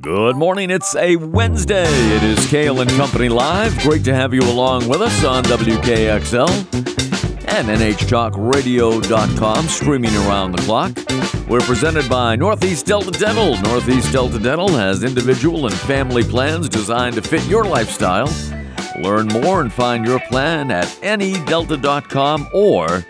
Good 0.00 0.36
morning. 0.36 0.70
It's 0.70 0.94
a 0.94 1.16
Wednesday. 1.16 1.82
It 1.84 2.22
is 2.22 2.48
Cail 2.48 2.80
and 2.80 2.88
Company 2.90 3.28
Live. 3.28 3.76
Great 3.80 4.04
to 4.04 4.14
have 4.14 4.32
you 4.32 4.42
along 4.42 4.88
with 4.88 5.02
us 5.02 5.24
on 5.24 5.42
WKXL 5.44 6.48
and 7.48 7.68
NHTalkRadio.com, 7.68 9.68
streaming 9.68 10.14
around 10.16 10.52
the 10.52 10.62
clock. 10.62 10.92
We're 11.48 11.60
presented 11.60 12.08
by 12.08 12.36
Northeast 12.36 12.86
Delta 12.86 13.10
Dental. 13.10 13.60
Northeast 13.62 14.12
Delta 14.12 14.38
Dental 14.38 14.68
has 14.68 15.02
individual 15.02 15.66
and 15.66 15.74
family 15.74 16.22
plans 16.22 16.68
designed 16.68 17.16
to 17.16 17.22
fit 17.22 17.44
your 17.46 17.64
lifestyle. 17.64 18.32
Learn 19.00 19.26
more 19.26 19.60
and 19.60 19.72
find 19.72 20.06
your 20.06 20.20
plan 20.20 20.70
at 20.70 20.86
nedelta.com 21.02 22.48
or 22.54 23.04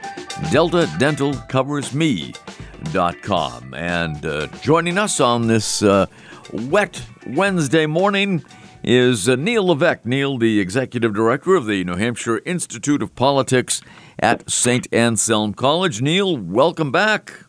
deltadentalcoversme.com. 2.85 3.75
And 3.75 4.25
uh, 4.25 4.47
joining 4.63 4.99
us 4.99 5.21
on 5.21 5.47
this 5.47 5.83
uh, 5.83 6.07
wet 6.53 7.03
Wednesday 7.27 7.87
morning 7.87 8.45
is 8.83 9.29
uh, 9.29 9.37
Neil 9.37 9.67
Levesque. 9.67 10.07
Neil, 10.07 10.39
the 10.39 10.61
executive 10.61 11.15
director 11.15 11.55
of 11.55 11.67
the 11.67 11.85
New 11.85 11.97
Hampshire 11.97 12.41
Institute 12.45 13.03
of 13.03 13.15
Politics 13.15 13.83
at 14.19 14.51
St. 14.51 14.93
Anselm 14.93 15.55
College. 15.55 16.01
Neil, 16.01 16.37
welcome 16.37 16.91
back. 16.91 17.45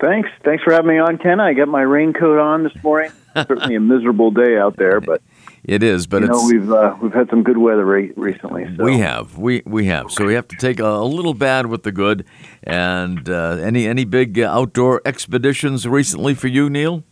Thanks. 0.00 0.30
Thanks 0.44 0.64
for 0.64 0.72
having 0.72 0.88
me 0.88 0.98
on, 0.98 1.18
Ken. 1.18 1.40
I 1.40 1.52
got 1.52 1.68
my 1.68 1.82
raincoat 1.82 2.38
on 2.38 2.64
this 2.64 2.82
morning. 2.82 3.12
Certainly 3.36 3.74
a 3.74 3.80
miserable 3.80 4.30
day 4.30 4.56
out 4.56 4.76
there, 4.76 5.00
but 5.00 5.22
it 5.64 5.82
is. 5.82 6.06
But 6.06 6.22
you 6.22 6.28
know, 6.28 6.46
we've 6.46 6.70
uh, 6.70 6.96
we've 7.00 7.12
had 7.12 7.28
some 7.30 7.42
good 7.42 7.58
weather 7.58 7.84
re- 7.84 8.12
recently. 8.16 8.66
So. 8.76 8.84
We 8.84 8.98
have. 8.98 9.38
We 9.38 9.62
we 9.66 9.86
have. 9.86 10.10
So 10.10 10.26
we 10.26 10.34
have 10.34 10.48
to 10.48 10.56
take 10.56 10.80
a, 10.80 10.86
a 10.86 11.04
little 11.04 11.34
bad 11.34 11.66
with 11.66 11.82
the 11.82 11.92
good. 11.92 12.24
And 12.62 13.28
uh, 13.28 13.58
any 13.60 13.86
any 13.86 14.04
big 14.04 14.38
outdoor 14.38 15.02
expeditions 15.04 15.86
recently 15.86 16.34
for 16.34 16.48
you, 16.48 16.70
Neil? 16.70 17.04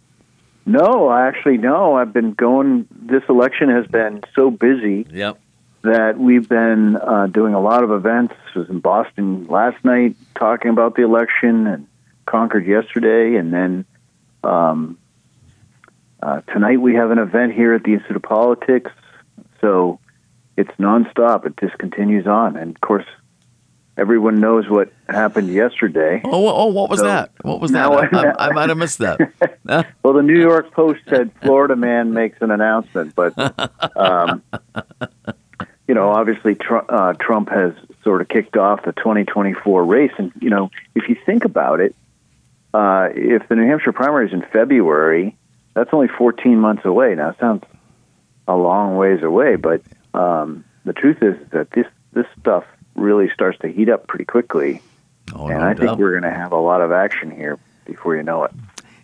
No, 0.67 1.09
I 1.09 1.27
actually, 1.27 1.57
no. 1.57 1.95
I've 1.95 2.13
been 2.13 2.35
going. 2.35 2.87
This 2.91 3.23
election 3.29 3.71
has 3.71 3.87
been 3.87 4.23
so 4.35 4.51
busy. 4.51 5.07
Yep. 5.11 5.41
That 5.83 6.19
we've 6.19 6.49
been 6.49 6.97
uh, 6.97 7.29
doing 7.29 7.55
a 7.55 7.61
lot 7.61 7.85
of 7.85 7.91
events. 7.91 8.35
I 8.55 8.59
was 8.59 8.69
in 8.69 8.81
Boston 8.81 9.47
last 9.47 9.83
night 9.85 10.17
talking 10.39 10.71
about 10.71 10.97
the 10.97 11.05
election, 11.05 11.67
and 11.67 11.87
Concord 12.27 12.67
yesterday, 12.67 13.37
and 13.37 13.53
then 13.53 13.85
um, 14.45 14.99
uh, 16.23 16.41
tonight 16.53 16.81
we 16.81 16.95
have 16.95 17.11
an 17.11 17.19
event 17.19 17.55
here 17.55 17.75
at 17.75 17.85
the 17.85 17.95
Institute 17.95 18.17
of 18.17 18.23
Politics. 18.23 18.91
So 19.61 20.01
it's 20.57 20.71
nonstop. 20.73 21.47
It 21.47 21.55
just 21.61 21.79
continues 21.79 22.27
on, 22.27 22.57
and 22.57 22.75
of 22.75 22.81
course, 22.81 23.07
everyone 23.97 24.41
knows 24.41 24.69
what 24.69 24.93
happened 25.09 25.49
yesterday. 25.49 26.21
Oh, 26.25 26.49
oh 26.49 26.67
what 26.67 26.91
was 26.91 26.99
so 27.01 27.07
that? 27.07 27.31
What 27.43 27.61
was 27.61 27.71
that? 27.71 27.91
I, 27.91 28.09
I, 28.17 28.49
I, 28.49 28.53
might 28.53 28.69
have 28.69 28.79
missed 28.79 28.99
that. 28.99 29.21
well, 30.03 30.15
the 30.15 30.23
New 30.23 30.41
York 30.41 30.73
Post 30.73 31.01
said 31.09 31.31
Florida 31.43 31.77
man 31.77 32.13
makes 32.13 32.39
an 32.41 32.51
announcement, 32.51 33.15
but 33.15 33.35
um, 33.97 34.43
you 35.87 35.95
know, 35.95 36.11
obviously 36.11 36.57
Trump, 36.57 36.87
uh, 36.89 37.13
Trump 37.15 37.49
has 37.51 37.73
sort 38.03 38.21
of 38.21 38.29
kicked 38.29 38.57
off 38.57 38.85
the 38.85 38.93
2024 38.93 39.85
race, 39.85 40.13
and 40.19 40.33
you 40.41 40.51
know, 40.51 40.71
if 40.97 41.09
you 41.09 41.17
think 41.25 41.45
about 41.45 41.79
it, 41.79 41.95
uh, 42.75 43.09
if 43.15 43.49
the 43.49 43.55
New 43.55 43.67
Hampshire 43.69 43.93
primary 43.93 44.27
is 44.27 44.33
in 44.33 44.43
February, 44.53 45.38
that's 45.79 45.91
only 45.93 46.09
14 46.09 46.59
months 46.59 46.85
away. 46.85 47.15
Now, 47.15 47.31
it 47.31 47.37
sounds 47.39 47.63
a 48.49 48.57
long 48.57 48.97
ways 48.97 49.23
away, 49.23 49.57
but 49.57 49.83
um, 50.15 50.65
the 50.85 50.93
truth 50.93 51.19
is 51.23 51.37
that 51.51 51.71
this 51.71 51.87
this 52.13 52.27
stuff 52.41 52.65
really 52.97 53.31
starts 53.33 53.59
to 53.61 53.69
heat 53.69 53.89
up 53.89 54.09
pretty 54.09 54.25
quickly. 54.25 54.83
Oh, 55.35 55.47
and 55.47 55.61
no 55.61 55.67
I 55.67 55.75
doubt. 55.75 55.79
think 55.79 55.99
we're 55.99 56.19
going 56.19 56.31
to 56.31 56.37
have 56.37 56.53
a 56.53 56.59
lot 56.59 56.81
of 56.81 56.91
action 56.91 57.31
here 57.31 57.59
before 57.85 58.17
you 58.17 58.23
know 58.23 58.45
it. 58.45 58.51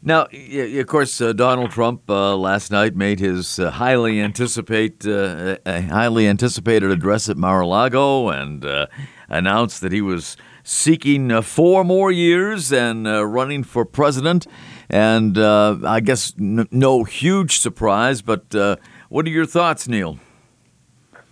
Now, 0.03 0.27
of 0.33 0.87
course, 0.87 1.21
uh, 1.21 1.33
Donald 1.33 1.71
Trump 1.71 2.11
uh, 2.11 2.37
last 2.37 2.71
night 2.71 2.95
made 2.95 3.21
his 3.21 3.59
uh, 3.59 3.71
highly 3.71 4.21
anticipate 4.21 5.07
uh, 5.07 5.57
highly 5.65 6.27
anticipated 6.27 6.91
address 6.91 7.29
at 7.29 7.39
Mar-a-Lago 7.39 8.29
and 8.29 8.65
uh, 8.65 8.87
announced 9.29 9.81
that 9.81 9.93
he 9.93 10.03
was 10.03 10.37
seeking 10.65 11.31
uh, 11.31 11.43
four 11.43 11.85
more 11.85 12.11
years 12.11 12.73
and 12.73 13.07
uh, 13.07 13.25
running 13.25 13.63
for 13.63 13.85
president. 13.85 14.47
And 14.91 15.39
uh, 15.39 15.79
I 15.85 16.01
guess 16.01 16.35
n- 16.39 16.67
no 16.71 17.05
huge 17.05 17.59
surprise, 17.59 18.23
but 18.23 18.53
uh, 18.55 18.77
what 19.09 19.27
are 19.27 19.31
your 19.31 19.47
thoughts, 19.47 19.87
Neil? 19.87 20.19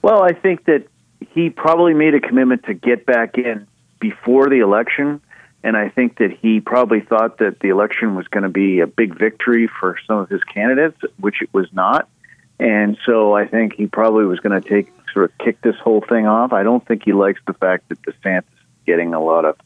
Well, 0.02 0.22
I 0.22 0.32
think 0.32 0.66
that 0.66 0.86
he 1.34 1.50
probably 1.50 1.94
made 1.94 2.14
a 2.14 2.20
commitment 2.20 2.64
to 2.64 2.74
get 2.74 3.06
back 3.06 3.38
in 3.38 3.66
before 3.98 4.48
the 4.48 4.60
election. 4.60 5.20
And 5.64 5.76
I 5.76 5.88
think 5.88 6.18
that 6.18 6.32
he 6.32 6.60
probably 6.60 7.00
thought 7.00 7.38
that 7.38 7.60
the 7.60 7.68
election 7.68 8.16
was 8.16 8.26
going 8.28 8.42
to 8.42 8.48
be 8.48 8.80
a 8.80 8.86
big 8.86 9.16
victory 9.16 9.68
for 9.68 9.96
some 10.06 10.18
of 10.18 10.28
his 10.28 10.42
candidates, 10.42 11.00
which 11.18 11.40
it 11.40 11.48
was 11.52 11.68
not. 11.72 12.08
And 12.58 12.98
so 13.06 13.34
I 13.34 13.46
think 13.46 13.74
he 13.74 13.86
probably 13.86 14.24
was 14.24 14.40
going 14.40 14.60
to 14.60 14.68
take 14.68 14.92
sort 15.12 15.30
of 15.30 15.38
kick 15.38 15.60
this 15.62 15.76
whole 15.76 16.00
thing 16.00 16.26
off. 16.26 16.52
I 16.52 16.62
don't 16.62 16.84
think 16.84 17.02
he 17.04 17.12
likes 17.12 17.40
the 17.46 17.54
fact 17.54 17.88
that 17.88 18.02
DeSantis 18.02 18.38
is 18.38 18.61
getting 18.86 19.14
a 19.14 19.22
lot 19.22 19.44
of 19.44 19.56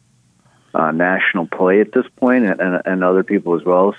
uh, 0.74 0.92
national 0.92 1.46
play 1.46 1.80
at 1.80 1.92
this 1.92 2.06
point, 2.16 2.44
and, 2.44 2.60
and, 2.60 2.82
and 2.84 3.04
other 3.04 3.22
people 3.22 3.54
as 3.58 3.64
well. 3.64 3.94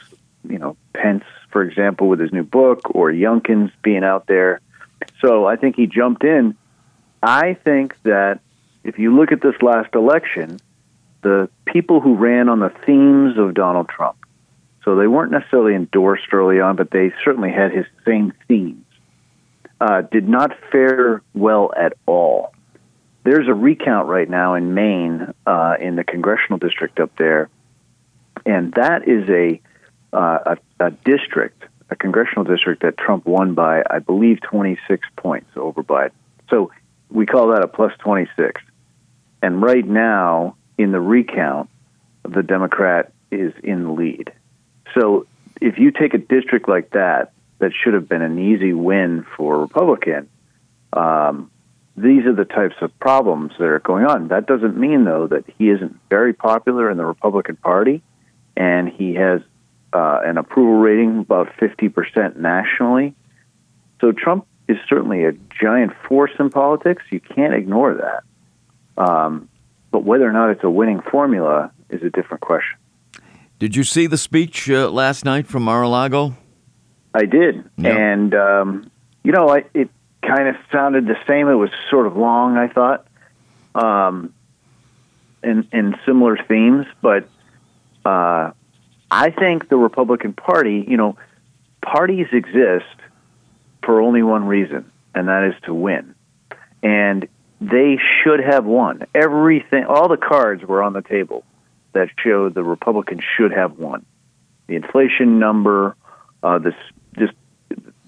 You 0.47 0.59
know, 0.59 0.77
Pence, 0.93 1.23
for 1.51 1.63
example, 1.63 2.07
with 2.07 2.19
his 2.19 2.31
new 2.31 2.43
book, 2.43 2.95
or 2.95 3.11
Youngkin's 3.11 3.71
being 3.81 4.03
out 4.03 4.27
there. 4.27 4.61
So 5.21 5.45
I 5.45 5.55
think 5.55 5.75
he 5.75 5.87
jumped 5.87 6.23
in 6.23 6.55
I 7.21 7.55
think 7.55 8.01
that 8.03 8.39
if 8.83 8.99
you 8.99 9.15
look 9.15 9.31
at 9.31 9.41
this 9.41 9.55
last 9.61 9.95
election, 9.95 10.59
the 11.21 11.49
people 11.65 11.99
who 11.99 12.15
ran 12.15 12.47
on 12.49 12.59
the 12.59 12.71
themes 12.85 13.37
of 13.37 13.53
Donald 13.53 13.89
Trump, 13.89 14.17
so 14.85 14.95
they 14.95 15.07
weren't 15.07 15.31
necessarily 15.31 15.75
endorsed 15.75 16.31
early 16.31 16.61
on, 16.61 16.75
but 16.75 16.91
they 16.91 17.11
certainly 17.25 17.51
had 17.51 17.71
his 17.71 17.85
same 18.05 18.33
themes, 18.47 18.85
uh, 19.81 20.01
did 20.01 20.29
not 20.29 20.55
fare 20.71 21.21
well 21.33 21.73
at 21.75 21.93
all. 22.05 22.53
There's 23.27 23.49
a 23.49 23.53
recount 23.53 24.07
right 24.07 24.29
now 24.29 24.53
in 24.53 24.73
Maine, 24.73 25.33
uh, 25.45 25.75
in 25.81 25.97
the 25.97 26.05
congressional 26.05 26.59
district 26.59 26.97
up 26.97 27.11
there, 27.17 27.49
and 28.45 28.71
that 28.75 29.05
is 29.05 29.27
a, 29.27 29.59
uh, 30.13 30.55
a, 30.79 30.85
a 30.85 30.91
district, 30.91 31.65
a 31.89 31.97
congressional 31.97 32.45
district 32.45 32.83
that 32.83 32.97
Trump 32.97 33.25
won 33.25 33.53
by, 33.53 33.83
I 33.89 33.99
believe, 33.99 34.39
26 34.43 35.05
points 35.17 35.49
over 35.57 35.83
Biden. 35.83 36.11
So 36.49 36.71
we 37.11 37.25
call 37.25 37.49
that 37.49 37.65
a 37.65 37.67
plus 37.67 37.91
26. 37.99 38.61
And 39.41 39.61
right 39.61 39.85
now, 39.85 40.55
in 40.77 40.93
the 40.93 41.01
recount, 41.01 41.69
the 42.23 42.43
Democrat 42.43 43.11
is 43.29 43.51
in 43.61 43.83
the 43.83 43.91
lead. 43.91 44.31
So 44.97 45.27
if 45.59 45.77
you 45.77 45.91
take 45.91 46.13
a 46.13 46.17
district 46.17 46.69
like 46.69 46.91
that, 46.91 47.33
that 47.59 47.73
should 47.73 47.93
have 47.93 48.07
been 48.07 48.21
an 48.21 48.39
easy 48.39 48.71
win 48.71 49.25
for 49.35 49.55
a 49.55 49.57
Republican, 49.57 50.29
um, 50.93 51.51
these 51.97 52.25
are 52.25 52.33
the 52.33 52.45
types 52.45 52.75
of 52.81 52.97
problems 52.99 53.53
that 53.57 53.65
are 53.65 53.79
going 53.79 54.05
on. 54.05 54.27
That 54.27 54.45
doesn't 54.45 54.77
mean, 54.77 55.03
though, 55.03 55.25
that 55.27 55.45
he 55.57 55.69
isn't 55.69 55.99
very 56.09 56.31
popular 56.31 56.91
in 56.91 56.97
the 56.97 57.05
Republican 57.05 57.55
Party, 57.55 58.03
and 58.55 58.87
he 58.87 59.15
has 59.15 59.41
uh, 59.93 60.19
an 60.23 60.37
approval 60.37 60.75
rating 60.75 61.19
about 61.19 61.49
50% 61.59 62.35
nationally. 62.35 63.15
So 63.99 64.11
Trump 64.11 64.45
is 64.67 64.77
certainly 64.87 65.25
a 65.25 65.31
giant 65.59 65.93
force 66.07 66.31
in 66.39 66.51
politics. 66.51 67.01
You 67.09 67.19
can't 67.19 67.55
ignore 67.55 67.95
that. 67.95 69.03
Um, 69.03 69.49
but 69.89 70.03
whether 70.03 70.29
or 70.29 70.33
not 70.33 70.51
it's 70.51 70.63
a 70.63 70.69
winning 70.69 71.01
formula 71.01 71.71
is 71.89 72.03
a 72.03 72.11
different 72.11 72.41
question. 72.41 72.77
Did 73.57 73.75
you 73.75 73.83
see 73.83 74.05
the 74.05 74.17
speech 74.17 74.69
uh, 74.69 74.91
last 74.91 75.25
night 75.25 75.47
from 75.47 75.63
Mar-a-Lago? 75.63 76.35
I 77.15 77.25
did, 77.25 77.67
and 77.83 78.35
um, 78.35 78.91
you 79.23 79.31
know, 79.31 79.49
I, 79.49 79.63
it 79.73 79.89
kind 80.27 80.47
of 80.47 80.55
sounded 80.71 81.07
the 81.07 81.17
same. 81.25 81.47
It 81.47 81.55
was 81.55 81.69
sort 81.89 82.05
of 82.05 82.17
long, 82.17 82.57
I 82.57 82.67
thought, 82.67 83.07
um, 83.73 84.33
and 85.41 85.67
and 85.71 85.95
similar 86.05 86.37
themes. 86.47 86.85
But 87.01 87.29
uh, 88.05 88.51
I 89.09 89.29
think 89.31 89.69
the 89.69 89.77
Republican 89.77 90.33
Party, 90.33 90.85
you 90.87 90.97
know, 90.97 91.17
parties 91.81 92.27
exist 92.31 92.85
for 93.83 94.01
only 94.01 94.23
one 94.23 94.45
reason, 94.45 94.91
and 95.15 95.27
that 95.29 95.43
is 95.45 95.61
to 95.63 95.73
win. 95.73 96.13
And 96.83 97.27
they 97.59 97.97
should 98.23 98.39
have 98.39 98.65
won. 98.65 99.03
Everything, 99.15 99.85
all 99.85 100.07
the 100.07 100.17
cards 100.17 100.63
were 100.63 100.83
on 100.83 100.93
the 100.93 101.01
table 101.01 101.43
that 101.93 102.09
showed 102.23 102.53
the 102.53 102.63
Republicans 102.63 103.21
should 103.35 103.51
have 103.51 103.79
won. 103.79 104.05
The 104.67 104.75
inflation 104.75 105.39
number, 105.39 105.95
uh, 106.43 106.59
this 106.59 106.75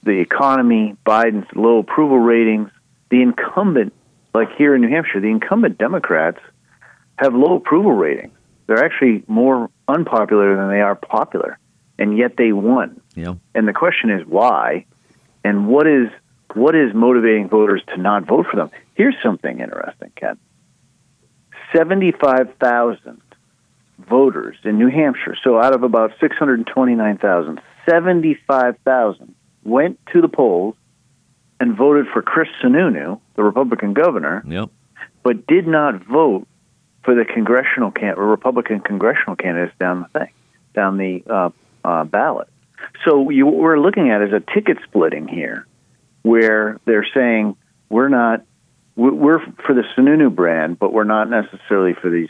the 0.04 0.20
economy, 0.20 0.96
Biden's 1.06 1.48
low 1.56 1.80
approval 1.80 2.20
ratings, 2.20 2.70
the 3.10 3.22
incumbent, 3.22 3.94
like 4.34 4.56
here 4.58 4.76
in 4.76 4.82
New 4.82 4.90
Hampshire, 4.90 5.20
the 5.20 5.28
incumbent 5.30 5.78
Democrats 5.78 6.40
have 7.18 7.34
low 7.34 7.56
approval 7.56 7.92
ratings. 7.92 8.34
They're 8.68 8.84
actually 8.84 9.24
more 9.28 9.70
unpopular 9.88 10.56
than 10.56 10.70
they 10.70 10.82
are 10.82 10.96
popular, 10.96 11.58
and 11.98 12.18
yet 12.18 12.38
they 12.38 12.52
won. 12.52 13.02
Yeah. 13.16 13.36
And 13.56 13.68
the 13.68 13.74
question 13.74 14.12
is 14.12 14.26
why? 14.26 14.86
and 15.44 15.68
what 15.68 15.88
is 15.88 16.10
what 16.54 16.76
is 16.76 16.94
motivating 16.94 17.48
voters 17.48 17.82
to 17.90 17.98
not 17.98 18.26
vote 18.26 18.48
for 18.50 18.58
them? 18.58 18.72
Here's 18.96 19.16
something 19.22 19.60
interesting, 19.60 20.12
Ken. 20.16 20.38
Seventy-five 21.76 22.56
thousand 22.60 23.22
voters 23.98 24.58
in 24.64 24.78
New 24.78 24.90
Hampshire. 24.90 25.36
So 25.44 25.60
out 25.60 25.74
of 25.74 25.84
about 25.84 26.14
six 26.20 26.36
hundred 26.38 26.66
twenty-nine 26.68 27.18
thousand, 27.18 27.62
75,000 27.88 29.36
went 29.70 30.00
to 30.14 30.22
the 30.22 30.28
polls 30.28 30.76
and 31.60 31.76
voted 31.76 32.08
for 32.12 32.22
Chris 32.22 32.48
Sununu, 32.62 33.20
the 33.36 33.44
Republican 33.44 33.94
governor, 33.94 34.44
Yep. 34.48 34.70
but 35.24 35.46
did 35.48 35.68
not 35.68 36.04
vote 36.06 36.48
for 37.04 37.16
the 37.16 37.26
congressional 37.26 37.92
can 37.92 38.16
Republican 38.18 38.80
congressional 38.80 39.36
candidates 39.36 39.76
down 39.80 40.02
the 40.02 40.20
thing, 40.20 40.32
down 40.74 40.98
the 40.98 41.24
uh, 41.30 41.50
uh, 41.84 42.04
ballot. 42.04 42.48
So 43.06 43.30
you, 43.30 43.46
what 43.46 43.56
we're 43.56 43.80
looking 43.80 44.10
at 44.10 44.22
is 44.22 44.34
a 44.34 44.40
ticket 44.40 44.78
splitting 44.84 45.28
here, 45.28 45.66
where 46.22 46.80
they're 46.86 47.08
saying 47.14 47.56
we're 47.90 48.10
not 48.10 48.44
we're 48.96 49.40
for 49.66 49.74
the 49.74 49.84
Sununu 49.96 50.34
brand, 50.34 50.78
but 50.78 50.92
we're 50.92 51.06
not 51.06 51.30
necessarily 51.30 51.94
for 51.94 52.10
these 52.10 52.30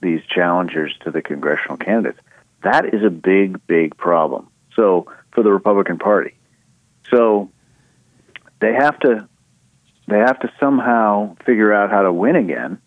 these 0.00 0.20
challengers 0.28 0.94
to 1.04 1.10
the 1.10 1.22
congressional 1.22 1.76
candidates. 1.76 2.18
That 2.64 2.92
is 2.92 3.04
a 3.04 3.10
big, 3.10 3.64
big 3.66 3.96
problem. 3.96 4.48
So 4.74 5.06
for 5.32 5.42
the 5.44 5.52
Republican 5.52 5.98
Party, 5.98 6.34
so 7.12 7.50
they 8.60 8.72
have 8.74 8.98
to 9.00 9.28
they 10.08 10.18
have 10.18 10.38
to 10.40 10.50
somehow 10.60 11.36
figure 11.46 11.72
out 11.72 11.90
how 11.90 12.02
to 12.02 12.12
win 12.12 12.36
again, 12.36 12.78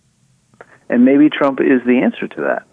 and 0.89 1.05
maybe 1.05 1.29
Trump 1.29 1.59
is 1.61 1.81
the 1.85 1.99
answer 2.03 2.27
to 2.27 2.41
that. 2.41 2.63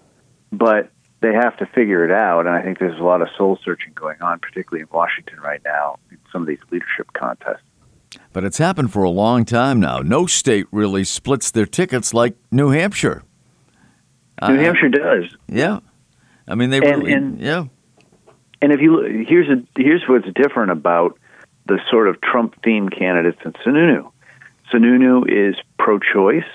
But 0.50 0.90
they 1.20 1.32
have 1.32 1.56
to 1.58 1.66
figure 1.66 2.04
it 2.04 2.10
out, 2.10 2.46
and 2.46 2.54
I 2.54 2.62
think 2.62 2.78
there's 2.78 2.98
a 2.98 3.02
lot 3.04 3.22
of 3.22 3.28
soul 3.38 3.58
searching 3.64 3.92
going 3.94 4.20
on, 4.20 4.40
particularly 4.40 4.82
in 4.82 4.88
Washington 4.92 5.38
right 5.40 5.60
now, 5.64 5.98
in 6.10 6.18
some 6.32 6.42
of 6.42 6.48
these 6.48 6.58
leadership 6.70 7.12
contests. 7.12 7.62
But 8.32 8.44
it's 8.44 8.58
happened 8.58 8.92
for 8.92 9.04
a 9.04 9.10
long 9.10 9.44
time 9.44 9.78
now. 9.80 10.00
No 10.00 10.26
state 10.26 10.66
really 10.72 11.04
splits 11.04 11.50
their 11.50 11.64
tickets 11.64 12.12
like 12.12 12.34
New 12.50 12.70
Hampshire. 12.70 13.22
New 14.46 14.54
Uh, 14.56 14.58
Hampshire 14.58 14.88
does, 14.88 15.34
Yeah. 15.48 15.78
I 16.48 16.56
mean, 16.56 16.70
they 16.70 16.78
And- 16.78 16.86
really, 17.02 17.12
and- 17.12 17.40
yeah. 17.40 17.64
And 18.60 18.72
if 18.72 18.80
you 18.80 18.96
look- 18.96 19.28
here's 19.28 19.48
a, 19.48 19.62
here's 19.80 20.02
what's 20.08 20.26
different 20.34 20.72
about 20.72 21.16
the 21.66 21.78
sort 21.90 22.08
of 22.08 22.20
Trump 22.20 22.60
themed 22.62 22.96
candidates 22.96 23.38
in 23.44 23.52
Sununu. 23.52 24.10
Sununu 24.72 25.24
is 25.28 25.56
pro-choice, 25.78 26.48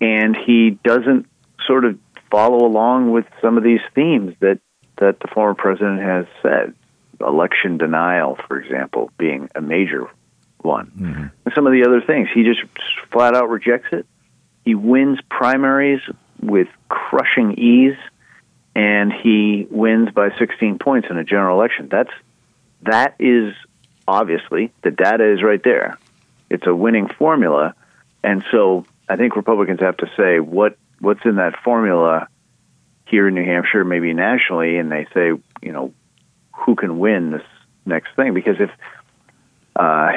and 0.00 0.36
he 0.36 0.78
doesn't 0.84 1.26
sort 1.66 1.84
of 1.84 1.98
follow 2.30 2.66
along 2.66 3.10
with 3.10 3.26
some 3.40 3.56
of 3.56 3.64
these 3.64 3.80
themes 3.94 4.34
that 4.40 4.58
that 4.98 5.20
the 5.20 5.28
former 5.28 5.54
president 5.54 6.00
has 6.00 6.26
said. 6.42 6.74
Election 7.20 7.78
denial, 7.78 8.36
for 8.46 8.60
example, 8.60 9.10
being 9.18 9.48
a 9.54 9.60
major 9.60 10.08
one. 10.60 10.86
Mm-hmm. 10.86 11.26
And 11.44 11.54
some 11.54 11.66
of 11.66 11.72
the 11.72 11.84
other 11.84 12.00
things, 12.00 12.28
he 12.32 12.44
just 12.44 12.60
flat 13.10 13.34
out 13.34 13.48
rejects 13.48 13.88
it. 13.92 14.06
He 14.64 14.74
wins 14.74 15.18
primaries 15.28 16.00
with 16.40 16.68
crushing 16.88 17.58
ease 17.58 17.96
and 18.78 19.12
he 19.12 19.66
wins 19.70 20.10
by 20.12 20.28
16 20.38 20.78
points 20.78 21.08
in 21.10 21.16
a 21.16 21.24
general 21.24 21.58
election. 21.58 21.88
That's 21.90 22.12
that 22.82 23.16
is 23.18 23.54
obviously 24.08 24.72
the 24.82 24.90
data 24.90 25.32
is 25.32 25.42
right 25.42 25.62
there. 25.62 25.98
It's 26.50 26.66
a 26.66 26.74
winning 26.74 27.08
formula, 27.08 27.74
and 28.24 28.42
so 28.50 28.86
I 29.08 29.16
think 29.16 29.36
Republicans 29.36 29.80
have 29.80 29.98
to 29.98 30.10
say 30.16 30.40
what 30.40 30.76
what's 30.98 31.24
in 31.24 31.36
that 31.36 31.54
formula 31.62 32.26
here 33.06 33.28
in 33.28 33.34
New 33.34 33.44
Hampshire, 33.44 33.84
maybe 33.84 34.12
nationally, 34.14 34.78
and 34.78 34.90
they 34.90 35.06
say 35.12 35.32
you 35.62 35.72
know 35.72 35.92
who 36.56 36.74
can 36.74 36.98
win 36.98 37.32
this 37.32 37.42
next 37.84 38.16
thing 38.16 38.32
because 38.32 38.56
if 38.58 38.70
uh, 39.76 40.08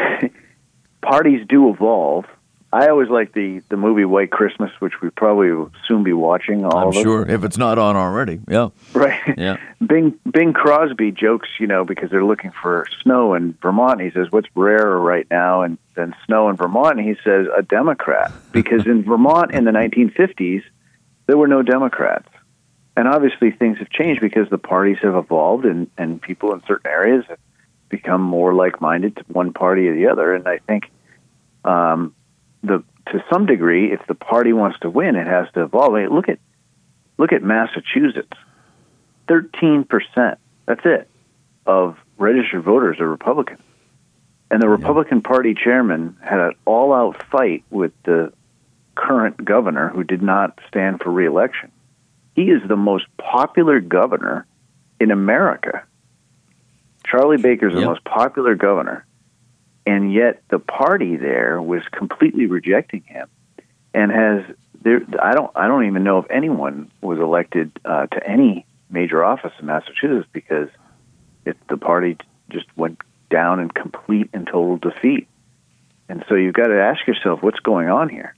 parties 1.01 1.45
do 1.47 1.69
evolve. 1.69 2.25
I 2.73 2.87
always 2.87 3.09
like 3.09 3.33
the, 3.33 3.61
the 3.67 3.75
movie 3.75 4.05
White 4.05 4.31
Christmas, 4.31 4.71
which 4.79 5.01
we 5.01 5.09
probably 5.09 5.51
will 5.51 5.71
soon 5.87 6.03
be 6.03 6.13
watching. 6.13 6.63
All 6.63 6.87
I'm 6.87 7.03
sure 7.03 7.29
if 7.29 7.43
it's 7.43 7.57
not 7.57 7.77
on 7.77 7.97
already. 7.97 8.39
Yeah. 8.47 8.69
Right. 8.93 9.19
Yeah. 9.37 9.57
Bing 9.85 10.17
Bing 10.31 10.53
Crosby 10.53 11.11
jokes, 11.11 11.49
you 11.59 11.67
know, 11.67 11.83
because 11.83 12.09
they're 12.09 12.23
looking 12.23 12.51
for 12.61 12.87
snow 13.03 13.33
in 13.33 13.57
Vermont. 13.61 13.99
He 13.99 14.11
says, 14.11 14.27
"What's 14.29 14.47
rarer 14.55 14.97
right 14.99 15.27
now 15.29 15.63
and 15.63 15.77
than 15.95 16.15
snow 16.25 16.49
in 16.49 16.55
Vermont?" 16.55 16.97
And 16.97 17.07
he 17.07 17.15
says, 17.23 17.47
"A 17.55 17.61
Democrat," 17.61 18.31
because 18.53 18.85
in 18.85 19.03
Vermont 19.03 19.51
in 19.51 19.65
the 19.65 19.71
1950s 19.71 20.63
there 21.27 21.37
were 21.37 21.47
no 21.47 21.63
Democrats, 21.63 22.29
and 22.95 23.05
obviously 23.05 23.51
things 23.51 23.79
have 23.79 23.89
changed 23.89 24.21
because 24.21 24.49
the 24.49 24.57
parties 24.57 24.97
have 25.01 25.15
evolved 25.15 25.65
and 25.65 25.89
and 25.97 26.21
people 26.21 26.53
in 26.53 26.61
certain 26.65 26.89
areas 26.89 27.25
have 27.27 27.39
become 27.89 28.21
more 28.21 28.53
like-minded 28.53 29.17
to 29.17 29.23
one 29.27 29.51
party 29.51 29.89
or 29.89 29.95
the 29.95 30.07
other. 30.07 30.33
And 30.33 30.47
I 30.47 30.59
think 30.59 30.89
um, 31.65 32.15
the 32.63 32.83
to 33.07 33.23
some 33.31 33.45
degree, 33.45 33.91
if 33.91 34.05
the 34.07 34.15
party 34.15 34.53
wants 34.53 34.79
to 34.79 34.89
win, 34.89 35.15
it 35.15 35.27
has 35.27 35.47
to 35.53 35.63
evolve. 35.63 35.93
I 35.93 36.01
mean, 36.01 36.15
look 36.15 36.29
at 36.29 36.39
look 37.17 37.33
at 37.33 37.43
Massachusetts. 37.43 38.37
13%. 39.27 39.85
That's 40.65 40.81
it. 40.83 41.09
Of 41.65 41.97
registered 42.17 42.63
voters 42.63 42.99
are 42.99 43.07
Republicans. 43.07 43.61
And 44.49 44.61
the 44.61 44.67
Republican 44.67 45.21
Party 45.21 45.53
chairman 45.53 46.17
had 46.21 46.39
an 46.39 46.53
all 46.65 46.93
out 46.93 47.23
fight 47.23 47.63
with 47.69 47.93
the 48.03 48.33
current 48.95 49.45
governor 49.45 49.87
who 49.89 50.03
did 50.03 50.21
not 50.21 50.59
stand 50.67 51.01
for 51.01 51.09
reelection. 51.09 51.71
He 52.35 52.43
is 52.43 52.61
the 52.67 52.75
most 52.75 53.05
popular 53.17 53.79
governor 53.79 54.45
in 54.99 55.11
America. 55.11 55.83
Charlie 57.05 57.41
Baker 57.41 57.69
is 57.69 57.75
the 57.75 57.85
most 57.85 58.03
popular 58.03 58.55
governor. 58.55 59.05
And 59.85 60.13
yet 60.13 60.43
the 60.49 60.59
party 60.59 61.17
there 61.17 61.61
was 61.61 61.81
completely 61.91 62.45
rejecting 62.45 63.03
him 63.03 63.27
and 63.93 64.11
has 64.11 64.43
there 64.81 65.01
I 65.21 65.33
don't 65.33 65.51
I 65.55 65.67
don't 65.67 65.85
even 65.85 66.03
know 66.03 66.19
if 66.19 66.29
anyone 66.29 66.91
was 67.01 67.19
elected 67.19 67.71
uh, 67.85 68.07
to 68.07 68.27
any 68.27 68.65
major 68.89 69.23
office 69.23 69.53
in 69.59 69.65
Massachusetts 69.65 70.27
because 70.31 70.69
it, 71.45 71.57
the 71.69 71.77
party 71.77 72.17
just 72.49 72.65
went 72.75 72.99
down 73.29 73.59
in 73.59 73.69
complete 73.69 74.29
and 74.33 74.45
total 74.45 74.77
defeat. 74.77 75.27
And 76.09 76.25
so 76.27 76.35
you've 76.35 76.53
got 76.53 76.67
to 76.67 76.79
ask 76.79 77.07
yourself 77.07 77.41
what's 77.41 77.59
going 77.59 77.87
on 77.87 78.09
here. 78.09 78.35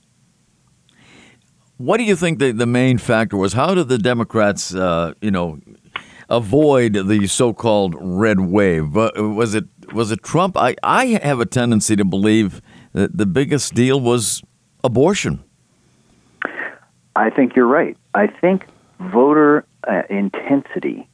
What 1.76 1.96
do 1.96 2.04
you 2.04 2.14
think 2.14 2.38
the, 2.38 2.52
the 2.52 2.66
main 2.66 2.98
factor 2.98 3.36
was? 3.36 3.52
How 3.52 3.74
did 3.74 3.88
the 3.88 3.98
Democrats, 3.98 4.72
uh, 4.72 5.14
you 5.20 5.32
know, 5.32 5.58
avoid 6.28 6.94
the 6.94 7.26
so-called 7.26 7.96
red 7.98 8.38
wave? 8.38 8.96
Uh, 8.96 9.10
Was 9.16 9.56
it 9.56 9.64
was 9.92 10.10
it 10.10 10.22
Trump? 10.22 10.56
I, 10.56 10.76
I 10.82 11.06
have 11.22 11.40
a 11.40 11.46
tendency 11.46 11.96
to 11.96 12.04
believe 12.04 12.60
that 12.92 13.16
the 13.16 13.26
biggest 13.26 13.74
deal 13.74 14.00
was 14.00 14.42
abortion. 14.82 15.42
I 17.16 17.30
think 17.30 17.54
you're 17.56 17.66
right. 17.66 17.96
I 18.14 18.26
think 18.26 18.66
voter 18.98 19.64
uh, 19.86 20.02
intensity 20.10 21.08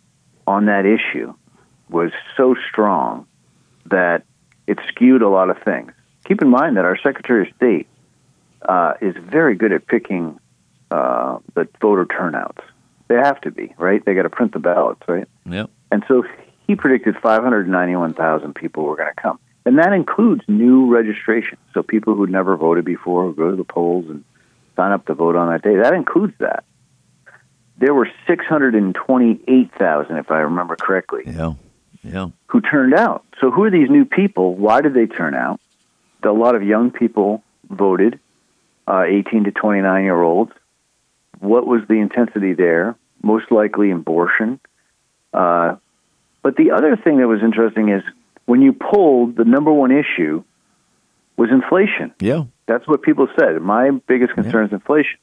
on 0.46 0.66
that 0.66 0.86
issue 0.86 1.34
was 1.88 2.10
so 2.36 2.54
strong 2.70 3.26
that 3.86 4.24
it 4.66 4.78
skewed 4.88 5.22
a 5.22 5.28
lot 5.28 5.50
of 5.50 5.58
things. 5.62 5.92
Keep 6.24 6.42
in 6.42 6.48
mind 6.48 6.76
that 6.76 6.84
our 6.84 6.96
Secretary 6.96 7.48
of 7.48 7.54
State 7.56 7.86
uh, 8.62 8.94
is 9.00 9.14
very 9.18 9.56
good 9.56 9.72
at 9.72 9.86
picking 9.86 10.38
uh, 10.90 11.38
the 11.54 11.68
voter 11.80 12.06
turnouts. 12.06 12.60
They 13.08 13.16
have 13.16 13.40
to 13.42 13.50
be, 13.50 13.74
right? 13.78 14.04
They 14.04 14.14
got 14.14 14.22
to 14.22 14.30
print 14.30 14.52
the 14.52 14.58
ballots, 14.58 15.02
right? 15.08 15.26
Yep. 15.46 15.70
And 15.90 16.04
so 16.06 16.24
he 16.70 16.76
predicted 16.76 17.16
591,000 17.20 18.54
people 18.54 18.84
were 18.84 18.94
going 18.94 19.12
to 19.12 19.20
come. 19.20 19.40
And 19.66 19.78
that 19.80 19.92
includes 19.92 20.42
new 20.46 20.86
registration. 20.86 21.58
So 21.74 21.82
people 21.82 22.14
who'd 22.14 22.30
never 22.30 22.56
voted 22.56 22.84
before 22.84 23.24
who 23.26 23.34
go 23.34 23.50
to 23.50 23.56
the 23.56 23.64
polls 23.64 24.04
and 24.08 24.22
sign 24.76 24.92
up 24.92 25.04
to 25.06 25.14
vote 25.14 25.34
on 25.34 25.50
that 25.50 25.62
day. 25.62 25.74
That 25.82 25.94
includes 25.94 26.34
that. 26.38 26.62
There 27.78 27.92
were 27.92 28.08
628,000, 28.28 30.16
if 30.16 30.30
I 30.30 30.38
remember 30.38 30.76
correctly, 30.76 31.24
Yeah. 31.26 31.54
Yeah. 32.04 32.28
who 32.46 32.60
turned 32.60 32.94
out. 32.94 33.24
So 33.40 33.50
who 33.50 33.64
are 33.64 33.70
these 33.70 33.90
new 33.90 34.04
people? 34.04 34.54
Why 34.54 34.80
did 34.80 34.94
they 34.94 35.06
turn 35.06 35.34
out? 35.34 35.60
A 36.22 36.30
lot 36.30 36.54
of 36.54 36.62
young 36.62 36.92
people 36.92 37.42
voted, 37.68 38.20
uh, 38.86 39.02
18 39.08 39.42
to 39.44 39.50
29 39.50 40.04
year 40.04 40.22
olds. 40.22 40.52
What 41.40 41.66
was 41.66 41.80
the 41.88 41.94
intensity 41.94 42.52
there? 42.52 42.94
Most 43.24 43.50
likely 43.50 43.90
abortion. 43.90 44.60
Uh, 45.34 45.76
but 46.42 46.56
the 46.56 46.70
other 46.72 46.96
thing 46.96 47.18
that 47.18 47.28
was 47.28 47.42
interesting 47.42 47.90
is 47.90 48.02
when 48.46 48.62
you 48.62 48.72
polled, 48.72 49.36
the 49.36 49.44
number 49.44 49.72
one 49.72 49.90
issue 49.90 50.42
was 51.36 51.50
inflation. 51.50 52.12
Yeah. 52.20 52.44
That's 52.66 52.86
what 52.86 53.02
people 53.02 53.28
said. 53.38 53.60
My 53.60 53.90
biggest 53.90 54.34
concern 54.34 54.66
is 54.66 54.72
inflation. 54.72 55.18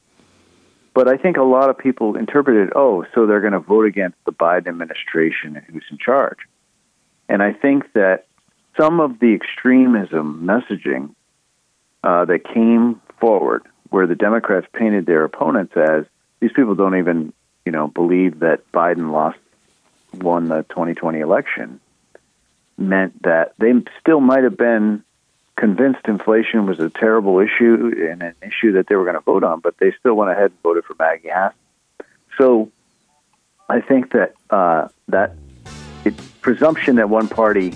But 0.94 1.06
I 1.06 1.16
think 1.16 1.36
a 1.36 1.42
lot 1.42 1.70
of 1.70 1.78
people 1.78 2.16
interpreted, 2.16 2.72
oh, 2.74 3.04
so 3.14 3.26
they're 3.26 3.40
going 3.40 3.52
to 3.52 3.60
vote 3.60 3.86
against 3.86 4.16
the 4.24 4.32
Biden 4.32 4.68
administration 4.68 5.56
and 5.56 5.64
who's 5.66 5.84
in 5.90 5.98
charge. 5.98 6.38
And 7.28 7.42
I 7.42 7.52
think 7.52 7.92
that 7.92 8.26
some 8.76 9.00
of 9.00 9.18
the 9.20 9.34
extremism 9.34 10.42
messaging 10.44 11.14
uh, 12.02 12.24
that 12.24 12.44
came 12.44 13.00
forward, 13.20 13.62
where 13.90 14.06
the 14.06 14.14
Democrats 14.14 14.66
painted 14.72 15.06
their 15.06 15.24
opponents 15.24 15.74
as 15.76 16.04
these 16.40 16.52
people 16.54 16.74
don't 16.74 16.96
even, 16.96 17.32
you 17.64 17.72
know, 17.72 17.88
believe 17.88 18.40
that 18.40 18.70
Biden 18.72 19.12
lost, 19.12 19.38
won 20.14 20.48
the 20.48 20.64
2020 20.68 21.20
election, 21.20 21.80
meant 22.76 23.22
that 23.22 23.54
they 23.58 23.72
still 24.00 24.20
might 24.20 24.44
have 24.44 24.56
been 24.56 25.04
convinced 25.56 26.00
inflation 26.06 26.66
was 26.66 26.78
a 26.78 26.88
terrible 26.88 27.40
issue 27.40 28.08
and 28.10 28.22
an 28.22 28.34
issue 28.42 28.72
that 28.72 28.86
they 28.88 28.94
were 28.94 29.02
going 29.02 29.16
to 29.16 29.20
vote 29.20 29.42
on, 29.42 29.60
but 29.60 29.76
they 29.78 29.92
still 29.98 30.14
went 30.14 30.30
ahead 30.30 30.46
and 30.52 30.62
voted 30.62 30.84
for 30.84 30.94
Maggie 30.98 31.28
Hassan. 31.28 31.52
So 32.38 32.70
I 33.68 33.80
think 33.80 34.12
that 34.12 34.34
uh, 34.50 34.88
that 35.08 35.34
it 36.04 36.14
presumption 36.40 36.96
that 36.96 37.10
one 37.10 37.28
party 37.28 37.74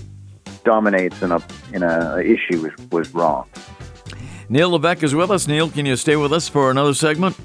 dominates 0.64 1.20
in 1.22 1.32
a 1.32 1.42
in 1.72 1.82
a 1.82 2.18
issue 2.18 2.62
was, 2.62 2.90
was 2.90 3.14
wrong. 3.14 3.48
Neil 4.48 4.70
Levesque 4.70 5.02
is 5.02 5.14
with 5.14 5.30
us. 5.30 5.48
Neil, 5.48 5.68
can 5.68 5.84
you 5.86 5.96
stay 5.96 6.14
with 6.14 6.32
us 6.32 6.48
for 6.48 6.70
another 6.70 6.94
segment? 6.94 7.36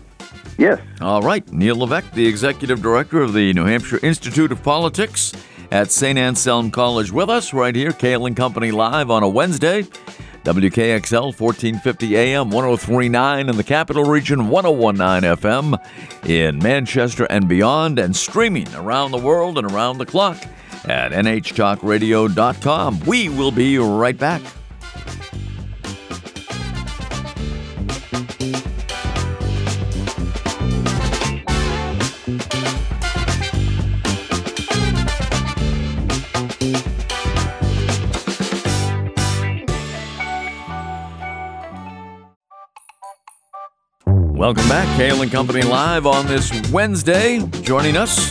Yes. 0.58 0.80
All 1.02 1.22
right. 1.22 1.50
Neil 1.52 1.76
Levesque, 1.78 2.12
the 2.14 2.28
executive 2.28 2.82
director 2.82 3.22
of 3.22 3.34
the 3.34 3.54
New 3.54 3.66
Hampshire 3.66 4.00
Institute 4.04 4.52
of 4.52 4.64
Politics 4.64 5.34
at 5.72 5.92
St. 5.92 6.18
Anselm 6.18 6.72
College, 6.72 7.12
with 7.12 7.30
us 7.30 7.54
right 7.54 7.76
here, 7.76 7.92
Cail 7.92 8.26
and 8.26 8.36
Company 8.36 8.72
Live 8.72 9.12
on 9.12 9.24
a 9.24 9.30
Wednesday. 9.30 9.84
WKXL 10.44 11.38
1450 11.38 12.16
AM 12.16 12.50
1039 12.50 13.50
in 13.50 13.58
the 13.58 13.64
capital 13.66 14.06
region, 14.06 14.48
1019 14.48 15.30
FM 15.38 16.26
in 16.30 16.58
Manchester 16.60 17.26
and 17.26 17.50
beyond, 17.50 18.00
and 18.00 18.16
streaming 18.16 18.74
around 18.74 19.12
the 19.12 19.18
world 19.18 19.58
and 19.58 19.70
around 19.70 19.98
the 19.98 20.06
clock 20.06 20.38
at 20.86 21.12
nhtalkradio.com. 21.12 23.00
We 23.02 23.28
will 23.28 23.52
be 23.52 23.78
right 23.78 24.18
back. 24.18 24.42
Welcome 44.48 44.70
back, 44.70 44.96
Cail 44.96 45.24
and 45.24 45.30
Company 45.30 45.62
Live 45.62 46.06
on 46.06 46.26
this 46.26 46.72
Wednesday. 46.72 47.46
Joining 47.64 47.98
us, 47.98 48.30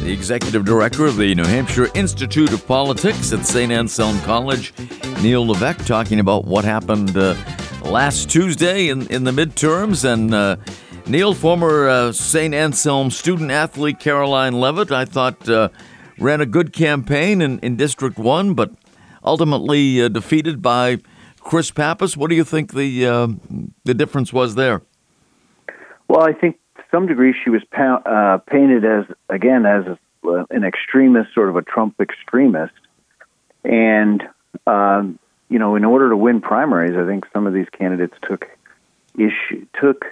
the 0.00 0.10
executive 0.10 0.64
director 0.64 1.04
of 1.04 1.18
the 1.18 1.34
New 1.34 1.44
Hampshire 1.44 1.88
Institute 1.94 2.54
of 2.54 2.66
Politics 2.66 3.34
at 3.34 3.44
St. 3.44 3.70
Anselm 3.70 4.18
College, 4.20 4.72
Neil 5.22 5.46
Levesque, 5.46 5.84
talking 5.84 6.20
about 6.20 6.46
what 6.46 6.64
happened 6.64 7.14
uh, 7.14 7.34
last 7.82 8.30
Tuesday 8.30 8.88
in, 8.88 9.08
in 9.08 9.24
the 9.24 9.30
midterms. 9.30 10.10
And 10.10 10.32
uh, 10.32 10.56
Neil, 11.06 11.34
former 11.34 11.86
uh, 11.86 12.12
St. 12.12 12.54
Anselm 12.54 13.10
student 13.10 13.50
athlete 13.50 14.00
Karoline 14.00 14.58
Leavitt, 14.58 14.90
I 14.90 15.04
thought 15.04 15.50
uh, 15.50 15.68
ran 16.18 16.40
a 16.40 16.46
good 16.46 16.72
campaign 16.72 17.42
in, 17.42 17.58
in 17.58 17.76
District 17.76 18.16
1, 18.16 18.54
but 18.54 18.72
ultimately 19.22 20.00
uh, 20.00 20.08
defeated 20.08 20.62
by 20.62 20.96
Chris 21.40 21.70
Pappas. 21.70 22.16
What 22.16 22.30
do 22.30 22.36
you 22.36 22.44
think 22.44 22.72
the, 22.72 23.06
uh, 23.06 23.28
the 23.84 23.92
difference 23.92 24.32
was 24.32 24.54
there? 24.54 24.80
Well, 26.08 26.22
I 26.22 26.32
think 26.32 26.58
to 26.76 26.82
some 26.90 27.06
degree 27.06 27.34
she 27.44 27.50
was 27.50 27.62
pa- 27.70 28.02
uh, 28.04 28.38
painted 28.38 28.84
as 28.84 29.04
again 29.28 29.66
as 29.66 29.84
a, 29.86 29.98
uh, 30.26 30.44
an 30.50 30.64
extremist, 30.64 31.34
sort 31.34 31.50
of 31.50 31.56
a 31.56 31.62
Trump 31.62 32.00
extremist, 32.00 32.72
and 33.62 34.22
um, 34.66 35.18
you 35.50 35.58
know, 35.58 35.76
in 35.76 35.84
order 35.84 36.08
to 36.08 36.16
win 36.16 36.40
primaries, 36.40 36.96
I 36.96 37.06
think 37.06 37.26
some 37.32 37.46
of 37.46 37.52
these 37.52 37.68
candidates 37.70 38.14
took 38.22 38.46
issue 39.16 39.66
took 39.78 40.06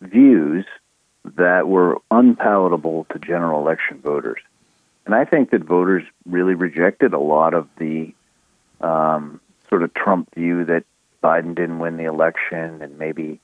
views 0.00 0.64
that 1.36 1.68
were 1.68 1.98
unpalatable 2.10 3.06
to 3.12 3.18
general 3.18 3.60
election 3.60 4.00
voters, 4.00 4.40
and 5.06 5.14
I 5.14 5.24
think 5.24 5.50
that 5.50 5.62
voters 5.62 6.02
really 6.26 6.54
rejected 6.54 7.12
a 7.12 7.20
lot 7.20 7.54
of 7.54 7.68
the 7.78 8.12
um, 8.80 9.40
sort 9.68 9.84
of 9.84 9.94
Trump 9.94 10.34
view 10.34 10.64
that 10.64 10.84
Biden 11.22 11.54
didn't 11.54 11.78
win 11.78 11.98
the 11.98 12.04
election 12.04 12.82
and 12.82 12.98
maybe 12.98 13.38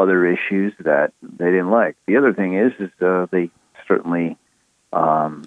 other 0.00 0.26
issues 0.26 0.72
that 0.80 1.12
they 1.22 1.46
didn't 1.46 1.70
like. 1.70 1.96
The 2.06 2.16
other 2.16 2.32
thing 2.32 2.54
is, 2.54 2.72
is 2.78 2.90
uh, 3.02 3.26
they 3.30 3.50
certainly 3.86 4.36
um, 4.92 5.44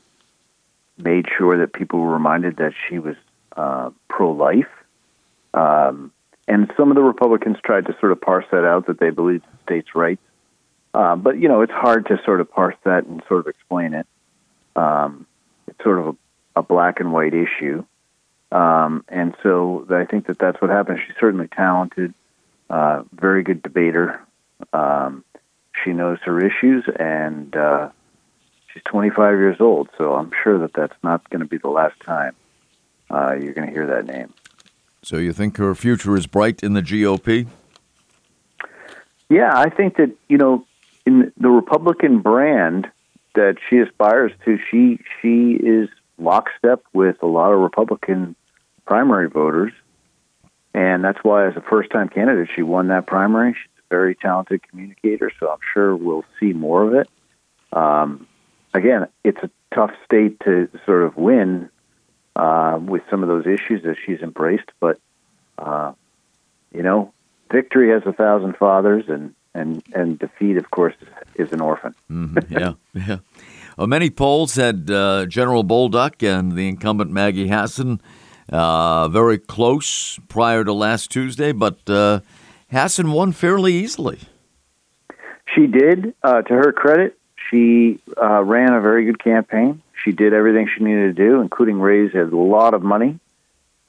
made 0.98 1.28
sure 1.38 1.58
that 1.60 1.74
people 1.74 2.00
were 2.00 2.14
reminded 2.14 2.58
that 2.58 2.74
she 2.88 3.00
was 3.00 3.16
uh, 3.56 3.90
pro-life. 4.08 4.70
Um, 5.54 6.12
and 6.48 6.72
some 6.78 6.90
of 6.90 6.96
the 6.96 7.04
Republicans 7.04 7.58
tried 7.64 7.86
to 7.86 7.98
sort 8.00 8.12
of 8.12 8.22
parse 8.22 8.46
that 8.52 8.66
out 8.66 8.88
that 8.88 9.00
they 9.00 9.10
believed 9.10 9.46
in 9.46 9.60
states' 9.64 9.96
rights. 9.96 10.22
Uh, 10.94 11.16
but 11.16 11.40
you 11.40 11.48
know, 11.48 11.62
it's 11.62 11.72
hard 11.72 12.06
to 12.08 12.20
sort 12.24 12.42
of 12.42 12.52
parse 12.52 12.76
that 12.84 13.06
and 13.06 13.24
sort 13.28 13.40
of 13.40 13.48
explain 13.48 13.94
it. 13.94 14.06
Um, 14.76 15.26
it's 15.68 15.82
sort 15.84 16.00
of 16.00 16.08
a, 16.08 16.60
a 16.60 16.64
black 16.64 17.00
and 17.00 17.12
white 17.12 17.34
issue, 17.34 17.84
um, 18.52 19.04
and 19.08 19.36
so 19.42 19.88
I 19.90 20.06
think 20.06 20.28
that 20.28 20.38
that's 20.38 20.62
what 20.62 20.70
happened. 20.70 21.00
She's 21.06 21.16
certainly 21.20 21.48
talented, 21.48 22.14
uh, 22.70 23.04
very 23.12 23.42
good 23.44 23.64
debater, 23.64 24.22
um, 24.72 25.24
she 25.84 25.92
knows 25.92 26.20
her 26.24 26.40
issues, 26.40 26.86
and 27.00 27.56
uh, 27.56 27.90
she's 28.72 28.84
25 28.84 29.38
years 29.38 29.58
old, 29.60 29.90
so 29.98 30.14
I'm 30.14 30.32
sure 30.44 30.60
that 30.60 30.74
that's 30.74 30.96
not 31.04 31.30
going 31.30 31.42
to 31.42 31.48
be 31.48 31.58
the 31.58 31.70
last 31.70 32.00
time 32.02 32.36
uh, 33.10 33.36
you're 33.40 33.54
going 33.54 33.68
to 33.68 33.74
hear 33.74 33.88
that 33.88 34.06
name. 34.06 34.34
So 35.02 35.18
you 35.18 35.34
think 35.34 35.58
her 35.58 35.76
future 35.76 36.16
is 36.16 36.28
bright 36.28 36.64
in 36.64 36.74
the 36.74 36.82
GOP? 36.82 37.48
Yeah, 39.30 39.52
I 39.54 39.70
think 39.70 39.98
that 39.98 40.16
you 40.30 40.38
know, 40.38 40.66
in 41.06 41.32
the 41.38 41.50
Republican 41.50 42.20
brand 42.20 42.90
that 43.36 43.58
she 43.70 43.80
aspires 43.80 44.32
to, 44.46 44.60
she 44.70 45.00
she 45.22 45.54
is 45.54 45.90
lockstep 46.18 46.84
with 46.94 47.22
a 47.22 47.26
lot 47.26 47.52
of 47.52 47.60
Republican 47.60 48.36
primary 48.86 49.30
voters, 49.30 49.74
and 50.74 51.04
that's 51.04 51.20
why, 51.24 51.48
as 51.48 51.56
a 51.56 51.62
first-time 51.62 52.10
candidate, 52.10 52.50
she 52.56 52.62
won 52.62 52.88
that 52.90 53.08
primary. 53.08 53.54
She's 53.54 53.73
very 53.94 54.16
talented 54.16 54.68
communicator, 54.68 55.32
so 55.40 55.52
I'm 55.52 55.60
sure 55.72 55.96
we'll 55.96 56.26
see 56.40 56.52
more 56.52 56.82
of 56.88 56.96
it. 56.96 57.08
Um, 57.72 58.26
again, 58.74 59.08
it's 59.24 59.38
a 59.44 59.52
tough 59.76 59.92
state 60.04 60.40
to 60.46 60.68
sort 60.84 61.04
of 61.04 61.16
win 61.16 61.70
uh, 62.36 62.80
with 62.82 63.04
some 63.12 63.22
of 63.22 63.30
those 63.30 63.46
issues 63.46 63.84
that 63.84 63.98
she's 64.04 64.20
embraced, 64.22 64.70
but 64.80 65.00
uh, 65.60 65.94
you 66.74 66.82
know, 66.82 67.14
victory 67.52 67.92
has 67.92 68.02
a 68.08 68.14
thousand 68.14 68.58
fathers, 68.58 69.06
and 69.08 69.36
and 69.54 69.84
and 69.94 70.18
defeat, 70.18 70.58
of 70.58 70.72
course, 70.72 70.96
is, 71.36 71.52
an 71.52 71.62
orphan. 71.62 71.94
mm-hmm. 72.10 72.52
Yeah, 72.52 72.74
yeah. 72.94 73.18
Well, 73.78 73.86
many 73.86 74.10
polls 74.10 74.56
had 74.56 74.90
uh, 74.90 75.28
General 75.28 75.64
Bolduc 75.64 76.28
and 76.28 76.54
the 76.54 76.68
incumbent 76.68 77.12
Maggie 77.12 77.48
Hassan 77.48 78.02
uh, 78.50 79.08
very 79.10 79.38
close 79.38 80.20
prior 80.28 80.64
to 80.64 80.74
last 80.74 81.12
Tuesday, 81.12 81.52
but 81.52 81.78
uh, 81.88 82.22
Hassan 82.74 83.12
won 83.12 83.32
fairly 83.32 83.74
easily. 83.74 84.20
She 85.56 85.68
did. 85.68 86.14
Uh, 86.24 86.42
to 86.42 86.54
her 86.54 86.72
credit, 86.72 87.18
she 87.50 88.00
uh, 88.22 88.44
ran 88.44 88.74
a 88.74 88.82
very 88.82 89.06
good 89.06 89.24
campaign. 89.24 89.82
She 90.04 90.12
did 90.12 90.34
everything 90.34 90.70
she 90.76 90.84
needed 90.84 91.16
to 91.16 91.24
do, 91.30 91.42
including 91.42 91.80
raise 91.80 92.14
a 92.14 92.24
lot 92.24 92.74
of 92.74 92.82
money. 92.82 93.20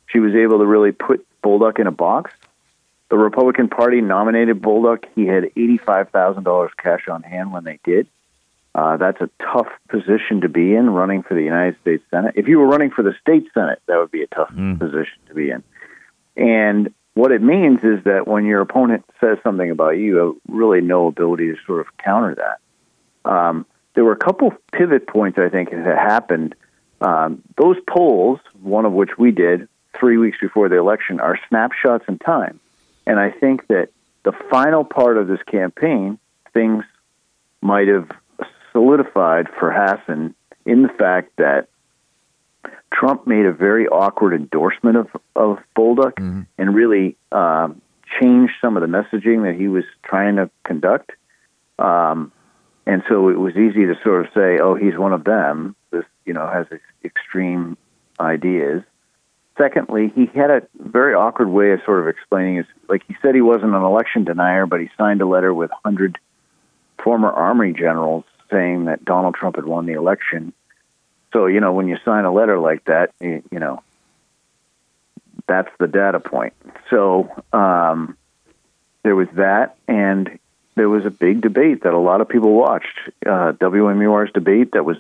She 0.07 0.21
was 0.21 0.35
able 0.35 0.59
to 0.59 0.67
really 0.67 0.93
put 0.93 1.27
Bolduc 1.43 1.81
in 1.81 1.87
a 1.87 1.93
box. 1.93 2.33
The 3.09 3.17
Republican 3.17 3.69
Party 3.69 4.01
nominated 4.01 4.61
Bolduc. 4.61 5.05
He 5.15 5.27
had 5.27 5.45
$85,000 5.57 6.71
cash 6.77 7.09
on 7.09 7.23
hand 7.23 7.53
when 7.53 7.65
they 7.65 7.79
did. 7.85 8.07
Uh, 8.75 8.97
that's 8.97 9.21
a 9.21 9.31
tough 9.41 9.69
position 9.89 10.41
to 10.41 10.49
be 10.49 10.75
in 10.75 10.91
running 10.91 11.23
for 11.23 11.35
the 11.35 11.43
United 11.43 11.81
States 11.81 12.03
Senate. 12.11 12.35
If 12.37 12.49
you 12.49 12.59
were 12.59 12.67
running 12.67 12.91
for 12.91 13.03
the 13.03 13.15
state 13.21 13.47
Senate, 13.55 13.81
that 13.87 13.97
would 13.99 14.11
be 14.11 14.23
a 14.23 14.27
tough 14.27 14.51
mm. 14.51 14.79
position 14.79 15.19
to 15.29 15.35
be 15.35 15.51
in. 15.51 15.63
And 16.37 16.93
what 17.15 17.31
it 17.31 17.43
means 17.43 17.81
is 17.83 18.03
that 18.05 18.27
when 18.27 18.45
your 18.45 18.61
opponent 18.61 19.05
says 19.21 19.39
something 19.43 19.71
about 19.71 19.91
you, 19.91 20.05
you 20.05 20.17
have 20.17 20.35
really 20.49 20.81
no 20.81 21.07
ability 21.07 21.53
to 21.53 21.57
sort 21.65 21.81
of 21.81 21.87
counter 21.99 22.35
that. 22.35 23.31
Um, 23.31 23.67
there 23.95 24.05
were 24.05 24.13
a 24.13 24.17
couple 24.17 24.53
pivot 24.73 25.07
points 25.07 25.39
I 25.39 25.49
think 25.49 25.71
that 25.71 25.99
happened. 25.99 26.55
Um, 27.01 27.43
those 27.57 27.77
polls, 27.89 28.41
one 28.61 28.85
of 28.85 28.93
which 28.93 29.17
we 29.17 29.31
did 29.31 29.69
three 29.99 30.19
weeks 30.19 30.39
before 30.41 30.69
the 30.69 30.77
election, 30.77 31.21
are 31.21 31.39
snapshots 31.49 32.05
in 32.09 32.19
time, 32.19 32.59
and 33.07 33.21
I 33.21 33.31
think 33.31 33.69
that 33.69 33.91
the 34.25 34.33
final 34.51 34.85
part 34.85 35.17
of 35.17 35.29
this 35.29 35.43
campaign, 35.43 36.19
things 36.53 36.85
might 37.61 37.89
have 37.89 38.11
solidified 38.73 39.49
for 39.59 39.71
Hassan 39.71 40.35
in 40.67 40.83
the 40.83 40.89
fact 40.89 41.31
that 41.37 41.69
Trump 42.95 43.27
made 43.27 43.45
a 43.45 43.53
very 43.53 43.89
awkward 43.89 44.35
endorsement 44.35 44.97
of 44.97 45.09
of 45.35 45.59
Bolduc 45.77 46.15
mm-hmm. 46.15 46.43
and 46.59 46.75
really 46.75 47.17
um, 47.33 47.83
changed 48.21 48.53
some 48.61 48.77
of 48.77 48.83
the 48.83 48.87
messaging 48.87 49.43
that 49.45 49.57
he 49.59 49.69
was 49.69 49.85
trying 50.03 50.37
to 50.37 50.51
conduct. 50.65 51.13
Um, 51.79 52.31
and 52.87 53.03
so 53.09 53.29
it 53.31 53.39
was 53.39 53.57
easy 53.57 53.87
to 53.87 53.95
sort 54.05 54.25
of 54.25 54.33
say, 54.35 54.59
"Oh, 54.63 54.75
he's 54.75 54.97
one 54.97 55.13
of 55.13 55.25
them." 55.25 55.75
This, 55.91 56.05
you 56.25 56.33
know, 56.33 56.47
has 56.47 56.67
extreme 57.05 57.77
ideas. 58.21 58.83
Secondly, 59.59 60.13
he 60.15 60.27
had 60.27 60.51
a 60.51 60.63
very 60.79 61.15
awkward 61.15 61.49
way 61.49 61.73
of 61.73 61.81
sort 61.85 62.01
of 62.01 62.09
explaining 62.09 62.57
his. 62.57 62.67
Like 62.89 63.03
he 63.09 63.17
said, 63.23 63.35
he 63.35 63.41
wasn't 63.41 63.75
an 63.75 63.83
election 63.83 64.25
denier, 64.25 64.67
but 64.67 64.81
he 64.81 64.89
signed 64.97 65.21
a 65.21 65.27
letter 65.27 65.53
with 65.53 65.71
hundred 65.85 66.19
former 67.03 67.31
Army 67.31 67.73
generals 67.73 68.25
saying 68.51 68.85
that 68.85 69.05
Donald 69.05 69.35
Trump 69.35 69.57
had 69.57 69.65
won 69.65 69.87
the 69.87 69.95
election 69.95 70.53
so, 71.35 71.47
you 71.47 71.61
know, 71.61 71.73
when 71.73 71.89
you 71.89 71.99
sign 72.05 72.25
a 72.25 72.33
letter 72.33 72.59
like 72.59 72.85
that, 72.85 73.13
you, 73.21 73.43
you 73.51 73.59
know, 73.59 73.83
that's 75.49 75.69
the 75.79 75.89
data 75.89 76.21
point. 76.21 76.55
So 76.89 77.29
um, 77.53 78.17
there 79.03 79.17
was 79.17 79.29
that, 79.35 79.77
and 79.87 80.39
there 80.77 80.89
was 80.89 81.05
a 81.05 81.11
big 81.11 81.43
debate 81.43 81.83
that 81.83 81.93
a 81.93 81.99
lot 81.99 82.21
of 82.21 82.29
people 82.29 82.53
watched. 82.55 82.99
Uh, 83.27 83.53
WMUR's 83.53 84.33
debate 84.33 84.73
that 84.73 84.85
was 84.85 84.97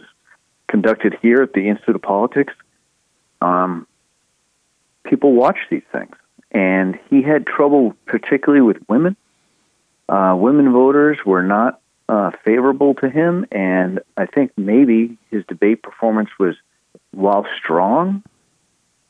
conducted 0.66 1.16
here 1.22 1.40
at 1.40 1.52
the 1.52 1.68
Institute 1.68 1.94
of 1.94 2.02
Politics. 2.02 2.52
um, 3.40 3.86
people 5.04 5.32
watch 5.32 5.58
these 5.70 5.84
things. 5.92 6.16
And 6.50 6.98
he 7.10 7.22
had 7.22 7.46
trouble, 7.46 7.94
particularly 8.06 8.62
with 8.62 8.78
women. 8.88 9.16
Uh, 10.08 10.34
women 10.38 10.72
voters 10.72 11.18
were 11.24 11.42
not 11.42 11.80
uh, 12.08 12.30
favorable 12.44 12.94
to 12.94 13.08
him, 13.08 13.46
and 13.50 14.00
I 14.16 14.26
think 14.26 14.52
maybe 14.56 15.16
his 15.30 15.44
debate 15.46 15.82
performance 15.82 16.30
was, 16.38 16.54
while 17.12 17.46
strong, 17.56 18.22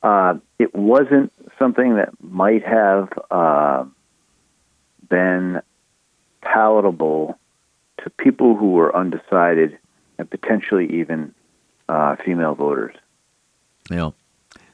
uh, 0.02 0.34
it 0.58 0.74
wasn't 0.74 1.32
something 1.58 1.96
that 1.96 2.10
might 2.20 2.64
have 2.64 3.08
uh, 3.30 3.84
been 5.08 5.60
palatable 6.42 7.38
to 8.02 8.10
people 8.10 8.54
who 8.56 8.72
were 8.72 8.94
undecided 8.94 9.78
and 10.18 10.30
potentially 10.30 11.00
even 11.00 11.34
uh, 11.88 12.16
female 12.24 12.54
voters. 12.54 12.94
Yeah. 13.90 14.10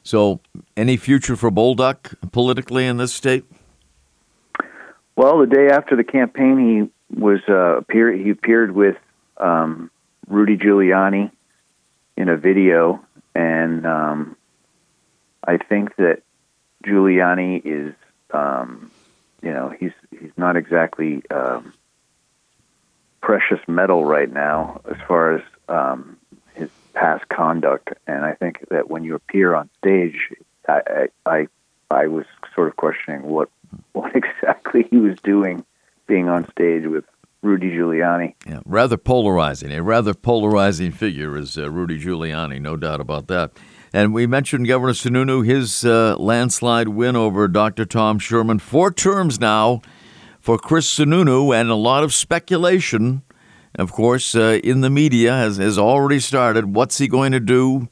So, 0.03 0.41
any 0.77 0.97
future 0.97 1.37
for 1.37 1.51
Bolduc 1.51 2.15
politically 2.33 2.87
in 2.87 2.97
this 2.97 3.13
state? 3.13 3.45
Well, 5.17 5.39
the 5.39 5.47
day 5.47 5.69
after 5.69 5.97
the 5.97 6.05
campaign, 6.05 6.59
he 6.59 6.91
was 7.13 7.41
uh, 7.49 7.79
appear 7.79 8.13
he 8.13 8.31
appeared 8.31 8.73
with 8.73 8.97
um, 9.37 9.91
Rudy 10.29 10.57
Giuliani 10.57 11.31
in 12.17 12.29
a 12.29 12.37
video, 12.37 13.05
and 13.35 13.87
um, 13.87 14.37
I 15.43 15.57
think 15.57 15.97
that 15.97 16.23
Giuliani 16.85 17.61
is, 17.65 17.95
um, 18.33 18.91
you 19.43 19.53
know, 19.53 19.75
he's 19.79 19.93
he's 20.11 20.33
not 20.37 20.57
exactly 20.57 21.23
um, 21.31 21.73
precious 23.21 23.61
metal 23.67 24.05
right 24.05 24.31
now 24.31 24.81
as 24.91 24.97
far 25.07 25.35
as 25.35 25.43
um, 25.69 26.17
his 26.55 26.71
past 26.95 27.29
conduct, 27.29 27.91
and 28.07 28.25
I 28.25 28.35
think 28.35 28.69
that 28.71 28.89
when 28.89 29.05
you 29.05 29.15
appear 29.15 29.55
on 29.55 29.69
stage, 29.79 30.31
I 30.69 31.09
I, 31.27 31.49
I 31.91 32.07
was 32.07 32.27
sort 32.55 32.69
of 32.69 32.77
questioning 32.77 33.23
what 33.23 33.51
what 33.93 34.15
exactly 34.15 34.87
he 34.91 34.97
was 34.97 35.19
doing 35.23 35.65
being 36.11 36.29
on 36.29 36.45
stage 36.51 36.87
with 36.87 37.05
Rudy 37.41 37.71
Giuliani. 37.71 38.35
Yeah, 38.45 38.61
rather 38.67 38.97
polarizing. 38.97 39.73
A 39.73 39.81
rather 39.81 40.13
polarizing 40.13 40.91
figure 40.91 41.37
is 41.39 41.57
uh, 41.57 41.71
Rudy 41.71 41.99
Giuliani, 41.99 42.61
no 42.61 42.77
doubt 42.77 43.01
about 43.01 43.29
that. 43.29 43.53
And 43.93 44.13
we 44.13 44.27
mentioned 44.27 44.67
Governor 44.67 44.93
Sununu, 44.93 45.47
his 45.47 45.85
uh, 45.85 46.17
landslide 46.19 46.89
win 46.89 47.15
over 47.15 47.47
Dr. 47.47 47.87
Tom 47.87 48.19
Sherman. 48.19 48.59
Four 48.59 48.93
terms 48.93 49.41
now 49.41 49.83
for 50.41 50.59
Chris 50.59 50.93
Sununu, 50.93 51.55
and 51.55 51.71
a 51.71 51.77
lot 51.77 52.03
of 52.03 52.13
speculation, 52.13 53.23
of 53.77 53.93
course, 53.93 54.35
uh, 54.35 54.59
in 54.65 54.81
the 54.81 54.91
media 54.91 55.33
has, 55.33 55.59
has 55.59 55.79
already 55.79 56.19
started. 56.19 56.75
What's 56.75 56.99
he 56.99 57.07
going 57.07 57.33
to 57.33 57.41
do? 57.41 57.89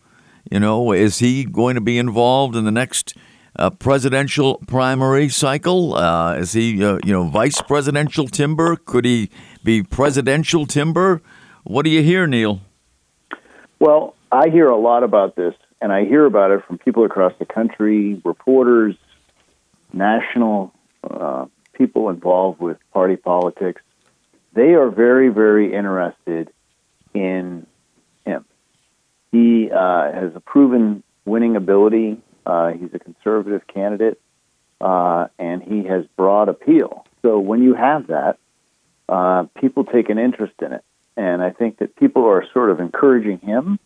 You 0.51 0.59
know, 0.61 0.93
is 0.93 1.21
he 1.21 1.45
going 1.45 1.77
to 1.77 1.81
be 1.81 1.99
involved 1.99 2.57
in 2.57 2.65
the 2.65 2.73
next 2.73 3.15
uh, 3.59 3.71
presidential 3.71 4.59
primary 4.67 5.29
cycle? 5.29 5.95
Uh, 5.95 6.35
is 6.35 6.53
he, 6.53 6.85
uh, 6.85 6.99
you 7.05 7.12
know, 7.12 7.25
vice 7.25 7.61
presidential 7.62 8.29
timber? 8.29 8.77
Could 8.77 9.05
he 9.05 9.31
be 9.65 9.83
presidential 9.83 10.67
timber? 10.67 11.21
What 11.65 11.85
do 11.85 11.91
you 11.91 12.03
hear, 12.03 12.27
Neil? 12.27 12.61
Well, 13.79 14.15
I 14.31 14.49
hear 14.49 14.69
a 14.69 14.77
lot 14.77 15.03
about 15.03 15.37
this, 15.37 15.55
and 15.81 15.93
I 15.93 16.05
hear 16.05 16.25
about 16.25 16.50
it 16.50 16.65
from 16.67 16.79
people 16.79 17.05
across 17.05 17.33
the 17.38 17.45
country, 17.45 18.21
reporters, 18.25 18.97
national 19.93 20.73
uh, 21.09 21.47
people 21.73 22.11
involved 22.11 22.61
with 22.61 22.79
party 22.93 23.17
politics. 23.17 23.83
They 24.55 24.75
are 24.75 24.91
very, 24.91 25.29
very 25.29 25.75
interested 25.75 26.50
in 27.15 27.67
him. 28.25 28.45
He 29.31 29.71
uh, 29.71 30.12
has 30.12 30.35
a 30.35 30.41
proven 30.41 31.03
winning 31.25 31.57
ability 31.57 32.21
uh, 32.49 32.73
he's 32.73 32.95
a 32.95 32.99
conservative 32.99 33.67
candidate, 33.67 34.19
uh, 34.81 35.26
and 35.38 35.63
he 35.63 35.84
has 35.84 36.06
broad 36.17 36.49
appeal. 36.49 37.04
So 37.21 37.39
when 37.39 37.63
you 37.63 37.75
have 37.75 38.06
that, 38.06 38.39
uh, 39.08 39.45
people 39.61 39.84
take 39.84 40.08
an 40.08 40.19
interest 40.19 40.54
in 40.63 40.73
it. 40.73 40.82
And 41.17 41.43
I 41.43 41.50
think 41.50 41.78
that 41.78 41.95
people 41.97 42.25
are 42.26 42.45
sort 42.54 42.71
of 42.71 42.80
encouraging 42.80 43.39
him 43.41 43.78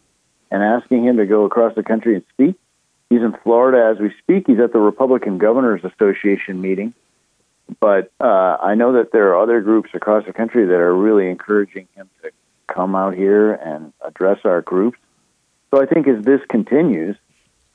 and 0.50 0.62
asking 0.62 1.04
him 1.04 1.16
to 1.16 1.26
go 1.26 1.44
across 1.44 1.74
the 1.74 1.82
country 1.82 2.14
and 2.14 2.24
speak. 2.30 2.54
He's 3.10 3.22
in 3.22 3.34
Florida 3.42 3.90
as 3.92 4.00
we 4.00 4.12
speak. 4.18 4.44
He's 4.46 4.60
at 4.60 4.72
the 4.72 4.78
Republican 4.78 5.38
Governors 5.38 5.82
Association 5.82 6.60
meeting. 6.60 6.94
But 7.80 8.12
uh, 8.20 8.58
I 8.60 8.74
know 8.74 8.92
that 8.92 9.12
there 9.12 9.30
are 9.30 9.42
other 9.42 9.60
groups 9.60 9.90
across 9.94 10.24
the 10.26 10.32
country 10.32 10.66
that 10.66 10.74
are 10.74 10.94
really 10.94 11.28
encouraging 11.28 11.88
him 11.96 12.08
to 12.22 12.30
come 12.68 12.94
out 12.94 13.14
here 13.14 13.52
and 13.52 13.92
address 14.02 14.40
our 14.44 14.60
groups. 14.60 14.98
So 15.70 15.82
I 15.82 15.86
think 15.86 16.06
as 16.06 16.24
this 16.24 16.40
continues, 16.48 17.16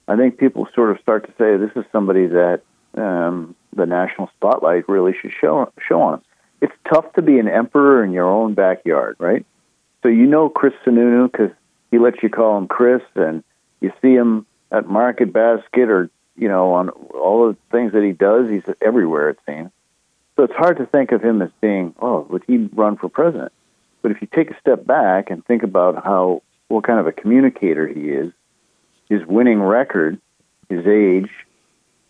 I 0.08 0.16
think 0.16 0.38
people 0.38 0.68
sort 0.74 0.92
of 0.92 1.00
start 1.02 1.26
to 1.26 1.32
say 1.38 1.58
this 1.58 1.76
is 1.76 1.86
somebody 1.92 2.28
that 2.28 2.62
um, 2.96 3.56
the 3.76 3.86
national 3.86 4.30
spotlight 4.36 4.88
really 4.88 5.14
should 5.20 5.34
show 5.40 5.72
show 5.88 6.02
on. 6.02 6.22
It's 6.62 6.74
tough 6.92 7.14
to 7.14 7.22
be 7.22 7.40
an 7.40 7.48
emperor 7.48 8.04
in 8.04 8.12
your 8.12 8.30
own 8.30 8.54
backyard, 8.54 9.18
right? 9.20 9.46
So 10.04 10.10
you 10.10 10.26
know 10.26 10.50
Chris 10.50 10.74
Sununu 10.86 11.32
because 11.32 11.52
he 11.92 12.00
lets 12.00 12.22
you 12.24 12.30
call 12.30 12.58
him 12.58 12.68
Chris, 12.68 13.04
and 13.16 13.44
you 13.82 13.92
see 14.02 14.14
him 14.14 14.46
at 14.72 14.88
Market 14.88 15.34
Basket 15.34 15.90
or 15.90 16.10
you 16.36 16.48
know 16.48 16.74
on 16.74 16.90
all 16.90 17.50
the 17.50 17.58
things 17.72 17.94
that 17.94 18.04
he 18.04 18.14
does. 18.14 18.50
He's 18.50 18.64
everywhere 18.82 19.30
it 19.30 19.40
seems. 19.46 19.72
So 20.36 20.44
it's 20.44 20.54
hard 20.54 20.78
to 20.78 20.86
think 20.86 21.12
of 21.12 21.24
him 21.24 21.42
as 21.42 21.50
being, 21.62 21.96
oh, 22.00 22.28
would 22.30 22.44
he 22.46 22.70
run 22.72 22.96
for 22.96 23.10
president? 23.10 23.52
But 24.04 24.12
if 24.12 24.22
you 24.22 24.28
take 24.28 24.52
a 24.52 24.60
step 24.60 24.86
back 24.86 25.32
and 25.32 25.44
think 25.44 25.64
about 25.64 26.04
how 26.04 26.44
what 26.68 26.84
kind 26.84 27.00
of 27.00 27.08
a 27.08 27.12
communicator 27.12 27.88
he 27.88 28.10
is, 28.10 28.32
his 29.10 29.26
winning 29.26 29.62
record, 29.62 30.20
his 30.70 30.86
age, 30.86 31.30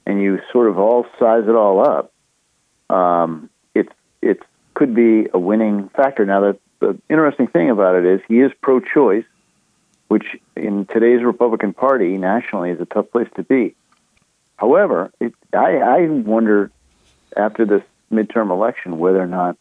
and 0.05 0.21
you 0.21 0.39
sort 0.51 0.69
of 0.69 0.79
all 0.79 1.05
size 1.19 1.43
it 1.47 1.55
all 1.55 1.85
up, 1.85 2.13
um, 2.89 3.49
it 3.75 3.89
it 4.21 4.41
could 4.73 4.95
be 4.95 5.27
a 5.33 5.39
winning 5.39 5.89
factor. 5.89 6.25
Now, 6.25 6.41
the, 6.41 6.59
the 6.79 6.99
interesting 7.09 7.47
thing 7.47 7.69
about 7.69 7.95
it 7.95 8.05
is 8.05 8.21
he 8.27 8.39
is 8.39 8.51
pro-choice, 8.61 9.25
which 10.07 10.25
in 10.55 10.85
today's 10.85 11.23
Republican 11.23 11.73
Party 11.73 12.17
nationally 12.17 12.71
is 12.71 12.79
a 12.79 12.85
tough 12.85 13.11
place 13.11 13.27
to 13.35 13.43
be. 13.43 13.75
However, 14.55 15.11
it, 15.19 15.33
I, 15.53 15.77
I 15.77 16.07
wonder 16.07 16.71
after 17.35 17.65
this 17.65 17.83
midterm 18.11 18.49
election 18.51 18.97
whether 18.97 19.21
or 19.21 19.27
not 19.27 19.57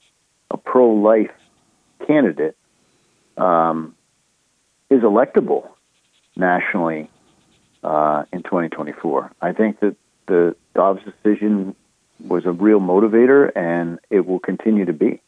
a 0.50 0.56
pro-life 0.56 1.32
candidate 2.06 2.56
um, 3.36 3.94
is 4.88 5.02
electable 5.02 5.68
nationally 6.36 7.10
uh, 7.86 8.24
in 8.32 8.42
2024. 8.42 9.32
I 9.40 9.52
think 9.52 9.80
that 9.80 9.96
the 10.26 10.56
Dobbs 10.74 11.02
decision 11.04 11.74
was 12.26 12.44
a 12.44 12.52
real 12.52 12.80
motivator, 12.80 13.52
and 13.54 13.98
it 14.10 14.26
will 14.26 14.40
continue 14.40 14.84
to 14.84 14.92
be. 14.92 15.20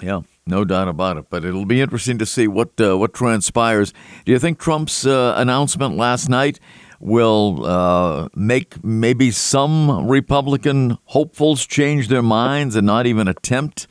Yeah, 0.00 0.22
no 0.46 0.64
doubt 0.64 0.88
about 0.88 1.18
it. 1.18 1.26
But 1.28 1.44
it'll 1.44 1.66
be 1.66 1.80
interesting 1.80 2.18
to 2.18 2.26
see 2.26 2.48
what 2.48 2.80
uh, 2.80 2.96
what 2.96 3.12
transpires. 3.12 3.92
Do 4.24 4.32
you 4.32 4.38
think 4.38 4.58
Trump's 4.58 5.06
uh, 5.06 5.34
announcement 5.36 5.96
last 5.96 6.28
night 6.28 6.58
will 6.98 7.66
uh, 7.66 8.28
make 8.34 8.82
maybe 8.82 9.30
some 9.30 10.08
Republican 10.08 10.96
hopefuls 11.06 11.66
change 11.66 12.08
their 12.08 12.22
minds 12.22 12.76
and 12.76 12.86
not 12.86 13.06
even 13.06 13.28
attempt 13.28 13.86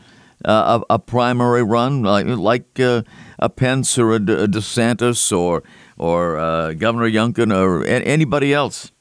uh, 0.45 0.79
a, 0.89 0.95
a, 0.95 0.99
primary 0.99 1.61
run, 1.61 2.03
like, 2.03 2.25
like 2.25 2.79
uh, 2.79 3.03
a 3.37 3.49
Pence 3.49 3.97
or 3.99 4.13
a, 4.13 4.15
a 4.15 4.47
DeSantis 4.47 5.37
or 5.37 5.61
or 6.01 6.37
uh, 6.37 6.73
Governor 6.73 7.09
Youngkin 7.09 7.55
or 7.55 7.83
a- 7.83 8.01
anybody 8.01 8.53
else? 8.53 8.91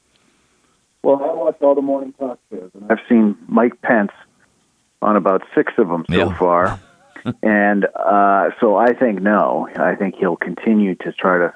Well, 1.03 1.15
I 1.15 1.33
watch 1.33 1.57
all 1.61 1.73
the 1.73 1.81
morning 1.81 2.13
talk 2.13 2.39
shows, 2.51 2.69
and 2.75 2.91
I've 2.91 2.99
seen 3.09 3.35
Mike 3.47 3.81
Pence 3.81 4.11
on 5.01 5.15
about 5.15 5.41
six 5.55 5.73
of 5.79 5.87
them 5.87 6.05
so 6.07 6.15
yeah. 6.15 6.37
far. 6.37 6.79
and 7.43 7.85
uh, 7.85 8.51
so 8.59 8.75
I 8.75 8.93
think 8.93 9.19
no. 9.19 9.67
I 9.75 9.95
think 9.95 10.15
he'll 10.15 10.35
continue 10.35 10.93
to 10.95 11.11
try 11.11 11.39
to 11.39 11.53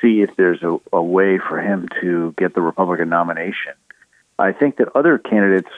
see 0.00 0.22
if 0.22 0.30
there's 0.36 0.62
a, 0.62 0.78
a 0.92 1.02
way 1.02 1.38
for 1.38 1.60
him 1.60 1.88
to 2.00 2.32
get 2.38 2.54
the 2.54 2.60
Republican 2.60 3.08
nomination. 3.08 3.72
I 4.38 4.52
think 4.52 4.76
that 4.76 4.94
other 4.94 5.18
candidates 5.18 5.70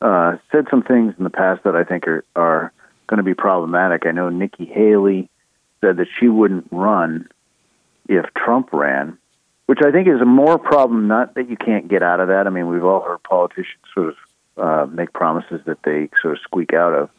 uh, 0.00 0.36
said 0.50 0.66
some 0.68 0.82
things 0.82 1.14
in 1.16 1.22
the 1.22 1.30
past 1.30 1.62
that 1.62 1.76
I 1.76 1.84
think 1.84 2.08
are, 2.08 2.24
are 2.34 2.72
going 3.06 3.18
to 3.18 3.22
be 3.22 3.34
problematic. 3.34 4.04
I 4.04 4.10
know 4.10 4.30
Nikki 4.30 4.64
Haley 4.64 5.30
said 5.80 5.98
that 5.98 6.08
she 6.18 6.26
wouldn't 6.26 6.66
run 6.72 7.28
if 8.08 8.26
Trump 8.34 8.70
ran, 8.72 9.18
which 9.66 9.80
I 9.84 9.92
think 9.92 10.08
is 10.08 10.20
a 10.20 10.24
more 10.24 10.58
problem. 10.58 11.08
Not 11.08 11.34
that 11.34 11.48
you 11.48 11.56
can't 11.56 11.88
get 11.88 12.02
out 12.02 12.20
of 12.20 12.28
that. 12.28 12.46
I 12.46 12.50
mean, 12.50 12.68
we've 12.68 12.84
all 12.84 13.00
heard 13.00 13.22
politicians 13.22 13.84
sort 13.94 14.08
of 14.08 14.16
uh, 14.56 14.86
make 14.86 15.12
promises 15.12 15.60
that 15.66 15.82
they 15.84 16.08
sort 16.20 16.34
of 16.34 16.40
squeak 16.42 16.72
out 16.72 16.94
of, 16.94 17.10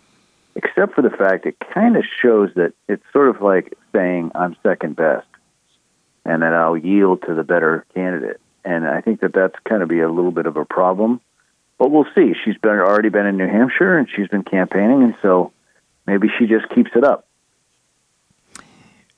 except 0.55 0.95
for 0.95 1.01
the 1.01 1.09
fact 1.09 1.45
it 1.45 1.57
kind 1.73 1.95
of 1.95 2.03
shows 2.21 2.49
that 2.55 2.73
it's 2.87 3.03
sort 3.13 3.29
of 3.29 3.41
like 3.41 3.77
saying 3.93 4.31
I'm 4.35 4.55
second 4.63 4.95
best, 4.95 5.27
and 6.25 6.41
that 6.41 6.53
I'll 6.53 6.77
yield 6.77 7.21
to 7.27 7.35
the 7.35 7.43
better 7.43 7.85
candidate. 7.93 8.41
And 8.65 8.85
I 8.85 9.01
think 9.01 9.21
that 9.21 9.33
that's 9.33 9.55
kind 9.63 9.81
of 9.81 9.87
be 9.87 10.01
a 10.01 10.09
little 10.09 10.31
bit 10.31 10.45
of 10.45 10.57
a 10.57 10.65
problem. 10.65 11.21
But 11.77 11.91
we'll 11.91 12.07
see. 12.13 12.33
She's 12.43 12.57
been 12.57 12.71
already 12.71 13.07
been 13.07 13.25
in 13.25 13.37
New 13.37 13.47
Hampshire 13.47 13.97
and 13.97 14.07
she's 14.13 14.27
been 14.27 14.43
campaigning, 14.43 15.01
and 15.01 15.15
so 15.21 15.53
maybe 16.05 16.27
she 16.37 16.45
just 16.45 16.67
keeps 16.69 16.91
it 16.93 17.05
up. 17.05 17.28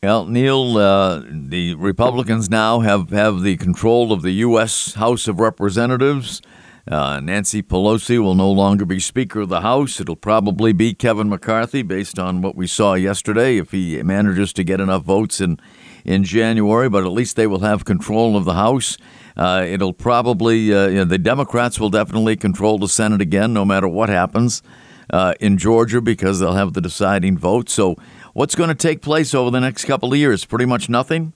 Well, 0.04 0.26
Neil, 0.26 0.80
uh, 0.80 1.22
the 1.32 1.76
Republicans 1.76 2.50
now 2.50 2.80
have, 2.80 3.12
have 3.12 3.44
the 3.44 3.56
control 3.58 4.12
of 4.12 4.24
the 4.24 4.32
U.S. 4.32 4.96
House 4.96 5.28
of 5.28 5.40
Representatives. 5.40 6.42
Uh, 6.90 7.20
Nancy 7.20 7.62
Pelosi 7.62 8.18
will 8.18 8.34
no 8.34 8.50
longer 8.50 8.84
be 8.84 9.00
Speaker 9.00 9.42
of 9.42 9.50
the 9.50 9.62
House. 9.62 10.00
It'll 10.00 10.16
probably 10.16 10.74
be 10.74 10.96
Kevin 10.96 11.30
McCarthy, 11.30 11.84
based 11.84 12.18
on 12.18 12.42
what 12.42 12.56
we 12.56 12.66
saw 12.66 12.96
yesterday, 12.96 13.58
if 13.58 13.70
he 13.70 14.02
manages 14.02 14.54
to 14.54 14.64
get 14.64 14.82
enough 14.82 15.04
votes 15.04 15.40
in, 15.40 15.60
in 16.04 16.24
January. 16.24 16.90
But 16.90 17.04
at 17.04 17.12
least 17.12 17.36
they 17.36 17.46
will 17.46 17.60
have 17.60 17.86
control 17.86 18.36
of 18.36 18.44
the 18.44 18.56
House. 18.56 18.98
Uh, 19.38 19.64
it'll 19.68 19.94
probably, 19.94 20.74
uh, 20.74 20.88
you 20.88 20.96
know, 20.96 21.06
the 21.06 21.20
Democrats 21.20 21.80
will 21.80 21.92
definitely 21.92 22.36
control 22.36 22.80
the 22.80 22.88
Senate 22.88 23.22
again, 23.22 23.54
no 23.54 23.66
matter 23.66 23.88
what 23.88 24.10
happens 24.10 24.64
uh, 25.12 25.36
in 25.40 25.60
Georgia, 25.60 26.02
because 26.02 26.40
they'll 26.40 26.54
have 26.54 26.74
the 26.74 26.82
deciding 26.82 27.38
vote. 27.38 27.70
So, 27.70 27.98
what's 28.34 28.56
going 28.56 28.70
to 28.70 28.76
take 28.76 29.02
place 29.02 29.34
over 29.34 29.52
the 29.52 29.60
next 29.60 29.86
couple 29.86 30.12
of 30.12 30.20
years? 30.20 30.46
Pretty 30.46 30.66
much 30.66 30.90
nothing. 30.90 31.34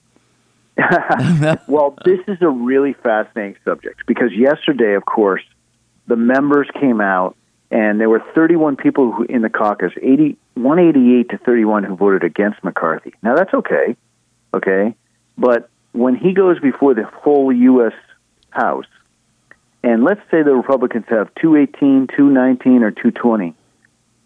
well, 1.66 1.96
this 2.04 2.20
is 2.28 2.38
a 2.42 2.48
really 2.48 2.92
fascinating 2.92 3.56
subject 3.64 4.06
because 4.06 4.32
yesterday, 4.32 4.94
of 4.94 5.04
course, 5.06 5.42
the 6.06 6.16
members 6.16 6.68
came 6.78 7.00
out 7.00 7.36
and 7.70 7.98
there 7.98 8.08
were 8.08 8.22
31 8.34 8.76
people 8.76 9.12
who, 9.12 9.24
in 9.24 9.42
the 9.42 9.50
caucus, 9.50 9.92
80, 10.00 10.36
188 10.54 11.30
to 11.30 11.38
31 11.38 11.84
who 11.84 11.96
voted 11.96 12.24
against 12.24 12.62
McCarthy. 12.62 13.12
Now, 13.22 13.34
that's 13.34 13.52
okay, 13.52 13.96
okay? 14.54 14.94
But 15.36 15.68
when 15.92 16.14
he 16.14 16.32
goes 16.32 16.60
before 16.60 16.94
the 16.94 17.04
whole 17.04 17.52
U.S. 17.52 17.94
House, 18.50 18.86
and 19.82 20.04
let's 20.04 20.20
say 20.30 20.42
the 20.42 20.54
Republicans 20.54 21.06
have 21.08 21.34
218, 21.36 22.08
219, 22.16 22.82
or 22.82 22.90
220, 22.90 23.54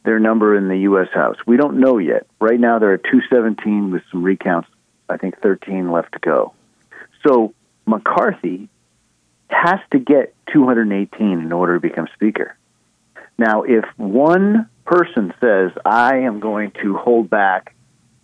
their 0.04 0.18
number 0.18 0.56
in 0.56 0.68
the 0.68 0.78
U.S. 0.78 1.08
House. 1.12 1.36
We 1.46 1.56
don't 1.56 1.78
know 1.80 1.98
yet. 1.98 2.26
Right 2.40 2.58
now, 2.58 2.78
they're 2.78 2.94
at 2.94 3.04
217 3.04 3.90
with 3.90 4.02
some 4.10 4.22
recounts. 4.22 4.68
I 5.08 5.16
think 5.16 5.40
13 5.40 5.90
left 5.90 6.12
to 6.12 6.18
go. 6.20 6.54
So 7.26 7.52
McCarthy 7.86 8.68
has 9.48 9.80
to 9.90 9.98
get 9.98 10.34
218 10.52 11.40
in 11.40 11.52
order 11.52 11.74
to 11.74 11.80
become 11.80 12.08
Speaker. 12.14 12.56
Now, 13.36 13.62
if 13.62 13.84
one 13.96 14.68
person 14.84 15.34
says, 15.40 15.72
I 15.84 16.18
am 16.18 16.40
going 16.40 16.72
to 16.82 16.96
hold 16.96 17.28
back 17.28 17.74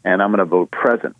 and 0.05 0.23
I'm 0.23 0.31
going 0.31 0.39
to 0.39 0.45
vote 0.45 0.71
present, 0.71 1.17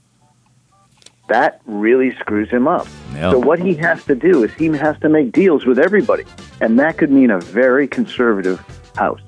that 1.29 1.61
really 1.67 2.15
screws 2.21 2.49
him 2.49 2.69
up. 2.69 2.87
Yep. 3.15 3.33
So 3.33 3.39
what 3.39 3.59
he 3.59 3.75
has 3.75 4.05
to 4.05 4.15
do 4.15 4.45
is 4.45 4.53
he 4.55 4.67
has 4.67 4.99
to 5.01 5.09
make 5.09 5.33
deals 5.33 5.67
with 5.67 5.79
everybody, 5.79 6.25
and 6.61 6.79
that 6.79 6.99
could 6.99 7.11
mean 7.11 7.31
a 7.31 7.41
very 7.41 7.89
conservative 7.89 8.63
house. 8.95 9.21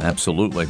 Absolutely. 0.00 0.66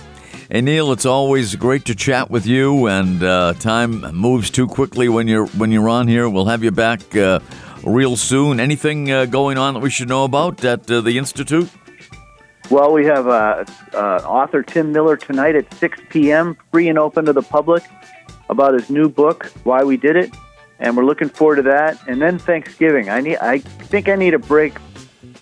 Hey 0.50 0.62
Neil, 0.62 0.92
it's 0.92 1.04
always 1.04 1.56
great 1.56 1.84
to 1.86 1.94
chat 1.94 2.30
with 2.30 2.46
you, 2.46 2.86
and 2.86 3.22
uh, 3.22 3.52
time 3.54 4.00
moves 4.14 4.48
too 4.48 4.66
quickly 4.66 5.08
when 5.08 5.28
you're 5.28 5.46
when 5.48 5.70
you're 5.70 5.90
on 5.90 6.08
here. 6.08 6.26
We'll 6.26 6.46
have 6.46 6.64
you 6.64 6.70
back 6.70 7.14
uh, 7.14 7.40
real 7.84 8.16
soon. 8.16 8.58
Anything 8.58 9.10
uh, 9.10 9.26
going 9.26 9.58
on 9.58 9.74
that 9.74 9.80
we 9.80 9.90
should 9.90 10.08
know 10.08 10.24
about 10.24 10.64
at 10.64 10.90
uh, 10.90 11.02
the 11.02 11.18
institute? 11.18 11.68
Well, 12.70 12.92
we 12.92 13.04
have 13.06 13.26
uh, 13.26 13.64
uh, 13.94 13.96
author 14.24 14.62
Tim 14.62 14.92
Miller 14.92 15.16
tonight 15.16 15.54
at 15.54 15.72
6 15.74 16.00
p.m., 16.10 16.56
free 16.70 16.88
and 16.88 16.98
open 16.98 17.24
to 17.24 17.32
the 17.32 17.42
public 17.42 17.82
about 18.50 18.74
his 18.74 18.90
new 18.90 19.08
book, 19.08 19.46
Why 19.64 19.84
We 19.84 19.96
Did 19.96 20.16
It, 20.16 20.34
and 20.78 20.96
we're 20.96 21.04
looking 21.04 21.30
forward 21.30 21.56
to 21.56 21.62
that. 21.62 21.98
And 22.06 22.20
then 22.20 22.38
Thanksgiving. 22.38 23.08
I 23.08 23.20
need. 23.20 23.36
I 23.38 23.58
think 23.58 24.08
I 24.08 24.16
need 24.16 24.34
a 24.34 24.38
break 24.38 24.78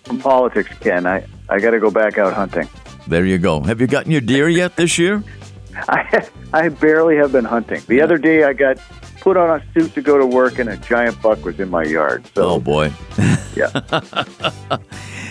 from 0.03 0.19
politics, 0.19 0.77
Ken. 0.79 1.05
I 1.05 1.25
I 1.49 1.59
got 1.59 1.71
to 1.71 1.79
go 1.79 1.91
back 1.91 2.17
out 2.17 2.33
hunting. 2.33 2.67
There 3.07 3.25
you 3.25 3.37
go. 3.37 3.61
Have 3.61 3.79
you 3.81 3.87
gotten 3.87 4.11
your 4.11 4.21
deer 4.21 4.49
yet 4.49 4.75
this 4.75 4.97
year? 4.97 5.23
I 5.75 6.27
I 6.53 6.69
barely 6.69 7.17
have 7.17 7.31
been 7.31 7.45
hunting. 7.45 7.81
The 7.87 8.01
other 8.01 8.17
day 8.17 8.43
I 8.43 8.53
got 8.53 8.77
put 9.21 9.37
on 9.37 9.59
a 9.59 9.63
suit 9.73 9.93
to 9.93 10.01
go 10.01 10.17
to 10.17 10.25
work 10.25 10.59
and 10.59 10.69
a 10.69 10.77
giant 10.77 11.21
buck 11.21 11.43
was 11.43 11.59
in 11.59 11.69
my 11.69 11.83
yard. 11.83 12.25
So, 12.33 12.49
oh 12.49 12.59
boy. 12.59 12.91
yeah. 13.55 13.69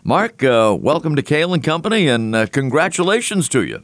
Mark, 0.03 0.43
uh, 0.43 0.75
welcome 0.79 1.15
to 1.15 1.21
Cail 1.21 1.53
and 1.53 1.63
Company, 1.63 2.07
and 2.07 2.35
uh, 2.35 2.47
congratulations 2.47 3.47
to 3.49 3.63
you. 3.63 3.83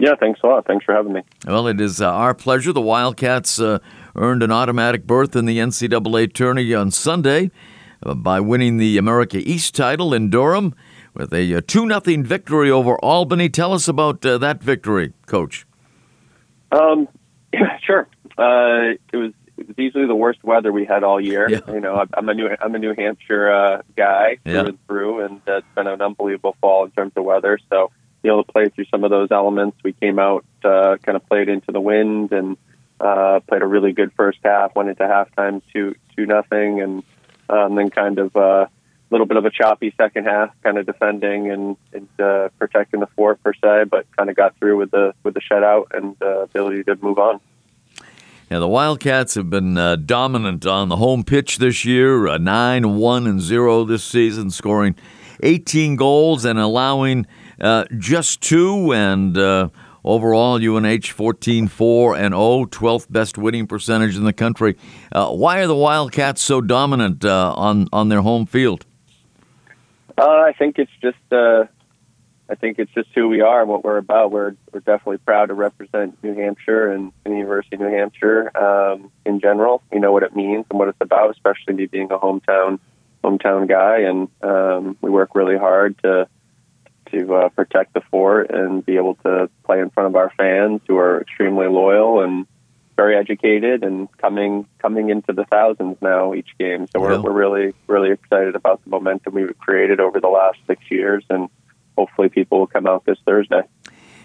Yeah, 0.00 0.14
thanks 0.18 0.40
a 0.42 0.46
lot. 0.46 0.66
Thanks 0.66 0.86
for 0.86 0.94
having 0.94 1.12
me. 1.12 1.20
Well, 1.46 1.66
it 1.66 1.78
is 1.78 2.00
uh, 2.00 2.10
our 2.10 2.32
pleasure. 2.32 2.72
The 2.72 2.80
Wildcats 2.80 3.60
uh, 3.60 3.80
earned 4.16 4.42
an 4.42 4.50
automatic 4.50 5.06
berth 5.06 5.36
in 5.36 5.44
the 5.44 5.58
NCAA 5.58 6.32
tourney 6.32 6.72
on 6.72 6.90
Sunday 6.90 7.50
uh, 8.02 8.14
by 8.14 8.40
winning 8.40 8.78
the 8.78 8.96
America 8.96 9.36
East 9.36 9.74
title 9.74 10.14
in 10.14 10.30
Durham 10.30 10.74
with 11.12 11.34
a 11.34 11.54
uh, 11.54 11.60
2 11.66 11.86
0 11.86 12.22
victory 12.22 12.70
over 12.70 12.98
Albany. 13.04 13.50
Tell 13.50 13.74
us 13.74 13.88
about 13.88 14.24
uh, 14.24 14.38
that 14.38 14.62
victory, 14.62 15.12
Coach. 15.26 15.66
Um, 16.72 17.06
sure. 17.84 18.08
Uh, 18.38 18.96
it 19.12 19.16
was 19.18 19.32
it 19.58 19.68
was 19.68 19.78
easily 19.78 20.06
the 20.06 20.14
worst 20.14 20.42
weather 20.42 20.72
we 20.72 20.86
had 20.86 21.04
all 21.04 21.20
year. 21.20 21.46
Yeah. 21.46 21.60
You 21.70 21.80
know, 21.80 22.06
I'm 22.14 22.26
a 22.26 22.32
New 22.32 22.48
I'm 22.62 22.74
a 22.74 22.78
New 22.78 22.94
Hampshire 22.96 23.82
guy 23.96 24.38
through 24.46 24.60
and 24.60 24.86
through, 24.86 25.20
and 25.26 25.42
it's 25.46 25.66
been 25.74 25.88
an 25.88 26.00
unbelievable 26.00 26.56
fall 26.62 26.86
in 26.86 26.90
terms 26.92 27.12
of 27.16 27.24
weather. 27.24 27.58
So 27.68 27.90
be 28.22 28.28
able 28.28 28.44
to 28.44 28.52
play 28.52 28.68
through 28.68 28.86
some 28.86 29.04
of 29.04 29.10
those 29.10 29.30
elements. 29.30 29.78
We 29.82 29.92
came 29.92 30.18
out, 30.18 30.44
uh, 30.64 30.96
kind 31.02 31.16
of 31.16 31.26
played 31.28 31.48
into 31.48 31.72
the 31.72 31.80
wind 31.80 32.32
and 32.32 32.56
uh, 33.00 33.40
played 33.48 33.62
a 33.62 33.66
really 33.66 33.92
good 33.92 34.12
first 34.16 34.38
half. 34.44 34.74
Went 34.74 34.90
into 34.90 35.04
halftime 35.04 35.62
two 35.72 35.94
two 36.16 36.26
nothing, 36.26 36.80
and 36.80 37.02
um, 37.48 37.74
then 37.74 37.90
kind 37.90 38.18
of 38.18 38.36
a 38.36 38.38
uh, 38.38 38.66
little 39.10 39.26
bit 39.26 39.36
of 39.36 39.44
a 39.44 39.50
choppy 39.50 39.92
second 39.96 40.24
half, 40.24 40.50
kind 40.62 40.78
of 40.78 40.86
defending 40.86 41.50
and, 41.50 41.76
and 41.92 42.08
uh, 42.20 42.48
protecting 42.58 43.00
the 43.00 43.08
fort 43.08 43.42
per 43.42 43.52
se, 43.54 43.84
but 43.90 44.06
kind 44.16 44.30
of 44.30 44.36
got 44.36 44.56
through 44.58 44.76
with 44.76 44.90
the 44.90 45.14
with 45.22 45.34
the 45.34 45.40
shutout 45.40 45.86
and 45.92 46.16
uh, 46.22 46.40
ability 46.42 46.84
to 46.84 46.96
move 47.02 47.18
on. 47.18 47.40
Yeah, 48.50 48.58
the 48.58 48.68
Wildcats 48.68 49.36
have 49.36 49.48
been 49.48 49.78
uh, 49.78 49.94
dominant 49.94 50.66
on 50.66 50.88
the 50.88 50.96
home 50.96 51.22
pitch 51.22 51.58
this 51.58 51.84
year, 51.84 52.26
uh, 52.26 52.38
9 52.38 52.96
1 52.96 53.26
and 53.26 53.40
0 53.40 53.84
this 53.84 54.02
season, 54.02 54.50
scoring 54.50 54.96
18 55.42 55.96
goals 55.96 56.44
and 56.44 56.58
allowing 56.58 57.26
uh, 57.60 57.84
just 57.98 58.40
two, 58.40 58.92
and 58.92 59.36
uh, 59.36 59.68
overall, 60.04 60.56
UNH 60.56 61.10
14 61.10 61.68
4 61.68 62.16
and 62.16 62.34
0, 62.34 62.66
12th 62.66 63.10
best 63.10 63.38
winning 63.38 63.66
percentage 63.66 64.16
in 64.16 64.24
the 64.24 64.32
country. 64.32 64.76
Uh, 65.12 65.30
why 65.30 65.60
are 65.60 65.66
the 65.66 65.76
Wildcats 65.76 66.40
so 66.40 66.60
dominant 66.60 67.24
uh, 67.24 67.52
on, 67.56 67.88
on 67.92 68.08
their 68.08 68.22
home 68.22 68.46
field? 68.46 68.86
Uh, 70.16 70.22
I 70.22 70.52
think 70.58 70.78
it's 70.78 70.92
just. 71.00 71.16
I 72.50 72.56
think 72.56 72.80
it's 72.80 72.92
just 72.92 73.08
who 73.14 73.28
we 73.28 73.42
are 73.42 73.60
and 73.60 73.70
what 73.70 73.84
we're 73.84 73.96
about. 73.96 74.32
We're 74.32 74.56
we're 74.72 74.80
definitely 74.80 75.18
proud 75.18 75.46
to 75.46 75.54
represent 75.54 76.18
New 76.22 76.34
Hampshire 76.34 76.90
and, 76.90 77.12
the 77.22 77.30
University 77.30 77.76
of 77.76 77.82
New 77.82 77.96
Hampshire 77.96 78.50
um, 78.58 79.12
in 79.24 79.38
general. 79.38 79.82
You 79.92 80.00
know 80.00 80.10
what 80.10 80.24
it 80.24 80.34
means 80.34 80.66
and 80.68 80.78
what 80.78 80.88
it's 80.88 81.00
about, 81.00 81.30
especially 81.30 81.74
me 81.74 81.86
being 81.86 82.10
a 82.10 82.18
hometown 82.18 82.80
hometown 83.22 83.68
guy. 83.68 84.00
And 84.00 84.28
um, 84.42 84.96
we 85.00 85.10
work 85.10 85.36
really 85.36 85.56
hard 85.56 85.96
to 86.02 86.28
to 87.12 87.34
uh, 87.34 87.48
protect 87.50 87.94
the 87.94 88.00
fort 88.10 88.50
and 88.50 88.84
be 88.84 88.96
able 88.96 89.14
to 89.16 89.50
play 89.64 89.80
in 89.80 89.90
front 89.90 90.08
of 90.08 90.16
our 90.16 90.30
fans 90.36 90.80
who 90.86 90.96
are 90.96 91.20
extremely 91.20 91.66
loyal 91.66 92.22
and 92.22 92.46
very 92.96 93.16
educated 93.16 93.82
and 93.82 94.08
coming 94.18 94.66
coming 94.78 95.08
into 95.08 95.32
the 95.32 95.44
thousands 95.44 95.96
now 96.02 96.34
each 96.34 96.50
game. 96.58 96.86
So 96.88 97.00
we're, 97.00 97.14
yeah. 97.14 97.20
we're 97.20 97.32
really 97.32 97.74
really 97.86 98.10
excited 98.10 98.54
about 98.54 98.82
the 98.84 98.90
momentum 98.90 99.34
we've 99.34 99.58
created 99.58 100.00
over 100.00 100.20
the 100.20 100.28
last 100.28 100.58
six 100.66 100.82
years, 100.90 101.24
and 101.30 101.48
hopefully 101.96 102.28
people 102.28 102.58
will 102.58 102.66
come 102.66 102.86
out 102.86 103.04
this 103.06 103.18
Thursday. 103.24 103.62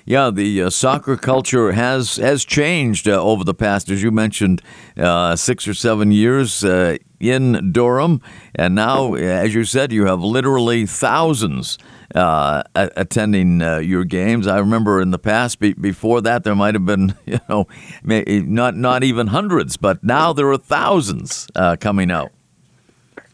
Yeah, 0.07 0.29
the 0.29 0.61
uh, 0.61 0.69
soccer 0.69 1.17
culture 1.17 1.71
has 1.71 2.17
has 2.17 2.45
changed 2.45 3.07
uh, 3.07 3.19
over 3.19 3.43
the 3.43 3.55
past, 3.55 3.89
as 3.89 4.03
you 4.03 4.11
mentioned, 4.11 4.61
uh, 4.95 5.35
six 5.35 5.67
or 5.67 5.73
seven 5.73 6.11
years 6.11 6.63
uh, 6.63 6.97
in 7.19 7.71
Durham, 7.71 8.21
and 8.53 8.75
now, 8.75 9.15
as 9.15 9.55
you 9.55 9.63
said, 9.63 9.91
you 9.91 10.05
have 10.05 10.21
literally 10.21 10.85
thousands 10.85 11.79
uh, 12.13 12.61
attending 12.75 13.63
uh, 13.63 13.77
your 13.77 14.03
games. 14.03 14.45
I 14.45 14.59
remember 14.59 15.01
in 15.01 15.09
the 15.09 15.17
past, 15.17 15.59
be- 15.59 15.73
before 15.73 16.21
that, 16.21 16.43
there 16.43 16.53
might 16.53 16.75
have 16.75 16.85
been, 16.85 17.15
you 17.25 17.39
know, 17.49 17.67
not 18.03 18.75
not 18.75 19.03
even 19.03 19.27
hundreds, 19.27 19.75
but 19.75 20.03
now 20.03 20.33
there 20.33 20.51
are 20.51 20.57
thousands 20.57 21.47
coming 21.79 22.11
out. 22.11 22.31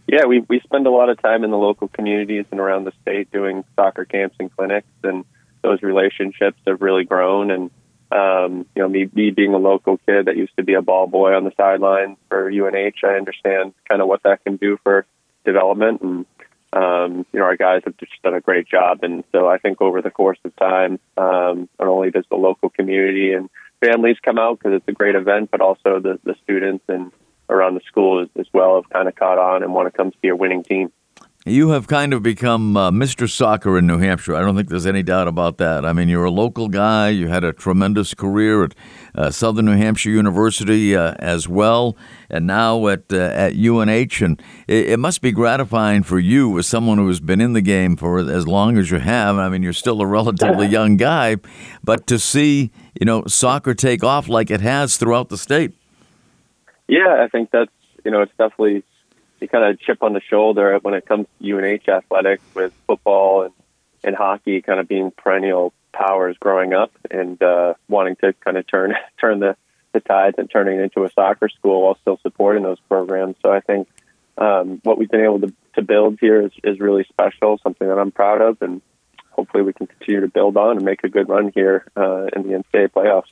Yeah, 0.07 0.23
we 0.25 0.39
we 0.47 0.61
spend 0.61 0.87
a 0.87 0.91
lot 0.91 1.09
of 1.09 1.21
time 1.21 1.43
in 1.43 1.51
the 1.51 1.57
local 1.57 1.89
communities 1.89 2.45
and 2.49 2.61
around 2.61 2.85
the 2.85 2.93
state 3.01 3.29
doing 3.29 3.65
soccer 3.75 4.05
camps 4.05 4.37
and 4.39 4.49
clinics 4.55 4.87
and 5.03 5.25
those 5.61 5.81
relationships 5.81 6.57
have 6.67 6.81
really 6.81 7.03
grown. 7.03 7.51
And 7.51 7.71
um, 8.11 8.65
you 8.75 8.81
know, 8.81 8.89
me, 8.89 9.09
me 9.13 9.31
being 9.31 9.53
a 9.53 9.57
local 9.57 9.97
kid 9.97 10.25
that 10.25 10.35
used 10.35 10.55
to 10.57 10.63
be 10.63 10.73
a 10.73 10.81
ball 10.81 11.07
boy 11.07 11.33
on 11.33 11.45
the 11.45 11.53
sidelines 11.55 12.17
for 12.27 12.49
UNH, 12.49 13.03
I 13.03 13.15
understand 13.15 13.73
kind 13.87 14.01
of 14.01 14.07
what 14.07 14.23
that 14.23 14.43
can 14.43 14.57
do 14.57 14.77
for 14.83 15.05
development. 15.45 16.01
And 16.01 16.25
um, 16.73 17.25
you 17.31 17.39
know, 17.39 17.45
our 17.45 17.57
guys 17.57 17.81
have 17.85 17.97
just 17.97 18.11
done 18.23 18.33
a 18.33 18.41
great 18.41 18.67
job. 18.67 18.99
And 19.03 19.23
so 19.31 19.47
I 19.47 19.57
think 19.57 19.81
over 19.81 20.01
the 20.01 20.11
course 20.11 20.39
of 20.43 20.55
time, 20.55 20.99
um, 21.17 21.69
not 21.79 21.87
only 21.87 22.11
does 22.11 22.25
the 22.29 22.37
local 22.37 22.69
community 22.69 23.33
and 23.33 23.49
families 23.81 24.17
come 24.23 24.37
out 24.37 24.59
because 24.59 24.77
it's 24.77 24.87
a 24.87 24.93
great 24.93 25.15
event, 25.15 25.49
but 25.51 25.61
also 25.61 25.99
the, 25.99 26.19
the 26.23 26.35
students 26.43 26.85
and 26.87 27.11
around 27.49 27.75
the 27.75 27.81
school 27.81 28.21
as, 28.21 28.29
as 28.39 28.47
well 28.53 28.75
have 28.75 28.89
kind 28.89 29.07
of 29.07 29.15
caught 29.15 29.37
on 29.37 29.63
and 29.63 29.73
want 29.73 29.91
to 29.91 29.97
come 29.97 30.13
see 30.21 30.29
a 30.29 30.35
winning 30.35 30.63
team. 30.63 30.91
You 31.45 31.69
have 31.69 31.87
kind 31.87 32.13
of 32.13 32.21
become 32.21 32.77
uh, 32.77 32.91
Mr. 32.91 33.27
Soccer 33.27 33.75
in 33.75 33.87
New 33.87 33.97
Hampshire. 33.97 34.35
I 34.35 34.41
don't 34.41 34.55
think 34.55 34.69
there's 34.69 34.85
any 34.85 35.01
doubt 35.01 35.27
about 35.27 35.57
that. 35.57 35.83
I 35.83 35.91
mean, 35.91 36.07
you're 36.07 36.25
a 36.25 36.29
local 36.29 36.67
guy. 36.67 37.09
You 37.09 37.29
had 37.29 37.43
a 37.43 37.51
tremendous 37.51 38.13
career 38.13 38.65
at 38.65 38.75
uh, 39.15 39.31
Southern 39.31 39.65
New 39.65 39.75
Hampshire 39.75 40.11
University 40.11 40.95
uh, 40.95 41.15
as 41.17 41.47
well, 41.47 41.97
and 42.29 42.45
now 42.45 42.85
at 42.89 43.11
uh, 43.11 43.17
at 43.17 43.55
UNH. 43.55 44.21
And 44.21 44.39
it, 44.67 44.89
it, 44.89 44.99
must 44.99 45.23
be 45.23 45.31
gratifying 45.31 46.03
for 46.03 46.19
you, 46.19 46.59
as 46.59 46.67
someone 46.67 46.99
who 46.99 47.07
has 47.07 47.19
been 47.19 47.41
in 47.41 47.53
the 47.53 47.61
game 47.61 47.95
for 47.95 48.19
as 48.19 48.47
long 48.47 48.77
as 48.77 48.91
you 48.91 48.99
have. 48.99 49.39
I 49.39 49.49
mean, 49.49 49.63
you're 49.63 49.73
still 49.73 49.99
a 49.99 50.05
relatively 50.05 50.67
young 50.77 50.95
guy, 50.95 51.37
but 51.83 52.05
to 52.05 52.19
see 52.19 52.71
you 52.99 53.05
know 53.07 53.25
soccer 53.25 53.73
take 53.73 54.03
off 54.03 54.29
like 54.29 54.51
it 54.51 54.61
has 54.61 54.95
throughout 54.95 55.29
the 55.29 55.39
state. 55.39 55.73
Yeah, 56.87 57.23
I 57.23 57.29
think 57.29 57.49
that's 57.49 57.71
you 58.05 58.11
know 58.11 58.21
it's 58.21 58.33
definitely 58.37 58.83
you 59.41 59.47
kind 59.47 59.65
of 59.65 59.79
chip 59.79 60.03
on 60.03 60.13
the 60.13 60.21
shoulder 60.21 60.77
when 60.81 60.93
it 60.93 61.05
comes 61.05 61.27
to 61.41 61.51
UNH 61.51 61.89
athletics 61.89 62.43
with 62.53 62.73
football 62.87 63.43
and, 63.43 63.53
and 64.03 64.15
hockey 64.15 64.61
kind 64.61 64.79
of 64.79 64.87
being 64.87 65.11
perennial 65.11 65.73
powers 65.91 66.37
growing 66.39 66.73
up 66.73 66.91
and 67.09 67.41
uh, 67.41 67.73
wanting 67.89 68.15
to 68.17 68.33
kind 68.33 68.57
of 68.57 68.65
turn 68.67 68.95
turn 69.19 69.39
the, 69.39 69.55
the 69.93 69.99
tides 69.99 70.35
and 70.37 70.49
turning 70.49 70.79
it 70.79 70.83
into 70.83 71.03
a 71.03 71.11
soccer 71.11 71.49
school 71.49 71.81
while 71.83 71.97
still 72.01 72.19
supporting 72.21 72.63
those 72.63 72.79
programs. 72.87 73.35
So 73.41 73.51
I 73.51 73.59
think 73.59 73.87
um, 74.37 74.79
what 74.83 74.97
we've 74.97 75.09
been 75.09 75.23
able 75.23 75.41
to, 75.41 75.53
to 75.75 75.81
build 75.81 76.17
here 76.19 76.41
is, 76.41 76.51
is 76.63 76.79
really 76.79 77.05
special, 77.05 77.59
something 77.61 77.87
that 77.87 77.99
I'm 77.99 78.11
proud 78.11 78.41
of, 78.41 78.61
and 78.61 78.81
hopefully 79.29 79.63
we 79.63 79.73
can 79.73 79.87
continue 79.87 80.21
to 80.21 80.27
build 80.27 80.57
on 80.57 80.77
and 80.77 80.85
make 80.85 81.03
a 81.03 81.09
good 81.09 81.29
run 81.29 81.51
here 81.53 81.85
uh, 81.95 82.27
in 82.35 82.43
the 82.43 82.63
NCAA 82.63 82.89
playoffs. 82.89 83.31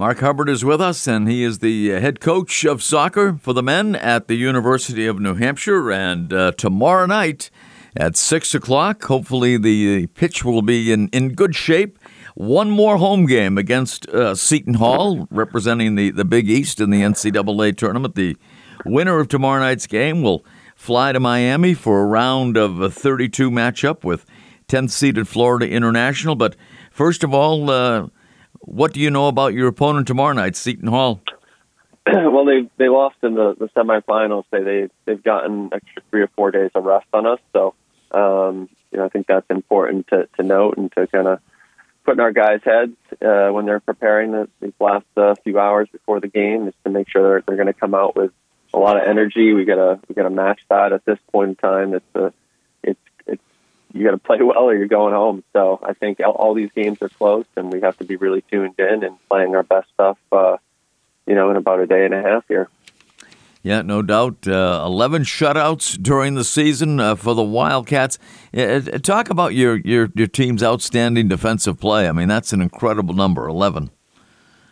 Mark 0.00 0.20
Hubbard 0.20 0.48
is 0.48 0.64
with 0.64 0.80
us, 0.80 1.06
and 1.06 1.28
he 1.28 1.44
is 1.44 1.58
the 1.58 1.90
head 1.90 2.20
coach 2.20 2.64
of 2.64 2.82
soccer 2.82 3.36
for 3.38 3.52
the 3.52 3.62
men 3.62 3.94
at 3.94 4.28
the 4.28 4.34
University 4.34 5.06
of 5.06 5.20
New 5.20 5.34
Hampshire. 5.34 5.92
And 5.92 6.32
uh, 6.32 6.52
tomorrow 6.52 7.04
night 7.04 7.50
at 7.94 8.16
6 8.16 8.54
o'clock, 8.54 9.04
hopefully 9.04 9.58
the 9.58 10.06
pitch 10.06 10.42
will 10.42 10.62
be 10.62 10.90
in, 10.90 11.08
in 11.08 11.34
good 11.34 11.54
shape. 11.54 11.98
One 12.34 12.70
more 12.70 12.96
home 12.96 13.26
game 13.26 13.58
against 13.58 14.08
uh, 14.08 14.34
Seton 14.34 14.72
Hall, 14.72 15.28
representing 15.30 15.96
the, 15.96 16.10
the 16.12 16.24
Big 16.24 16.48
East 16.48 16.80
in 16.80 16.88
the 16.88 17.02
NCAA 17.02 17.76
tournament. 17.76 18.14
The 18.14 18.38
winner 18.86 19.20
of 19.20 19.28
tomorrow 19.28 19.60
night's 19.60 19.86
game 19.86 20.22
will 20.22 20.46
fly 20.76 21.12
to 21.12 21.20
Miami 21.20 21.74
for 21.74 22.00
a 22.00 22.06
round 22.06 22.56
of 22.56 22.80
a 22.80 22.90
32 22.90 23.50
matchup 23.50 24.02
with 24.02 24.24
10th 24.66 24.92
seeded 24.92 25.28
Florida 25.28 25.68
International. 25.68 26.36
But 26.36 26.56
first 26.90 27.22
of 27.22 27.34
all, 27.34 27.68
uh, 27.68 28.06
what 28.60 28.92
do 28.92 29.00
you 29.00 29.10
know 29.10 29.28
about 29.28 29.54
your 29.54 29.68
opponent 29.68 30.06
tomorrow 30.06 30.32
night, 30.32 30.56
Seton 30.56 30.88
Hall? 30.88 31.20
well, 32.06 32.44
they 32.44 32.68
they 32.76 32.88
lost 32.88 33.16
in 33.22 33.34
the, 33.34 33.54
the 33.58 33.68
semifinals. 33.68 34.44
They 34.50 34.62
they 34.62 34.88
they've 35.04 35.22
gotten 35.22 35.70
extra 35.72 36.02
three 36.10 36.22
or 36.22 36.28
four 36.28 36.50
days 36.50 36.70
of 36.74 36.84
rest 36.84 37.06
on 37.12 37.26
us. 37.26 37.40
So, 37.52 37.74
um, 38.10 38.68
you 38.90 38.98
know, 38.98 39.04
I 39.04 39.08
think 39.08 39.26
that's 39.26 39.48
important 39.50 40.08
to, 40.08 40.28
to 40.36 40.42
note 40.42 40.78
and 40.78 40.90
to 40.92 41.06
kind 41.06 41.28
of 41.28 41.40
put 42.04 42.14
in 42.14 42.20
our 42.20 42.32
guys' 42.32 42.60
heads 42.64 42.96
uh, 43.22 43.50
when 43.50 43.66
they're 43.66 43.80
preparing 43.80 44.32
the, 44.32 44.48
these 44.60 44.72
last 44.80 45.06
uh, 45.16 45.34
few 45.44 45.58
hours 45.58 45.88
before 45.92 46.20
the 46.20 46.28
game, 46.28 46.66
is 46.68 46.74
to 46.84 46.90
make 46.90 47.08
sure 47.08 47.22
they're, 47.22 47.42
they're 47.46 47.56
going 47.56 47.72
to 47.72 47.78
come 47.78 47.94
out 47.94 48.16
with 48.16 48.32
a 48.72 48.78
lot 48.78 48.96
of 48.96 49.02
energy. 49.06 49.52
We 49.52 49.64
gotta 49.64 50.00
we 50.08 50.14
gotta 50.14 50.30
match 50.30 50.60
that 50.70 50.92
at 50.92 51.04
this 51.04 51.18
point 51.32 51.50
in 51.50 51.56
time. 51.56 51.94
It's 51.94 52.14
a 52.14 52.32
you 53.92 54.04
got 54.04 54.12
to 54.12 54.18
play 54.18 54.38
well 54.40 54.64
or 54.64 54.74
you're 54.74 54.88
going 54.88 55.14
home. 55.14 55.42
So 55.52 55.80
I 55.82 55.94
think 55.94 56.20
all, 56.24 56.54
these 56.54 56.70
games 56.74 56.98
are 57.02 57.08
close, 57.08 57.46
and 57.56 57.72
we 57.72 57.80
have 57.80 57.96
to 57.98 58.04
be 58.04 58.16
really 58.16 58.42
tuned 58.50 58.74
in 58.78 59.04
and 59.04 59.16
playing 59.28 59.54
our 59.54 59.62
best 59.62 59.88
stuff. 59.94 60.18
Uh, 60.30 60.56
you 61.26 61.34
know, 61.34 61.50
in 61.50 61.56
about 61.56 61.80
a 61.80 61.86
day 61.86 62.04
and 62.04 62.14
a 62.14 62.22
half 62.22 62.44
here. 62.48 62.68
Yeah, 63.62 63.82
no 63.82 64.00
doubt. 64.00 64.48
Uh, 64.48 64.82
Eleven 64.86 65.22
shutouts 65.22 66.02
during 66.02 66.34
the 66.34 66.44
season 66.44 66.98
uh, 66.98 67.14
for 67.14 67.34
the 67.34 67.42
Wildcats. 67.42 68.18
Uh, 68.56 68.80
talk 68.80 69.28
about 69.28 69.54
your, 69.54 69.76
your 69.76 70.10
your 70.14 70.26
team's 70.26 70.62
outstanding 70.62 71.28
defensive 71.28 71.78
play. 71.78 72.08
I 72.08 72.12
mean, 72.12 72.28
that's 72.28 72.52
an 72.54 72.62
incredible 72.62 73.14
number, 73.14 73.46
eleven. 73.46 73.90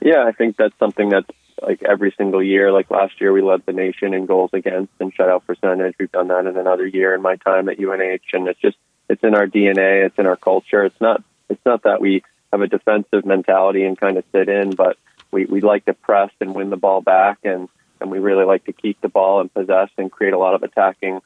Yeah, 0.01 0.25
I 0.27 0.33
think 0.33 0.57
that's 0.57 0.77
something 0.79 1.11
that's 1.11 1.29
like 1.61 1.83
every 1.83 2.15
single 2.17 2.43
year. 2.43 2.73
Like 2.73 2.91
last 2.91 3.21
year, 3.21 3.33
we 3.33 3.43
led 3.43 3.63
the 3.67 3.73
nation 3.73 4.15
in 4.15 4.27
goals 4.27 4.51
against 4.55 4.93
and 5.01 5.15
shutout 5.15 5.45
percentage. 5.47 5.95
We've 5.99 6.11
done 6.11 6.29
that 6.29 6.47
in 6.47 6.57
another 6.57 6.87
year 6.87 7.15
in 7.15 7.21
my 7.21 7.37
time 7.37 7.69
at 7.69 7.79
UNH, 7.79 8.21
and 8.33 8.49
it's 8.49 8.61
just 8.61 8.79
it's 9.09 9.23
in 9.23 9.35
our 9.35 9.47
DNA. 9.47 10.07
It's 10.07 10.19
in 10.19 10.27
our 10.27 10.37
culture. 10.37 10.85
It's 10.85 11.01
not. 11.01 11.23
It's 11.49 11.65
not 11.65 11.85
that 11.85 12.01
we 12.01 12.23
have 12.53 12.61
a 12.61 12.67
defensive 12.67 13.25
mentality 13.25 13.85
and 13.85 13.99
kind 13.99 14.17
of 14.17 14.25
sit 14.33 14.49
in, 14.49 14.71
but 14.71 14.97
we 15.31 15.45
we 15.47 15.61
like 15.61 15.85
to 15.87 15.95
press 15.95 16.31
and 16.41 16.55
win 16.55 16.71
the 16.71 16.77
ball 16.77 17.01
back, 17.01 17.39
and 17.45 17.69
and 18.01 18.11
we 18.11 18.19
really 18.19 18.45
like 18.45 18.65
to 18.65 18.73
keep 18.73 19.01
the 19.01 19.09
ball 19.09 19.41
and 19.41 19.53
possess 19.53 19.91
and 19.97 20.11
create 20.11 20.35
a 20.35 20.39
lot 20.39 20.55
of 20.55 20.63
attacking 20.63 21.21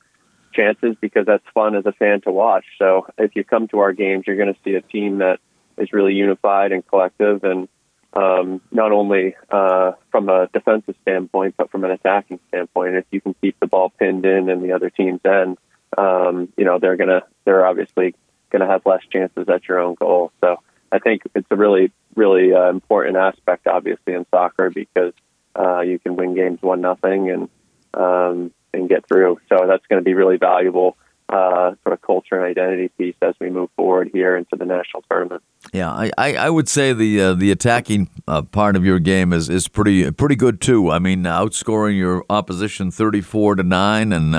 chances 0.53 0.97
because 1.01 1.27
that's 1.27 1.45
fun 1.55 1.75
as 1.75 1.87
a 1.87 1.93
fan 1.93 2.21
to 2.23 2.31
watch. 2.31 2.65
So 2.79 3.07
if 3.19 3.35
you 3.37 3.45
come 3.45 3.69
to 3.69 3.81
our 3.81 3.93
games, 3.93 4.25
you're 4.27 4.37
going 4.37 4.53
to 4.53 4.61
see 4.65 4.75
a 4.75 4.83
team 4.83 5.19
that 5.19 5.39
is 5.79 5.93
really 5.93 6.15
unified 6.15 6.73
and 6.73 6.87
collective, 6.87 7.45
and 7.45 7.69
um, 8.15 8.61
not 8.71 8.93
only 8.93 9.35
uh, 9.51 9.93
from 10.11 10.29
a 10.29 10.49
defensive 10.53 10.95
standpoint, 11.03 11.55
but 11.57 11.71
from 11.71 11.85
an 11.85 11.91
attacking 11.91 12.41
standpoint. 12.49 12.97
If 12.97 13.07
you 13.11 13.21
can 13.21 13.35
keep 13.41 13.59
the 13.59 13.67
ball 13.67 13.91
pinned 13.91 14.25
in 14.27 14.51
and 14.51 14.63
the 14.63 14.73
other 14.73 14.91
team's 14.91 15.21
end, 15.25 15.59
um, 15.97 16.53
you 16.57 16.65
know 16.65 16.79
they're 16.79 16.97
gonna 16.97 17.23
they're 17.45 17.67
obviously 17.67 18.15
gonna 18.51 18.67
have 18.67 18.83
less 18.87 19.03
chances 19.11 19.49
at 19.49 19.67
your 19.69 19.79
own 19.79 19.95
goal. 19.95 20.33
So 20.41 20.57
I 20.91 20.99
think 20.99 21.23
it's 21.35 21.47
a 21.51 21.57
really 21.57 21.93
really 22.15 22.53
uh, 22.53 22.69
important 22.69 23.17
aspect, 23.17 23.67
obviously, 23.67 24.15
in 24.15 24.27
soccer 24.31 24.71
because 24.71 25.13
uh, 25.59 25.81
you 25.81 25.99
can 25.99 26.17
win 26.17 26.35
games 26.35 26.61
one 26.63 26.81
nothing 26.81 27.31
and 27.31 27.49
um, 27.95 28.53
and 28.73 28.89
get 28.89 29.07
through. 29.07 29.39
So 29.49 29.67
that's 29.67 29.87
going 29.87 30.01
to 30.01 30.05
be 30.05 30.15
really 30.15 30.37
valuable 30.37 30.97
uh, 31.29 31.75
sort 31.83 31.95
of 31.95 32.03
culture 32.03 32.35
and 32.35 32.45
identity 32.45 32.89
piece 32.99 33.15
as 33.23 33.35
we 33.41 33.49
move 33.49 33.71
forward 33.77 34.11
here 34.13 34.37
into 34.37 34.57
the 34.57 34.67
national 34.67 35.03
tournament. 35.11 35.43
Yeah, 35.73 35.91
I, 35.91 36.35
I 36.35 36.51
would 36.51 36.69
say 36.69 36.93
the 36.93 37.21
uh, 37.21 37.35
the 37.35 37.51
attacking 37.51 38.11
uh, 38.29 38.43
part 38.43 38.77
of 38.77 38.85
your 38.85 38.99
game 38.99 39.33
is, 39.33 39.49
is 39.49 39.69
pretty 39.69 40.11
pretty 40.11 40.37
good 40.37 40.61
too. 40.61 40.91
I 40.91 40.99
mean, 40.99 41.23
outscoring 41.23 41.97
your 41.97 42.25
opposition 42.29 42.91
thirty 42.91 43.21
four 43.21 43.55
to 43.55 43.63
nine, 43.63 44.13
and 44.13 44.35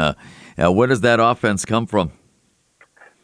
uh, 0.58 0.68
uh, 0.68 0.72
where 0.72 0.88
does 0.88 1.02
that 1.02 1.20
offense 1.20 1.66
come 1.66 1.86
from? 1.88 2.12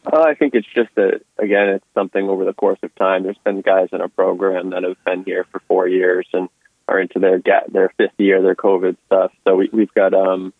Uh, 0.05 0.21
I 0.21 0.33
think 0.33 0.55
it's 0.55 0.67
just 0.73 0.89
that 0.95 1.21
again, 1.37 1.69
it's 1.69 1.85
something 1.93 2.29
over 2.29 2.45
the 2.45 2.53
course 2.53 2.79
of 2.83 2.93
time. 2.95 3.23
There's 3.23 3.37
been 3.43 3.61
guys 3.61 3.89
in 3.91 4.01
our 4.01 4.07
program 4.07 4.71
that 4.71 4.83
have 4.83 5.03
been 5.05 5.23
here 5.23 5.45
for 5.51 5.59
four 5.67 5.87
years 5.87 6.27
and 6.33 6.49
are 6.87 6.99
into 6.99 7.19
their 7.19 7.41
their 7.67 7.89
fifth 7.97 8.13
year, 8.17 8.41
their 8.41 8.55
COVID 8.55 8.97
stuff. 9.05 9.31
So 9.43 9.55
we, 9.55 9.69
we've 9.71 9.93
got 9.93 10.13
um, 10.13 10.53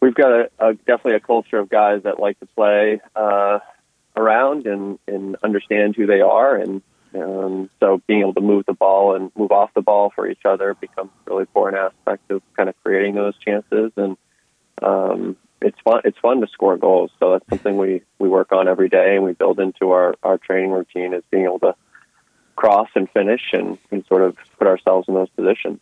we've 0.00 0.14
got 0.14 0.32
a, 0.32 0.50
a, 0.58 0.74
definitely 0.74 1.14
a 1.14 1.20
culture 1.20 1.58
of 1.58 1.68
guys 1.68 2.02
that 2.04 2.18
like 2.18 2.40
to 2.40 2.46
play 2.46 3.00
uh, 3.14 3.60
around 4.16 4.66
and, 4.66 4.98
and 5.06 5.36
understand 5.42 5.94
who 5.94 6.06
they 6.06 6.20
are, 6.22 6.56
and 6.56 6.82
um, 7.14 7.70
so 7.80 8.00
being 8.06 8.20
able 8.20 8.34
to 8.34 8.40
move 8.40 8.64
the 8.66 8.72
ball 8.72 9.14
and 9.14 9.30
move 9.36 9.52
off 9.52 9.72
the 9.74 9.82
ball 9.82 10.10
for 10.14 10.28
each 10.28 10.44
other 10.46 10.74
becomes 10.74 11.10
really 11.26 11.42
important 11.42 11.80
aspect 11.80 12.30
of 12.30 12.42
kind 12.56 12.68
of 12.68 12.74
creating 12.82 13.14
those 13.14 13.38
chances 13.38 13.92
and. 13.96 14.16
Um, 14.80 15.36
it's 15.62 15.78
fun. 15.84 16.00
It's 16.04 16.18
fun 16.18 16.40
to 16.40 16.46
score 16.48 16.76
goals. 16.76 17.10
So 17.18 17.32
that's 17.32 17.48
something 17.48 17.76
we 17.76 18.02
we 18.18 18.28
work 18.28 18.52
on 18.52 18.68
every 18.68 18.88
day, 18.88 19.16
and 19.16 19.24
we 19.24 19.32
build 19.32 19.60
into 19.60 19.90
our 19.90 20.14
our 20.22 20.38
training 20.38 20.70
routine 20.70 21.14
is 21.14 21.22
being 21.30 21.44
able 21.44 21.60
to 21.60 21.74
cross 22.56 22.88
and 22.94 23.08
finish 23.10 23.40
and, 23.52 23.78
and 23.90 24.04
sort 24.06 24.22
of 24.22 24.36
put 24.58 24.66
ourselves 24.66 25.08
in 25.08 25.14
those 25.14 25.30
positions. 25.30 25.80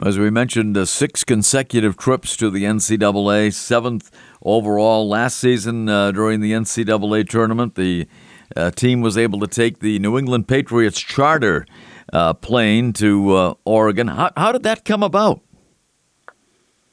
As 0.00 0.18
we 0.18 0.30
mentioned, 0.30 0.76
uh, 0.76 0.84
six 0.84 1.24
consecutive 1.24 1.96
trips 1.96 2.36
to 2.36 2.50
the 2.50 2.62
NCAA, 2.64 3.52
seventh 3.52 4.10
overall 4.42 5.08
last 5.08 5.38
season 5.38 5.88
uh, 5.88 6.12
during 6.12 6.40
the 6.40 6.52
NCAA 6.52 7.28
tournament. 7.28 7.74
The 7.74 8.06
uh, 8.54 8.70
team 8.70 9.00
was 9.00 9.18
able 9.18 9.40
to 9.40 9.48
take 9.48 9.80
the 9.80 9.98
New 9.98 10.16
England 10.16 10.46
Patriots 10.46 11.00
charter 11.00 11.66
uh, 12.12 12.34
plane 12.34 12.92
to 12.94 13.34
uh, 13.34 13.54
Oregon. 13.64 14.06
How, 14.06 14.30
how 14.36 14.52
did 14.52 14.62
that 14.62 14.84
come 14.84 15.02
about? 15.02 15.42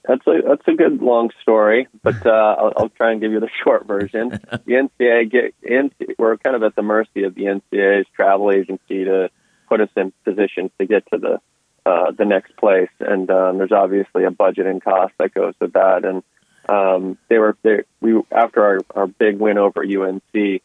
That's 0.07 0.25
a 0.27 0.41
that's 0.47 0.67
a 0.67 0.73
good 0.73 1.01
long 1.01 1.31
story, 1.41 1.87
but 2.03 2.25
uh, 2.25 2.29
I'll, 2.29 2.73
I'll, 2.77 2.89
try 2.89 3.11
and 3.11 3.21
give 3.21 3.31
you 3.31 3.39
the 3.39 3.49
short 3.63 3.87
version. 3.87 4.29
The 4.29 4.89
NCAA 4.99 5.31
get 5.31 5.55
NCAA, 5.63 6.15
we're 6.17 6.37
kind 6.37 6.55
of 6.55 6.63
at 6.63 6.75
the 6.75 6.83
mercy 6.83 7.23
of 7.23 7.33
the 7.33 7.43
NCAA's 7.43 8.07
travel 8.15 8.51
agency 8.51 9.05
to 9.05 9.29
put 9.67 9.81
us 9.81 9.89
in 9.95 10.13
positions 10.23 10.71
to 10.79 10.85
get 10.85 11.09
to 11.11 11.17
the 11.17 11.41
uh, 11.89 12.11
the 12.11 12.25
next 12.25 12.55
place, 12.57 12.89
and 12.99 13.29
um, 13.31 13.57
there's 13.57 13.71
obviously 13.71 14.25
a 14.25 14.31
budget 14.31 14.65
and 14.65 14.83
cost 14.83 15.13
that 15.19 15.33
goes 15.33 15.53
with 15.59 15.73
that. 15.73 16.03
And 16.03 16.23
um, 16.67 17.17
they 17.27 17.37
were 17.37 17.57
they, 17.63 17.83
we 17.99 18.21
after 18.31 18.63
our, 18.63 18.79
our 18.95 19.07
big 19.07 19.39
win 19.39 19.57
over 19.57 19.83
UNC, 19.83 20.61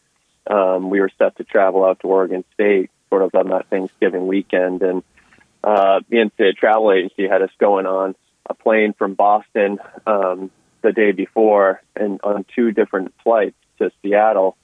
um, 0.47 0.89
we 0.89 0.99
were 0.99 1.11
set 1.17 1.37
to 1.37 1.43
travel 1.43 1.85
out 1.85 1.99
to 2.01 2.07
Oregon 2.07 2.43
State 2.53 2.91
sort 3.09 3.23
of 3.23 3.33
on 3.35 3.49
that 3.49 3.69
Thanksgiving 3.69 4.27
weekend, 4.27 4.83
and 4.83 5.03
uh, 5.63 5.99
the 6.09 6.17
NCAA 6.17 6.55
travel 6.57 6.91
agency 6.91 7.27
had 7.27 7.41
us 7.41 7.51
going 7.59 7.85
on 7.85 8.15
a 8.51 8.63
plane 8.63 8.93
from 8.93 9.15
Boston 9.15 9.79
um, 10.05 10.51
the 10.81 10.91
day 10.91 11.11
before 11.11 11.81
and 11.95 12.19
on 12.23 12.45
two 12.55 12.71
different 12.71 13.13
flights 13.23 13.55
to 13.79 13.91
Seattle, 14.01 14.57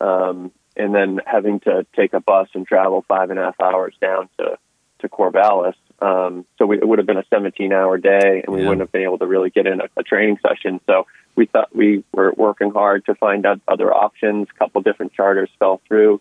um, 0.00 0.50
and 0.76 0.94
then 0.94 1.20
having 1.24 1.60
to 1.60 1.86
take 1.94 2.12
a 2.14 2.20
bus 2.20 2.48
and 2.54 2.66
travel 2.66 3.04
five 3.06 3.30
and 3.30 3.38
a 3.38 3.44
half 3.44 3.60
hours 3.60 3.94
down 4.00 4.28
to 4.38 4.58
to 5.00 5.08
Corvallis. 5.08 5.74
Um, 6.00 6.44
so 6.58 6.66
we, 6.66 6.78
it 6.78 6.86
would 6.86 6.98
have 6.98 7.06
been 7.06 7.18
a 7.18 7.24
17 7.30 7.72
hour 7.72 7.98
day, 7.98 8.42
and 8.44 8.54
we 8.54 8.62
yeah. 8.62 8.68
wouldn't 8.68 8.80
have 8.80 8.92
been 8.92 9.02
able 9.02 9.18
to 9.18 9.26
really 9.26 9.50
get 9.50 9.66
in 9.66 9.80
a, 9.80 9.88
a 9.96 10.02
training 10.02 10.38
session. 10.46 10.80
So 10.86 11.06
we 11.36 11.46
thought 11.46 11.74
we 11.74 12.04
were 12.12 12.32
working 12.36 12.70
hard 12.72 13.06
to 13.06 13.14
find 13.14 13.46
out 13.46 13.60
other 13.68 13.92
options. 13.92 14.48
A 14.54 14.58
couple 14.58 14.82
different 14.82 15.12
charters 15.12 15.50
fell 15.58 15.80
through. 15.86 16.20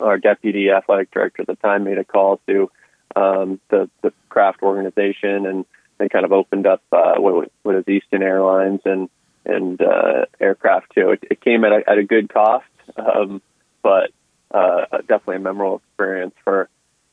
Our 0.00 0.18
deputy 0.18 0.70
athletic 0.70 1.10
director 1.10 1.42
at 1.42 1.48
the 1.48 1.56
time 1.56 1.84
made 1.84 1.98
a 1.98 2.04
call 2.04 2.40
to 2.48 2.70
um, 3.14 3.60
the, 3.70 3.88
the 4.02 4.12
Kraft 4.28 4.62
organization 4.62 5.46
and 5.46 5.64
they 5.98 6.08
kind 6.08 6.24
of 6.24 6.32
opened 6.32 6.66
up 6.66 6.82
uh, 6.92 7.14
what, 7.16 7.50
what 7.62 7.76
is 7.76 7.88
Eastern 7.88 8.22
Airlines 8.22 8.80
and 8.84 9.08
and 9.44 9.80
uh, 9.80 10.26
aircraft 10.40 10.92
too. 10.94 11.10
It, 11.10 11.24
it 11.30 11.40
came 11.40 11.64
at 11.64 11.72
a, 11.72 11.88
at 11.88 11.98
a 11.98 12.02
good 12.02 12.28
cost, 12.28 12.66
um, 12.96 13.40
but 13.82 14.10
uh, 14.50 14.86
definitely 15.06 15.36
a 15.36 15.40
memorable 15.40 15.82
experience 15.88 16.34
for 16.44 16.68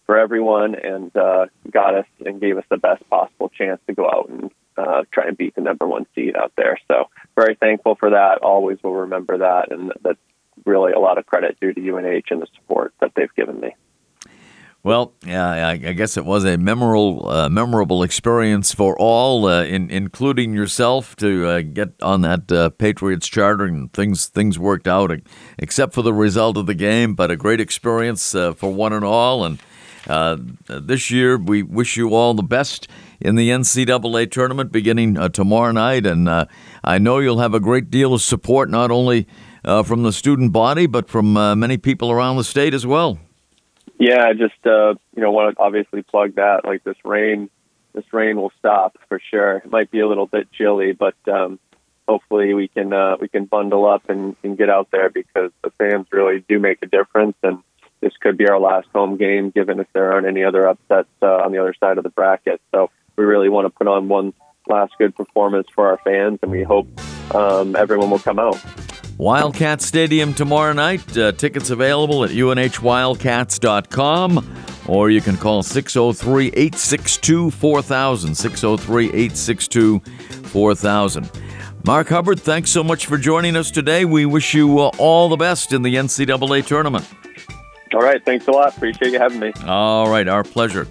for 0.06 0.18
everyone, 0.18 0.76
and 0.76 1.16
uh, 1.16 1.46
got 1.72 1.96
us 1.96 2.06
and 2.26 2.42
gave 2.42 2.58
us 2.58 2.66
the 2.70 2.78
best 2.78 3.08
possible 3.10 3.50
chance 3.50 3.80
to 3.88 3.94
go 3.94 4.06
out 4.06 4.30
and 4.30 4.52
uh, 4.78 5.04
try 5.12 5.28
and 5.28 5.38
beat 5.38 5.56
the 5.56 5.62
number 5.62 5.88
one 5.88 6.06
seed 6.14 6.36
out 6.36 6.52
there. 6.58 6.78
So 6.88 7.10
very 7.36 7.56
thankful 7.56 7.96
for 7.96 8.10
that. 8.10 8.40
Always 8.42 8.82
will 8.84 8.96
remember 8.96 9.38
that, 9.38 9.72
and 9.72 9.94
that's 10.02 10.20
really 10.66 10.92
a 10.92 11.00
lot 11.00 11.18
of 11.18 11.26
credit 11.26 11.58
due 11.60 11.74
to 11.74 11.90
UNH 11.90 12.24
and 12.32 12.42
the 12.42 12.48
support 12.56 12.94
that 13.00 13.12
they've 13.16 13.34
given 13.36 13.60
me. 13.60 13.76
Well, 14.86 15.14
yeah, 15.26 15.70
I, 15.70 15.78
guess 15.78 16.18
it 16.18 16.26
was 16.26 16.44
a 16.44 16.58
memorable, 16.58 17.30
uh, 17.30 17.48
memorable 17.48 18.04
experience 18.04 18.74
for 18.74 19.00
all, 19.00 19.46
uh, 19.46 19.64
in, 19.64 19.90
including 19.90 20.54
yourself, 20.54 21.16
to 21.18 21.48
uh, 21.48 21.62
get 21.62 21.94
on 22.02 22.20
that 22.24 22.52
uh, 22.52 22.70
Patriots 22.72 23.30
charter, 23.30 23.64
and 23.64 23.94
things 23.94 24.26
things 24.26 24.60
worked 24.60 24.86
out, 24.86 25.10
except 25.58 25.94
for 25.94 26.02
the 26.02 26.12
result 26.12 26.58
of 26.58 26.66
the 26.66 26.74
game. 26.74 27.16
But 27.16 27.32
a 27.32 27.38
great 27.38 27.62
experience 27.62 28.36
uh, 28.36 28.52
for 28.56 28.74
one 28.74 28.92
and 28.92 29.06
all. 29.06 29.46
And 29.46 30.58
this 30.68 31.10
year, 31.10 31.38
we 31.38 31.64
wish 31.64 31.96
you 31.96 32.14
all 32.14 32.34
the 32.34 32.44
best 32.44 32.90
in 33.22 33.36
the 33.36 33.52
NCAA 33.52 34.30
tournament 34.32 34.74
beginning 34.74 35.16
tomorrow 35.32 35.72
night. 35.72 36.06
And 36.06 36.30
I 36.84 36.98
know 36.98 37.20
you'll 37.20 37.40
have 37.40 37.54
a 37.54 37.62
great 37.62 37.90
deal 37.90 38.14
of 38.14 38.22
support, 38.22 38.70
not 38.70 38.92
only 38.92 39.30
from 39.64 40.04
the 40.04 40.12
student 40.12 40.52
body, 40.52 40.88
but 40.88 41.08
from 41.08 41.32
many 41.58 41.78
people 41.78 42.12
around 42.12 42.36
the 42.36 42.44
state 42.44 42.74
as 42.74 42.86
well. 42.86 43.18
Yeah, 44.00 44.34
just 44.34 44.66
uh, 44.66 44.96
you 45.16 45.22
know, 45.22 45.32
want 45.32 45.56
to 45.56 45.62
obviously 45.62 46.02
plug 46.02 46.36
that. 46.36 46.66
Like 46.66 46.84
this 46.84 46.98
rain, 47.06 47.50
this 47.94 48.06
rain 48.12 48.38
will 48.38 48.52
stop 48.60 48.98
for 49.08 49.20
sure. 49.32 49.58
It 49.58 49.72
might 49.72 49.92
be 49.92 50.00
a 50.00 50.08
little 50.08 50.26
bit 50.26 50.52
chilly, 50.52 50.94
but 50.94 51.16
um, 51.32 51.60
hopefully 52.08 52.54
we 52.54 52.68
can 52.68 52.92
uh, 52.92 53.18
we 53.20 53.28
can 53.28 53.46
bundle 53.46 53.86
up 53.86 54.10
and, 54.10 54.36
and 54.44 54.58
get 54.58 54.70
out 54.70 54.90
there 54.92 55.10
because 55.10 55.52
the 55.64 55.72
fans 55.72 56.08
really 56.12 56.44
do 56.48 56.60
make 56.60 56.80
a 56.82 56.88
difference, 56.88 57.38
and 57.44 57.60
this 58.02 58.14
could 58.20 58.38
be 58.38 58.48
our 58.48 58.60
last 58.60 58.88
home 58.94 59.18
game, 59.18 59.52
given 59.52 59.80
if 59.80 59.88
there 59.94 60.12
aren't 60.12 60.28
any 60.28 60.44
other 60.44 60.68
upsets 60.68 61.10
uh, 61.22 61.28
on 61.28 61.52
the 61.52 61.60
other 61.60 61.74
side 61.80 61.98
of 61.98 62.04
the 62.04 62.10
bracket. 62.10 62.62
So 62.74 62.90
we 63.16 63.26
really 63.26 63.50
want 63.50 63.66
to 63.66 63.70
put 63.70 63.88
on 63.88 64.08
one 64.08 64.34
last 64.68 64.94
good 64.98 65.16
performance 65.16 65.68
for 65.74 65.88
our 65.88 65.98
fans, 66.04 66.40
and 66.42 66.52
we 66.52 66.64
hope 66.64 66.88
um, 67.34 67.76
everyone 67.76 68.10
will 68.10 68.20
come 68.20 68.40
out. 68.40 68.62
Wildcat 69.24 69.82
Stadium 69.82 70.34
tomorrow 70.34 70.74
night. 70.74 71.18
Uh, 71.18 71.32
tickets 71.32 71.70
available 71.70 72.26
at 72.26 72.32
unhwildcats.com 72.32 74.56
or 74.86 75.10
you 75.10 75.22
can 75.22 75.38
call 75.38 75.64
603 75.64 76.48
862 76.48 77.52
4000. 77.52 78.36
603 78.36 79.06
862 79.06 80.02
4000. 80.02 81.32
Marc 81.86 82.10
Hubbard, 82.10 82.42
thanks 82.42 82.70
so 82.70 82.84
much 82.84 83.06
for 83.06 83.18
joining 83.18 83.56
us 83.56 83.72
today. 83.72 84.04
We 84.04 84.26
wish 84.26 84.54
you 84.54 84.80
uh, 84.80 84.92
all 84.98 85.30
the 85.30 85.38
best 85.38 85.72
in 85.72 85.84
the 85.84 85.96
NCAA 85.96 86.66
tournament. 86.66 87.10
All 87.94 88.02
right. 88.02 88.22
Thanks 88.26 88.50
a 88.50 88.52
lot. 88.52 88.76
Appreciate 88.76 89.14
you 89.14 89.20
having 89.20 89.40
me. 89.40 89.54
All 89.66 90.10
right. 90.10 90.28
Our 90.28 90.44
pleasure. 90.44 90.86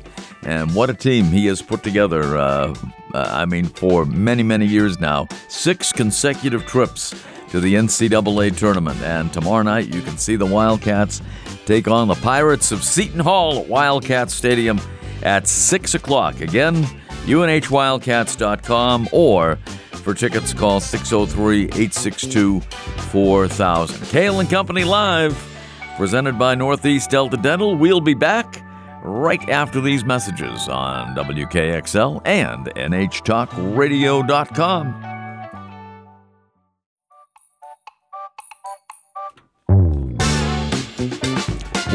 And 0.44 0.74
what 0.74 0.88
a 0.88 0.94
team 0.94 1.26
he 1.26 1.44
has 1.48 1.60
put 1.60 1.82
together. 1.82 2.38
Uh, 2.38 2.74
uh 3.12 3.28
I 3.30 3.44
mean, 3.44 3.66
for 3.66 4.06
many, 4.06 4.42
many 4.42 4.64
years 4.64 4.98
now. 4.98 5.28
Six 5.48 5.92
consecutive 5.92 6.64
trips 6.64 7.14
to 7.52 7.60
the 7.60 7.74
NCAA 7.74 8.56
tournament. 8.56 9.00
And 9.02 9.32
tomorrow 9.32 9.62
night, 9.62 9.94
you 9.94 10.00
can 10.00 10.16
see 10.16 10.34
the 10.36 10.46
Wildcats 10.46 11.20
take 11.66 11.86
on 11.86 12.08
the 12.08 12.14
Pirates 12.14 12.72
of 12.72 12.82
Seton 12.82 13.20
Hall 13.20 13.58
at 13.58 13.68
Wildcat 13.68 14.30
Stadium 14.30 14.80
at 15.22 15.46
6 15.46 15.94
o'clock. 15.94 16.40
Again, 16.40 16.76
unhwildcats.com 17.26 19.10
or 19.12 19.58
for 19.92 20.14
tickets, 20.14 20.54
call 20.54 20.80
603 20.80 21.64
862 21.64 22.60
4000. 22.60 24.06
Cail 24.06 24.40
and 24.40 24.48
Company 24.48 24.84
Live, 24.84 25.36
presented 25.98 26.38
by 26.38 26.54
Northeast 26.54 27.10
Delta 27.10 27.36
Dental. 27.36 27.76
We'll 27.76 28.00
be 28.00 28.14
back 28.14 28.64
right 29.04 29.46
after 29.50 29.82
these 29.82 30.06
messages 30.06 30.68
on 30.68 31.14
WKXL 31.14 32.22
and 32.24 32.66
NHTalkRadio.com. 32.66 35.11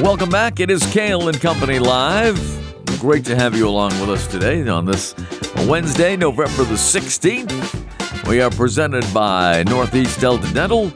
Welcome 0.01 0.29
back. 0.29 0.60
It 0.60 0.69
is 0.69 0.86
Cail 0.93 1.27
and 1.27 1.41
Company 1.41 1.79
Live. 1.79 2.38
Great 2.99 3.25
to 3.25 3.36
have 3.36 3.57
you 3.57 3.67
along 3.67 3.99
with 3.99 4.12
us 4.12 4.27
today 4.27 4.67
on 4.67 4.86
this 4.86 5.15
Wednesday, 5.67 6.15
November 6.15 6.65
the 6.65 6.75
16th. 6.75 8.27
We 8.27 8.39
are 8.39 8.51
presented 8.51 9.12
by 9.12 9.63
Northeast 9.63 10.21
Delta 10.21 10.53
Dental. 10.53 10.93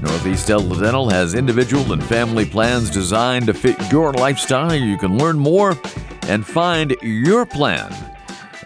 Northeast 0.00 0.48
Delta 0.48 0.80
Dental 0.80 1.08
has 1.08 1.34
individual 1.34 1.92
and 1.92 2.02
family 2.02 2.44
plans 2.44 2.90
designed 2.90 3.46
to 3.46 3.54
fit 3.54 3.76
your 3.92 4.12
lifestyle. 4.12 4.74
You 4.74 4.98
can 4.98 5.16
learn 5.16 5.38
more 5.38 5.78
and 6.22 6.44
find 6.44 6.96
your 7.00 7.46
plan 7.46 7.92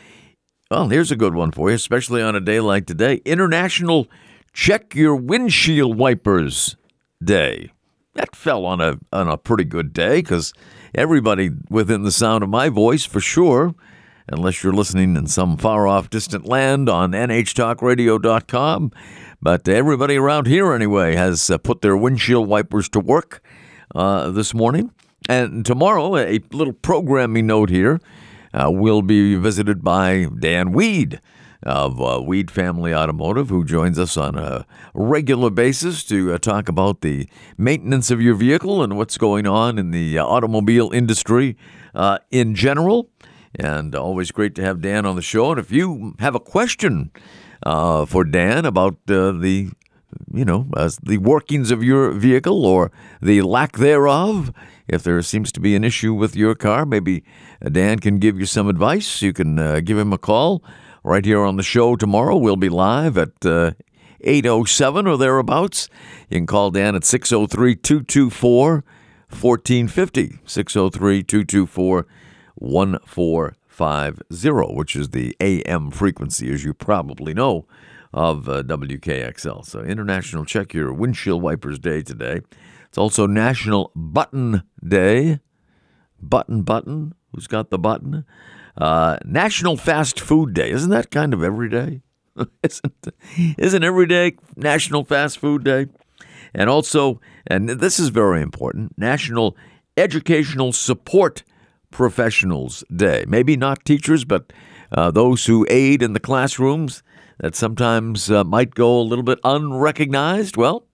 well, 0.69 0.89
here's 0.89 1.11
a 1.11 1.15
good 1.15 1.33
one 1.33 1.51
for 1.51 1.69
you, 1.69 1.75
especially 1.75 2.21
on 2.21 2.35
a 2.35 2.41
day 2.41 2.59
like 2.59 2.85
today 2.85 3.21
International 3.25 4.07
Check 4.53 4.95
Your 4.95 5.15
Windshield 5.15 5.97
Wipers 5.97 6.75
Day. 7.23 7.71
That 8.15 8.35
fell 8.35 8.65
on 8.65 8.81
a, 8.81 8.97
on 9.13 9.27
a 9.27 9.37
pretty 9.37 9.63
good 9.63 9.93
day 9.93 10.21
because 10.21 10.53
everybody 10.95 11.51
within 11.69 12.03
the 12.03 12.11
sound 12.11 12.43
of 12.43 12.49
my 12.49 12.69
voice, 12.69 13.05
for 13.05 13.19
sure, 13.19 13.75
unless 14.27 14.63
you're 14.63 14.73
listening 14.73 15.15
in 15.15 15.27
some 15.27 15.57
far 15.57 15.87
off 15.87 16.09
distant 16.09 16.45
land 16.45 16.89
on 16.89 17.11
nhtalkradio.com. 17.11 18.91
But 19.41 19.67
everybody 19.67 20.17
around 20.17 20.47
here, 20.47 20.73
anyway, 20.73 21.15
has 21.15 21.49
uh, 21.49 21.57
put 21.57 21.81
their 21.81 21.95
windshield 21.95 22.47
wipers 22.47 22.89
to 22.89 22.99
work 22.99 23.41
uh, 23.93 24.31
this 24.31 24.53
morning. 24.53 24.91
And 25.27 25.65
tomorrow, 25.65 26.15
a 26.15 26.39
little 26.51 26.73
programming 26.73 27.47
note 27.47 27.69
here 27.69 27.99
uh, 28.53 28.71
will 28.71 29.01
be 29.01 29.35
visited 29.35 29.83
by 29.83 30.27
Dan 30.39 30.71
Weed 30.71 31.19
of 31.63 32.01
uh, 32.01 32.21
Weed 32.21 32.49
Family 32.49 32.93
Automotive, 32.93 33.49
who 33.49 33.65
joins 33.65 33.99
us 33.99 34.15
on 34.15 34.37
a 34.37 34.65
regular 34.93 35.49
basis 35.49 36.03
to 36.05 36.33
uh, 36.33 36.37
talk 36.37 36.69
about 36.69 37.01
the 37.01 37.27
maintenance 37.57 38.09
of 38.09 38.21
your 38.21 38.35
vehicle 38.35 38.81
and 38.81 38.95
what's 38.95 39.17
going 39.17 39.47
on 39.47 39.77
in 39.77 39.91
the 39.91 40.17
uh, 40.17 40.25
automobile 40.25 40.91
industry 40.91 41.57
uh, 41.93 42.19
in 42.31 42.55
general. 42.55 43.09
And 43.59 43.95
always 43.95 44.31
great 44.31 44.55
to 44.55 44.61
have 44.61 44.81
Dan 44.81 45.05
on 45.05 45.15
the 45.15 45.21
show. 45.21 45.51
And 45.51 45.59
if 45.59 45.71
you 45.71 46.15
have 46.19 46.35
a 46.35 46.39
question 46.39 47.11
uh, 47.63 48.05
for 48.05 48.23
Dan 48.23 48.65
about 48.65 48.93
uh, 49.09 49.31
the 49.31 49.71
you 50.33 50.45
know, 50.45 50.67
the 51.03 51.17
workings 51.17 51.69
of 51.69 51.83
your 51.83 52.11
vehicle 52.11 52.65
or 52.65 52.91
the 53.21 53.41
lack 53.41 53.77
thereof. 53.77 54.53
If 54.87 55.03
there 55.03 55.21
seems 55.21 55.51
to 55.53 55.59
be 55.59 55.75
an 55.75 55.83
issue 55.83 56.13
with 56.13 56.35
your 56.35 56.55
car, 56.55 56.85
maybe 56.85 57.23
uh, 57.63 57.69
Dan 57.69 57.99
can 57.99 58.19
give 58.19 58.39
you 58.39 58.45
some 58.45 58.67
advice. 58.67 59.21
You 59.21 59.33
can 59.33 59.59
uh, 59.59 59.81
give 59.81 59.97
him 59.97 60.13
a 60.13 60.17
call 60.17 60.63
right 61.03 61.25
here 61.25 61.43
on 61.43 61.57
the 61.57 61.63
show 61.63 61.95
tomorrow. 61.95 62.37
We'll 62.37 62.55
be 62.55 62.69
live 62.69 63.17
at 63.17 63.45
uh, 63.45 63.71
807 64.21 65.07
or 65.07 65.17
thereabouts. 65.17 65.89
You 66.29 66.37
can 66.37 66.47
call 66.47 66.71
Dan 66.71 66.95
at 66.95 67.03
603 67.03 67.75
224 67.75 68.83
1450. 69.29 70.39
603 70.45 71.23
224 71.23 72.07
1450, 72.55 74.75
which 74.75 74.95
is 74.95 75.09
the 75.09 75.35
AM 75.39 75.91
frequency, 75.91 76.51
as 76.51 76.63
you 76.63 76.73
probably 76.73 77.33
know 77.33 77.65
of 78.13 78.49
uh, 78.49 78.63
WKXL. 78.63 79.65
So, 79.65 79.81
International 79.81 80.45
Check 80.45 80.73
Your 80.73 80.93
Windshield 80.93 81.41
Wipers 81.41 81.77
Day 81.77 82.01
today. 82.01 82.41
It's 82.87 82.97
also 82.97 83.27
National 83.27 83.91
Button 83.95 84.63
Day. 84.85 85.39
Button, 86.21 86.63
button. 86.63 87.13
Who's 87.33 87.47
got 87.47 87.69
the 87.69 87.77
button? 87.77 88.25
Uh, 88.77 89.17
National 89.25 89.77
Fast 89.77 90.19
Food 90.19 90.53
Day. 90.53 90.71
Isn't 90.71 90.89
that 90.89 91.11
kind 91.11 91.33
of 91.33 91.43
every 91.43 91.69
day? 91.69 92.01
isn't, 92.63 93.07
isn't 93.57 93.83
every 93.83 94.05
day 94.05 94.35
National 94.55 95.03
Fast 95.03 95.39
Food 95.39 95.63
Day? 95.63 95.87
And 96.53 96.69
also, 96.69 97.19
and 97.45 97.69
this 97.69 97.99
is 97.99 98.09
very 98.09 98.41
important, 98.41 98.97
National 98.97 99.55
Educational 99.95 100.71
Support 100.71 101.43
Professionals 101.91 102.83
Day. 102.95 103.25
Maybe 103.27 103.57
not 103.57 103.85
teachers, 103.85 104.25
but 104.25 104.53
uh, 104.91 105.11
those 105.11 105.45
who 105.45 105.65
aid 105.69 106.01
in 106.01 106.13
the 106.13 106.19
classrooms 106.19 107.03
that 107.39 107.55
sometimes 107.55 108.31
uh, 108.31 108.43
might 108.43 108.73
go 108.73 108.99
a 108.99 109.01
little 109.01 109.23
bit 109.23 109.39
unrecognized. 109.43 110.57
Well, 110.57 110.87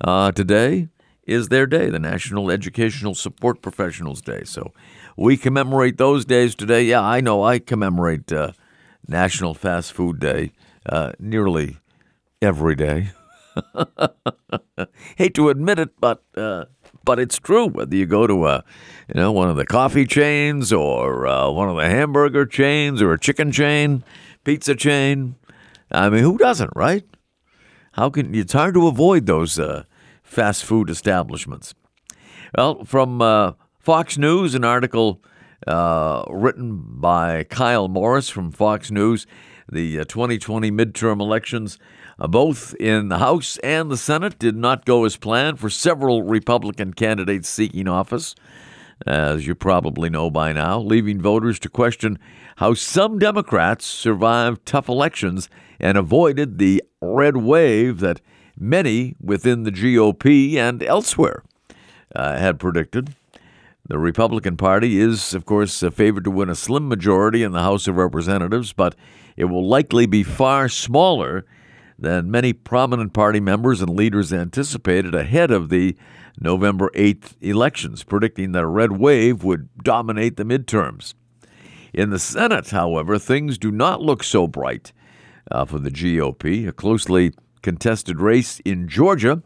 uh, 0.00 0.32
today 0.32 0.88
is 1.26 1.48
their 1.48 1.66
day, 1.66 1.90
the 1.90 1.98
National 1.98 2.50
Educational 2.50 3.14
Support 3.14 3.60
Professionals 3.60 4.22
Day. 4.22 4.42
So 4.44 4.72
we 5.16 5.36
commemorate 5.36 5.98
those 5.98 6.24
days 6.24 6.54
today. 6.54 6.84
Yeah, 6.84 7.02
I 7.02 7.20
know 7.20 7.42
I 7.42 7.58
commemorate 7.58 8.32
uh, 8.32 8.52
National 9.08 9.52
Fast 9.52 9.92
Food 9.92 10.20
Day 10.20 10.52
uh, 10.88 11.12
nearly 11.18 11.78
every 12.40 12.76
day. 12.76 13.10
Hate 15.16 15.34
to 15.34 15.48
admit 15.48 15.78
it, 15.78 15.98
but 16.00 16.22
uh, 16.36 16.66
but 17.04 17.18
it's 17.18 17.38
true. 17.38 17.66
Whether 17.66 17.96
you 17.96 18.06
go 18.06 18.26
to 18.26 18.46
a, 18.46 18.64
you 19.08 19.20
know, 19.20 19.32
one 19.32 19.48
of 19.48 19.56
the 19.56 19.64
coffee 19.64 20.06
chains 20.06 20.72
or 20.72 21.26
uh, 21.26 21.50
one 21.50 21.68
of 21.68 21.76
the 21.76 21.88
hamburger 21.88 22.44
chains 22.44 23.00
or 23.00 23.12
a 23.12 23.18
chicken 23.18 23.50
chain, 23.50 24.04
pizza 24.44 24.74
chain, 24.74 25.36
I 25.90 26.10
mean, 26.10 26.22
who 26.22 26.36
doesn't, 26.36 26.70
right? 26.76 27.04
How 27.92 28.10
can 28.10 28.34
it's 28.34 28.52
hard 28.52 28.74
to 28.74 28.88
avoid 28.88 29.24
those 29.24 29.58
uh, 29.58 29.84
fast 30.26 30.64
food 30.64 30.90
establishments? 30.90 31.74
Well, 32.56 32.84
from 32.84 33.22
uh, 33.22 33.52
Fox 33.78 34.18
News, 34.18 34.54
an 34.54 34.64
article 34.64 35.22
uh, 35.66 36.24
written 36.28 36.82
by 37.00 37.44
Kyle 37.44 37.88
Morris 37.88 38.28
from 38.28 38.50
Fox 38.50 38.90
News, 38.90 39.26
the 39.70 40.04
2020 40.04 40.68
uh, 40.68 40.70
midterm 40.70 41.20
elections, 41.20 41.78
uh, 42.18 42.26
both 42.26 42.74
in 42.78 43.08
the 43.08 43.18
House 43.18 43.58
and 43.58 43.90
the 43.90 43.96
Senate, 43.96 44.38
did 44.38 44.56
not 44.56 44.84
go 44.84 45.04
as 45.04 45.16
planned 45.16 45.58
for 45.58 45.70
several 45.70 46.22
Republican 46.22 46.92
candidates 46.92 47.48
seeking 47.48 47.88
office 47.88 48.34
as 49.04 49.46
you 49.46 49.54
probably 49.54 50.08
know 50.08 50.30
by 50.30 50.52
now, 50.52 50.80
leaving 50.80 51.20
voters 51.20 51.58
to 51.58 51.68
question 51.68 52.18
how 52.56 52.72
some 52.72 53.18
Democrats 53.18 53.84
survived 53.84 54.64
tough 54.64 54.88
elections 54.88 55.50
and 55.78 55.98
avoided 55.98 56.58
the 56.58 56.82
red 57.02 57.36
wave 57.36 58.00
that 58.00 58.20
many 58.58 59.14
within 59.20 59.62
the 59.62 59.72
GOP 59.72 60.56
and 60.56 60.82
elsewhere 60.82 61.42
uh, 62.14 62.38
had 62.38 62.58
predicted. 62.58 63.14
The 63.88 63.98
Republican 63.98 64.56
Party 64.56 64.98
is, 64.98 65.32
of 65.32 65.46
course, 65.46 65.80
favored 65.92 66.24
to 66.24 66.30
win 66.30 66.50
a 66.50 66.56
slim 66.56 66.88
majority 66.88 67.42
in 67.42 67.52
the 67.52 67.62
House 67.62 67.86
of 67.86 67.96
Representatives, 67.96 68.72
but 68.72 68.96
it 69.36 69.44
will 69.44 69.66
likely 69.66 70.06
be 70.06 70.22
far 70.22 70.68
smaller 70.68 71.44
than 71.98 72.30
many 72.30 72.52
prominent 72.52 73.12
party 73.12 73.40
members 73.40 73.80
and 73.80 73.90
leaders 73.90 74.32
anticipated 74.32 75.14
ahead 75.14 75.50
of 75.50 75.68
the 75.68 75.96
November 76.40 76.90
8th 76.94 77.34
elections, 77.40 78.02
predicting 78.02 78.52
that 78.52 78.64
a 78.64 78.68
red 78.68 78.92
wave 78.92 79.44
would 79.44 79.68
dominate 79.82 80.36
the 80.36 80.44
midterms. 80.44 81.14
In 81.94 82.10
the 82.10 82.18
Senate, 82.18 82.70
however, 82.70 83.18
things 83.18 83.56
do 83.56 83.70
not 83.70 84.02
look 84.02 84.22
so 84.22 84.46
bright 84.46 84.92
uh, 85.50 85.64
for 85.64 85.78
the 85.78 85.90
GOP. 85.90 86.68
A 86.68 86.72
closely 86.72 87.32
contested 87.66 88.20
race 88.20 88.60
in 88.60 88.86
Georgia 88.86 89.42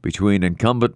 between 0.00 0.44
incumbent 0.44 0.94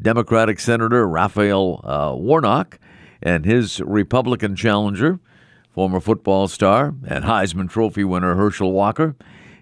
Democratic 0.00 0.60
Senator 0.60 1.08
Raphael 1.08 1.80
uh, 1.82 2.14
Warnock 2.14 2.78
and 3.20 3.44
his 3.44 3.80
Republican 3.80 4.54
challenger, 4.54 5.18
former 5.72 5.98
football 5.98 6.46
star 6.46 6.94
and 7.04 7.24
Heisman 7.24 7.68
Trophy 7.68 8.04
winner 8.04 8.36
Herschel 8.36 8.70
Walker, 8.70 9.16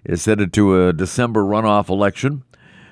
is 0.05 0.23
headed 0.25 0.53
to 0.53 0.85
a 0.85 0.93
December 0.93 1.41
runoff 1.41 1.89
election. 1.89 2.43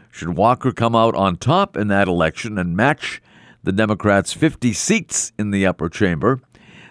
Should 0.10 0.36
Walker 0.36 0.72
come 0.72 0.96
out 0.96 1.14
on 1.14 1.38
top 1.38 1.78
in 1.78 1.90
that 1.90 2.08
election 2.08 2.58
and 2.58 2.76
match 2.76 3.22
the 3.64 3.72
Democrats' 3.72 4.34
50 4.34 4.74
seats 4.74 5.32
in 5.38 5.52
the 5.52 5.68
upper 5.68 5.90
chamber, 5.90 6.42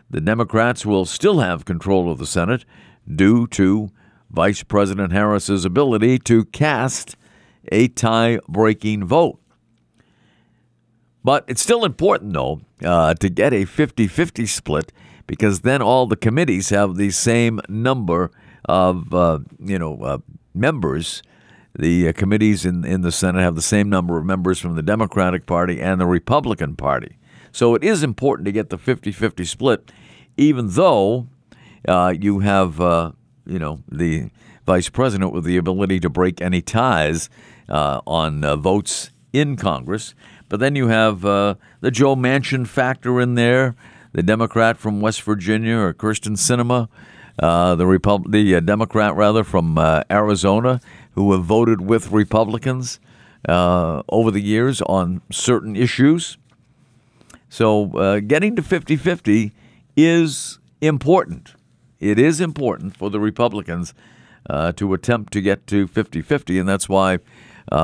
the 0.08 0.20
Democrats 0.20 0.86
will 0.86 1.06
still 1.06 1.40
have 1.40 1.64
control 1.64 2.08
of 2.08 2.18
the 2.18 2.26
Senate 2.26 2.64
due 3.12 3.48
to 3.48 3.90
Vice 4.30 4.62
President 4.62 5.12
Harris's 5.12 5.64
ability 5.64 6.18
to 6.20 6.44
cast 6.46 7.16
a 7.70 7.88
tie 7.88 8.38
breaking 8.48 9.04
vote. 9.04 9.40
But 11.24 11.44
it's 11.46 11.60
still 11.60 11.84
important, 11.84 12.32
though, 12.32 12.60
uh, 12.82 13.14
to 13.14 13.28
get 13.28 13.52
a 13.52 13.64
50 13.64 14.06
50 14.06 14.46
split 14.46 14.92
because 15.26 15.60
then 15.60 15.82
all 15.82 16.06
the 16.06 16.16
committees 16.16 16.70
have 16.70 16.96
the 16.96 17.10
same 17.10 17.60
number 17.68 18.30
of 18.64 19.12
uh, 19.14 19.40
you 19.60 19.78
know 19.78 20.00
uh, 20.02 20.18
members. 20.54 21.22
The 21.78 22.08
uh, 22.08 22.12
committees 22.12 22.64
in, 22.64 22.84
in 22.84 23.02
the 23.02 23.12
Senate 23.12 23.42
have 23.42 23.54
the 23.54 23.62
same 23.62 23.88
number 23.88 24.18
of 24.18 24.24
members 24.24 24.58
from 24.58 24.74
the 24.74 24.82
Democratic 24.82 25.46
Party 25.46 25.80
and 25.80 26.00
the 26.00 26.06
Republican 26.06 26.74
Party. 26.74 27.18
So 27.52 27.74
it 27.74 27.84
is 27.84 28.02
important 28.02 28.46
to 28.46 28.52
get 28.52 28.70
the 28.70 28.78
50 28.78 29.12
50 29.12 29.44
split, 29.44 29.92
even 30.36 30.70
though 30.70 31.28
uh, 31.86 32.14
you 32.18 32.40
have 32.40 32.80
uh, 32.80 33.12
you 33.48 33.58
know 33.58 33.80
the 33.90 34.30
vice 34.66 34.88
president 34.88 35.32
with 35.32 35.44
the 35.44 35.56
ability 35.56 35.98
to 36.00 36.08
break 36.08 36.40
any 36.40 36.60
ties 36.60 37.30
uh, 37.68 38.00
on 38.06 38.42
votes 38.60 39.10
in 39.32 39.56
Congress. 39.56 40.14
But 40.48 40.60
then 40.60 40.76
you 40.76 40.88
have 40.88 41.22
the 41.22 41.90
Joe 41.90 42.16
Manchin 42.16 42.66
factor 42.66 43.20
in 43.20 43.34
there, 43.34 43.74
the 44.12 44.22
Democrat 44.22 44.78
from 44.78 45.00
West 45.00 45.22
Virginia 45.22 45.76
or 45.76 45.92
Kyrsten 45.92 46.36
Sinema 46.36 46.88
uh, 47.38 47.74
the 47.74 47.86
Repub- 47.86 48.30
the 48.30 48.56
uh, 48.56 48.60
Democrat 48.60 49.14
rather 49.14 49.44
from 49.44 49.78
uh, 49.78 50.02
Arizona, 50.10 50.80
who 51.12 51.32
have 51.32 51.44
voted 51.44 51.80
with 51.80 52.10
Republicans 52.10 52.98
uh, 53.48 54.02
over 54.08 54.30
the 54.30 54.40
years 54.40 54.82
on 54.82 55.22
certain 55.30 55.76
issues. 55.76 56.36
So 57.48 57.96
uh, 57.96 58.20
getting 58.20 58.56
to 58.56 58.62
50-50 58.62 59.52
is 59.96 60.58
important. 60.80 61.54
It 62.00 62.18
is 62.18 62.40
important 62.40 62.96
for 62.96 63.10
the 63.10 63.20
Republicans 63.20 63.94
to 64.76 64.94
attempt 64.94 65.32
to 65.34 65.40
get 65.42 65.66
to 65.66 65.86
50-50, 65.86 66.60
and 66.60 66.68
that's 66.68 66.88
why 66.88 67.18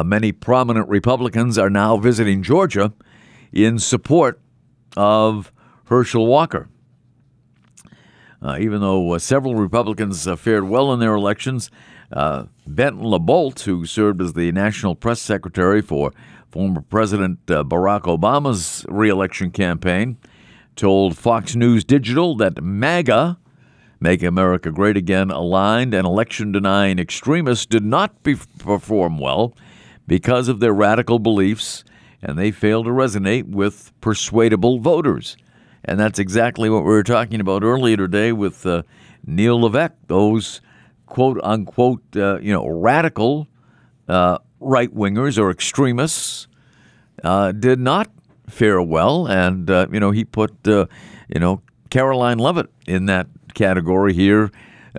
many 0.05 0.33
prominent 0.33 0.89
Republicans 0.89 1.59
are 1.59 1.71
now 1.71 1.97
visiting 1.97 2.43
Georgia 2.43 2.93
in 3.53 3.79
support 3.79 4.41
of 4.97 5.53
Herschel 5.87 6.27
Walker. 6.27 6.69
Uh, 8.43 8.59
even 8.61 8.81
though 8.81 9.13
uh, 9.13 9.19
several 9.19 9.55
Republicans 9.55 10.29
uh, 10.29 10.37
fared 10.37 10.65
well 10.65 10.93
in 10.93 11.01
their 11.01 11.15
elections, 11.15 11.71
uh, 12.13 12.45
Benton 12.67 13.03
LaBolt, 13.03 13.61
who 13.61 13.87
served 13.87 14.21
as 14.21 14.35
the 14.35 14.53
national 14.53 14.95
press 14.95 15.21
secretary 15.21 15.81
for 15.81 16.13
former 16.51 16.83
President 16.83 17.39
uh, 17.51 17.65
Barack 17.65 18.03
Obama's 18.03 18.85
reelection 18.89 19.51
campaign, 19.51 20.19
told 20.77 21.17
Fox 21.17 21.57
News 21.57 21.85
Digital 21.85 22.37
that 22.37 22.63
MAGA, 22.63 23.39
Make 24.05 24.23
America 24.23 24.71
Great 24.71 24.99
Again, 24.99 25.31
aligned 25.31 25.95
and 25.95 26.07
election 26.07 26.53
denying 26.53 26.99
extremists 26.99 27.65
did 27.65 27.87
not 27.87 28.23
be- 28.23 28.37
perform 28.59 29.19
well 29.19 29.57
because 30.07 30.49
of 30.49 30.61
their 30.61 30.75
radical 30.75 31.19
beliefs 31.19 31.85
and 32.21 32.39
they 32.39 32.51
failed 32.51 32.85
to 32.85 32.91
resonate 32.91 33.45
with 33.49 33.99
persuadable 34.03 34.79
voters. 34.79 35.39
And 35.87 35.99
that's 35.99 36.19
exactly 36.19 36.69
what 36.69 36.81
we 36.81 36.91
were 36.91 37.03
talking 37.03 37.41
about 37.41 37.65
earlier 37.65 37.97
today 37.97 38.31
with 38.31 38.67
uh, 38.67 38.83
Neil 39.27 39.59
Levesque. 39.59 39.95
Those 40.09 40.61
quote 41.07 41.41
unquote, 41.43 42.03
uh, 42.15 42.41
you 42.41 42.53
know, 42.53 42.69
radical 42.69 43.49
uh, 44.07 44.37
right 44.61 44.95
wingers 44.95 45.39
or 45.39 45.51
extremists 45.51 46.47
uh, 47.23 47.53
did 47.53 47.81
not 47.81 48.11
fare 48.51 48.83
well. 48.83 49.27
And, 49.27 49.71
uh, 49.71 49.87
you 49.91 49.99
know, 49.99 50.11
he 50.11 50.27
put, 50.27 50.69
uh, 50.69 50.89
you 51.35 51.41
know, 51.41 51.63
Karoline 51.89 52.39
Leavitt 52.39 52.71
in 52.87 53.07
that 53.07 53.29
category 53.55 54.13
here 54.13 54.51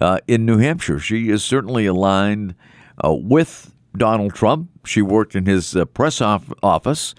uh, 0.02 0.20
in 0.28 0.46
New 0.46 0.58
Hampshire. 0.58 1.00
She 1.00 1.30
is 1.30 1.44
certainly 1.44 1.86
aligned 1.86 2.56
uh, 3.04 3.14
with 3.14 3.74
Donald 3.98 4.34
Trump. 4.34 4.70
She 4.86 5.02
worked 5.02 5.36
in 5.36 5.46
his 5.46 5.76
uh, 5.76 5.86
press 5.86 6.22
off- 6.22 6.52
office. 6.62 7.16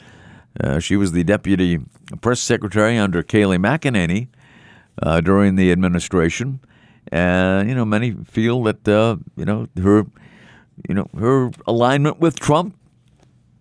Uh, 0.58 0.78
she 0.78 0.96
was 0.96 1.12
the 1.12 1.24
deputy 1.24 1.80
press 2.20 2.40
secretary 2.40 2.96
under 2.96 3.22
Kayleigh 3.22 3.58
McEnany 3.58 4.28
uh, 5.02 5.20
during 5.20 5.56
the 5.56 5.70
administration. 5.72 6.60
And 7.12 7.68
you 7.68 7.74
know, 7.74 7.84
many 7.84 8.12
feel 8.12 8.62
that 8.64 8.86
uh, 8.88 9.16
you 9.36 9.44
know 9.44 9.68
her, 9.80 10.06
you 10.88 10.94
know, 10.94 11.08
her 11.18 11.50
alignment 11.66 12.18
with 12.18 12.40
Trump 12.40 12.76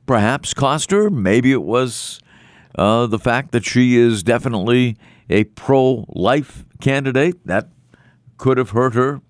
perhaps 0.05 0.53
cost 0.53 0.91
her. 0.91 1.09
Maybe 1.09 1.51
it 1.51 1.61
was 1.61 2.19
the 2.76 3.19
fact 3.21 3.51
that 3.51 3.65
she 3.65 3.97
is 3.97 4.23
definitely 4.23 4.97
a 5.30 5.43
pro-life 5.45 6.65
candidate 6.80 7.45
that 7.45 7.69
could 8.38 8.57
have 8.57 8.71
hurt 8.71 8.93
her 8.93 9.21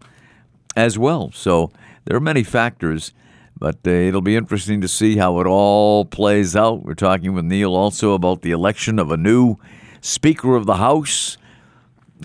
as 0.76 0.98
well. 0.98 1.32
So 1.34 1.72
there 2.06 2.18
are 2.18 2.22
many 2.22 2.44
factors, 2.44 3.14
but 3.58 3.78
uh, 3.86 3.92
it'll 3.92 4.22
be 4.22 4.36
interesting 4.36 4.82
to 4.82 4.88
see 4.88 5.18
how 5.18 5.40
it 5.40 5.48
all 5.48 6.06
plays 6.06 6.56
out. 6.56 6.84
We're 6.84 6.96
talking 6.96 7.34
with 7.34 7.46
Neil 7.46 7.76
also 7.76 8.14
about 8.14 8.42
the 8.42 8.52
election 8.52 9.00
of 9.00 9.12
a 9.12 9.18
new 9.18 9.58
Speaker 10.02 10.56
of 10.56 10.66
the 10.66 10.76
House. 10.76 11.38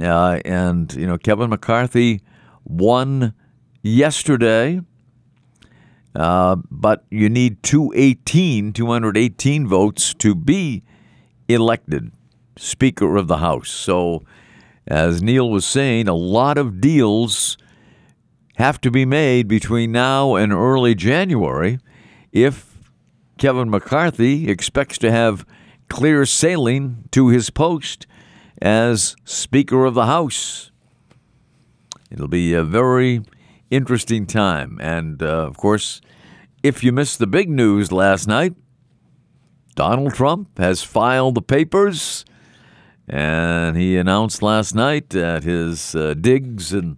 Uh, 0.00 0.40
and, 0.44 0.92
you 0.94 1.06
know, 1.06 1.18
Kevin 1.18 1.50
McCarthy 1.50 2.22
won 2.64 3.34
yesterday, 3.82 4.80
uh, 6.14 6.56
but 6.70 7.04
you 7.10 7.28
need 7.28 7.62
218, 7.62 8.72
218 8.72 9.66
votes 9.66 10.14
to 10.14 10.34
be 10.34 10.82
elected 11.48 12.12
Speaker 12.60 13.16
of 13.16 13.26
the 13.26 13.38
House. 13.38 13.70
So, 13.70 14.22
as 14.86 15.22
Neil 15.22 15.48
was 15.48 15.64
saying, 15.64 16.08
a 16.08 16.14
lot 16.14 16.58
of 16.58 16.80
deals 16.80 17.56
have 18.56 18.78
to 18.82 18.90
be 18.90 19.06
made 19.06 19.48
between 19.48 19.92
now 19.92 20.34
and 20.34 20.52
early 20.52 20.94
January 20.94 21.78
if 22.32 22.76
Kevin 23.38 23.70
McCarthy 23.70 24.50
expects 24.50 24.98
to 24.98 25.10
have 25.10 25.46
clear 25.88 26.26
sailing 26.26 27.08
to 27.12 27.28
his 27.28 27.48
post 27.48 28.06
as 28.60 29.16
Speaker 29.24 29.86
of 29.86 29.94
the 29.94 30.04
House. 30.04 30.70
It'll 32.10 32.28
be 32.28 32.52
a 32.52 32.62
very 32.62 33.22
interesting 33.70 34.26
time. 34.26 34.78
And, 34.82 35.22
uh, 35.22 35.46
of 35.46 35.56
course, 35.56 36.02
if 36.62 36.84
you 36.84 36.92
missed 36.92 37.20
the 37.20 37.26
big 37.26 37.48
news 37.48 37.90
last 37.90 38.28
night, 38.28 38.54
Donald 39.76 40.12
Trump 40.12 40.58
has 40.58 40.82
filed 40.82 41.36
the 41.36 41.42
papers, 41.42 42.26
and 43.10 43.76
he 43.76 43.96
announced 43.96 44.40
last 44.40 44.72
night 44.72 45.14
at 45.16 45.42
his 45.42 45.96
uh, 45.96 46.14
digs 46.14 46.72
in 46.72 46.96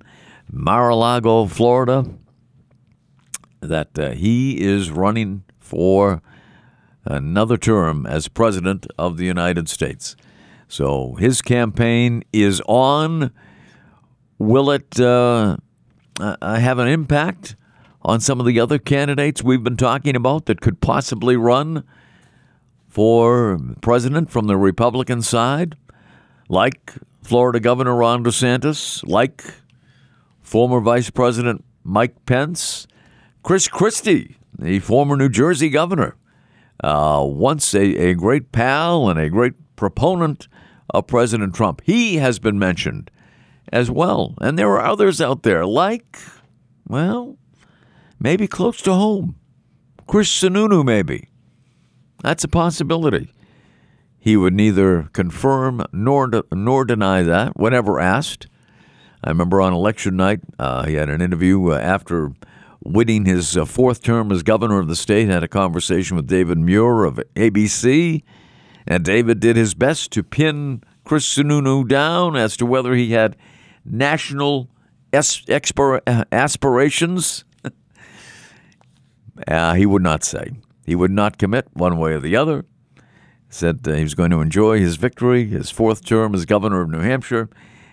Mar-a-Lago, 0.51 1.47
Florida, 1.47 2.05
that 3.61 3.99
uh, 3.99 4.11
he 4.11 4.61
is 4.61 4.91
running 4.91 5.45
for 5.59 6.21
another 7.07 7.57
term 7.57 8.05
as 8.05 8.29
president 8.29 8.87
of 8.99 9.17
the 9.17 9.25
United 9.25 9.71
States. 9.71 10.15
So 10.69 11.15
his 11.15 11.41
campaign 11.41 12.25
is 12.31 12.61
on. 12.67 13.33
Will 14.39 14.71
it 14.71 15.01
uh, 15.01 15.57
uh, 16.21 16.59
have 16.59 16.79
an 16.79 16.89
impact 16.89 17.57
on 18.03 18.21
some 18.21 18.39
of 18.39 18.45
the 18.45 18.61
other 18.61 18.79
candidates 18.79 19.43
we've 19.43 19.65
been 19.65 19.79
talking 19.79 20.15
about 20.15 20.45
that 20.45 20.61
could 20.61 20.83
possibly 20.83 21.37
run 21.37 21.85
for 22.87 23.59
president 23.81 24.31
from 24.31 24.47
the 24.47 24.57
Republican 24.59 25.23
side, 25.23 25.77
like 26.49 26.93
Florida 27.23 27.61
Governor 27.61 27.95
Ron 27.95 28.25
DeSantis, 28.25 29.07
like 29.07 29.45
former 30.41 30.81
Vice 30.81 31.11
President 31.11 31.65
Mike 31.85 32.27
Pence, 32.27 32.87
Chris 33.43 33.69
Christie, 33.69 34.37
the 34.59 34.79
former 34.81 35.17
New 35.17 35.29
Jersey 35.29 35.69
governor, 35.69 36.17
uh, 36.83 37.25
once 37.27 37.75
a, 37.75 37.83
a 37.83 38.15
great 38.15 38.53
pal 38.53 39.09
and 39.09 39.19
a 39.19 39.31
great 39.31 39.55
proponent 39.77 40.49
of 40.91 41.07
President 41.07 41.55
Trump. 41.55 41.81
He 41.85 42.17
has 42.17 42.39
been 42.39 42.59
mentioned 42.59 43.11
as 43.73 43.91
well. 43.91 44.35
And 44.41 44.59
there 44.59 44.71
are 44.71 44.85
others 44.85 45.21
out 45.21 45.43
there, 45.43 45.65
like, 45.65 46.19
well, 46.87 47.39
maybe 48.21 48.47
close 48.47 48.83
to 48.83 48.93
home. 48.93 49.37
Chris 50.07 50.29
Sununu, 50.29 50.85
maybe. 50.85 51.31
That's 52.23 52.45
a 52.45 52.49
possibility. 52.49 53.33
He 54.23 54.37
would 54.37 54.55
neither 54.55 55.09
confirm 55.13 55.85
nor 55.93 56.29
de- 56.29 56.45
nor 56.53 56.85
deny 56.85 57.25
that 57.25 57.59
whenever 57.59 57.99
asked. 57.99 58.47
I 59.25 59.31
remember 59.31 59.61
on 59.61 59.73
election 59.73 60.15
night, 60.15 60.39
uh, 60.61 60.87
he 60.87 60.95
had 60.95 61.11
an 61.11 61.21
interview 61.21 61.73
uh, 61.73 61.79
after 61.79 62.31
winning 62.85 63.25
his 63.25 63.57
uh, 63.57 63.65
fourth 63.65 64.01
term 64.01 64.31
as 64.31 64.45
governor 64.45 64.79
of 64.79 64.87
the 64.87 64.95
state. 64.95 65.27
Had 65.29 65.43
a 65.43 65.49
conversation 65.49 66.17
with 66.17 66.29
David 66.29 66.57
Muir 66.59 67.03
of 67.03 67.17
ABC, 67.35 68.23
and 68.87 69.05
David 69.05 69.41
did 69.41 69.57
his 69.57 69.75
best 69.75 70.13
to 70.13 70.23
pin 70.23 70.85
Chris 71.03 71.27
Sununu 71.27 71.89
down 71.89 72.37
as 72.37 72.57
to 72.59 72.65
whether 72.65 72.95
he 72.95 73.11
had 73.11 73.37
national 73.85 74.71
es- 75.13 75.45
expir- 75.47 76.25
aspirations. 76.31 77.45
Uh, 79.49 79.73
he 79.73 79.87
would 79.87 80.03
not 80.03 80.23
say. 80.23 80.53
He 80.85 80.95
would 80.95 81.11
not 81.11 81.39
commit 81.39 81.67
one 81.73 81.97
way 81.97 82.13
or 82.13 82.21
the 82.21 82.37
other. 82.37 82.67
Said 83.53 83.81
he 83.85 84.03
was 84.03 84.15
going 84.15 84.31
to 84.31 84.41
enjoy 84.41 84.81
his 84.81 84.97
victory, 84.97 85.45
his 85.45 85.69
fourth 85.69 86.07
term 86.07 86.35
as 86.35 86.47
governor 86.47 86.81
of 86.81 86.89
New 86.89 87.01
Hampshire, 87.01 87.51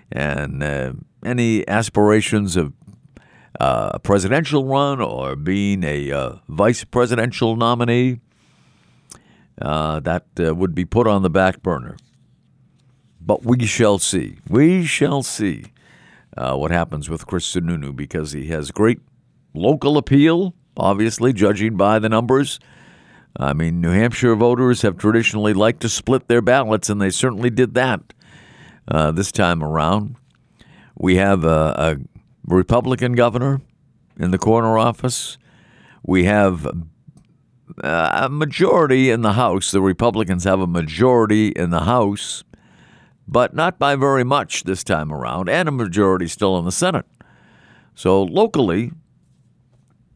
and 0.09 0.63
uh, 0.63 0.93
any 1.25 1.67
aspirations 1.67 2.55
of 2.55 2.71
uh, 3.59 3.91
a 3.93 3.99
presidential 3.99 4.65
run 4.65 5.01
or 5.01 5.35
being 5.35 5.83
a 5.83 6.13
uh, 6.13 6.35
vice 6.47 6.85
presidential 6.85 7.57
nominee 7.57 8.21
uh, 9.61 9.99
that 9.99 10.27
uh, 10.39 10.55
would 10.55 10.73
be 10.73 10.85
put 10.85 11.07
on 11.07 11.23
the 11.23 11.29
back 11.29 11.61
burner. 11.61 11.97
But 13.19 13.43
we 13.43 13.65
shall 13.65 13.99
see. 13.99 14.37
We 14.47 14.85
shall 14.85 15.23
see 15.23 15.65
uh, 16.37 16.55
what 16.55 16.71
happens 16.71 17.09
with 17.09 17.27
Chris 17.27 17.53
Sununu 17.53 17.93
because 17.93 18.31
he 18.31 18.47
has 18.47 18.71
great 18.71 19.01
local 19.53 19.97
appeal, 19.97 20.53
obviously, 20.77 21.33
judging 21.33 21.75
by 21.75 21.99
the 21.99 22.07
numbers. 22.07 22.61
I 23.37 23.53
mean, 23.53 23.79
New 23.79 23.91
Hampshire 23.91 24.35
voters 24.35 24.81
have 24.81 24.97
traditionally 24.97 25.53
liked 25.53 25.81
to 25.81 25.89
split 25.89 26.27
their 26.27 26.41
ballots, 26.41 26.89
and 26.89 27.01
they 27.01 27.09
certainly 27.09 27.49
did 27.49 27.73
that 27.75 28.13
uh, 28.87 29.11
this 29.11 29.31
time 29.31 29.63
around. 29.63 30.15
We 30.95 31.15
have 31.15 31.43
a, 31.43 31.47
a 31.77 31.97
Republican 32.45 33.13
governor 33.13 33.61
in 34.17 34.31
the 34.31 34.37
corner 34.37 34.77
office. 34.77 35.37
We 36.03 36.25
have 36.25 36.65
uh, 37.83 38.09
a 38.23 38.29
majority 38.29 39.09
in 39.09 39.21
the 39.21 39.33
House. 39.33 39.71
The 39.71 39.81
Republicans 39.81 40.43
have 40.43 40.59
a 40.59 40.67
majority 40.67 41.49
in 41.49 41.69
the 41.69 41.81
House, 41.81 42.43
but 43.27 43.53
not 43.53 43.79
by 43.79 43.95
very 43.95 44.23
much 44.23 44.63
this 44.63 44.83
time 44.83 45.13
around, 45.13 45.49
and 45.49 45.69
a 45.69 45.71
majority 45.71 46.27
still 46.27 46.57
in 46.57 46.65
the 46.65 46.71
Senate. 46.71 47.05
So 47.95 48.23
locally, 48.23 48.91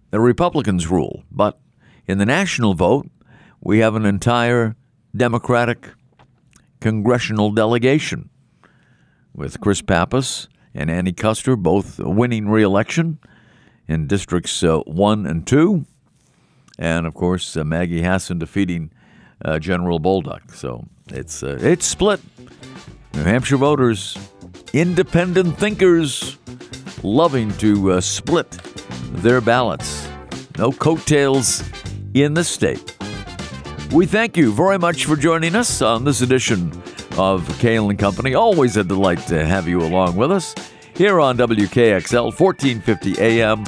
the 0.10 0.20
Republicans 0.20 0.88
rule, 0.88 1.24
but 1.32 1.60
in 2.08 2.18
the 2.18 2.26
national 2.26 2.74
vote, 2.74 3.10
we 3.62 3.80
have 3.80 3.96
an 3.96 4.06
entire 4.06 4.76
Democratic 5.16 5.90
congressional 6.82 7.52
delegation 7.52 8.30
with 9.34 9.62
Chris 9.62 9.82
Pappas 9.82 10.48
and 10.74 10.90
Annie 10.90 11.14
Kuster 11.14 11.58
both 11.58 12.00
winning 12.00 12.50
re-election 12.50 13.20
in 13.88 14.08
districts 14.08 14.64
uh, 14.64 14.80
one 14.80 15.26
and 15.26 15.46
two, 15.46 15.86
and 16.78 17.06
of 17.06 17.14
course 17.14 17.56
uh, 17.56 17.64
Maggie 17.64 18.02
Hassan 18.02 18.40
defeating 18.40 18.92
uh, 19.46 19.60
General 19.60 20.00
Bolduc. 20.00 20.56
So 20.56 20.86
it's 21.10 21.44
uh, 21.44 21.58
it's 21.62 21.86
split. 21.86 22.20
New 23.14 23.24
Hampshire 23.24 23.58
voters, 23.58 24.18
independent 24.74 25.58
thinkers, 25.60 26.38
loving 27.04 27.56
to 27.58 27.92
uh, 27.92 28.02
split 28.02 28.52
their 29.12 29.42
ballots. 29.42 30.08
No 30.58 30.72
coattails 30.72 31.64
in 32.14 32.34
the 32.34 32.44
state. 32.44 32.96
We 33.92 34.06
thank 34.06 34.38
you 34.38 34.52
very 34.52 34.80
much 34.80 35.06
for 35.06 35.16
joining 35.16 35.56
us 35.56 35.82
on 35.82 36.04
this 36.04 36.22
edition 36.22 36.72
of 37.18 37.48
Cail 37.60 37.90
and 37.90 38.00
Company. 38.00 38.34
Always 38.34 38.78
a 38.78 38.84
delight 38.84 39.20
to 39.28 39.46
have 39.46 39.68
you 39.68 39.82
along 39.82 40.16
with 40.16 40.32
us 40.32 40.56
here 40.96 41.20
on 41.20 41.38
WKXL 41.38 42.40
1450 42.40 43.22
AM, 43.22 43.64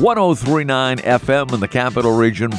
1039 0.00 0.98
FM 0.98 1.54
in 1.54 1.60
the 1.60 1.68
capital 1.68 2.16
region, 2.16 2.50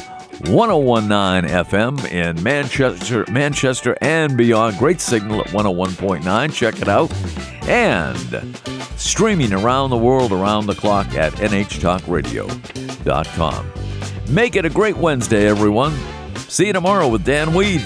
1019 0.48 1.50
FM 1.50 2.10
in 2.10 2.42
Manchester, 2.42 3.24
Manchester 3.30 3.96
and 4.00 4.36
beyond. 4.36 4.76
Great 4.78 5.00
signal 5.00 5.40
at 5.40 5.46
101.9. 5.48 6.52
Check 6.52 6.82
it 6.82 6.88
out. 6.88 7.12
And 7.68 8.56
streaming 8.96 9.52
around 9.52 9.90
the 9.90 9.96
world 9.96 10.32
around 10.32 10.66
the 10.66 10.74
clock 10.74 11.14
at 11.14 11.34
nhtalkradio.com. 11.34 13.83
Make 14.28 14.56
it 14.56 14.64
a 14.64 14.70
great 14.70 14.96
Wednesday, 14.96 15.46
everyone. 15.46 15.94
See 16.48 16.66
you 16.66 16.72
tomorrow 16.72 17.08
with 17.08 17.24
Dan 17.24 17.54
Weed. 17.54 17.82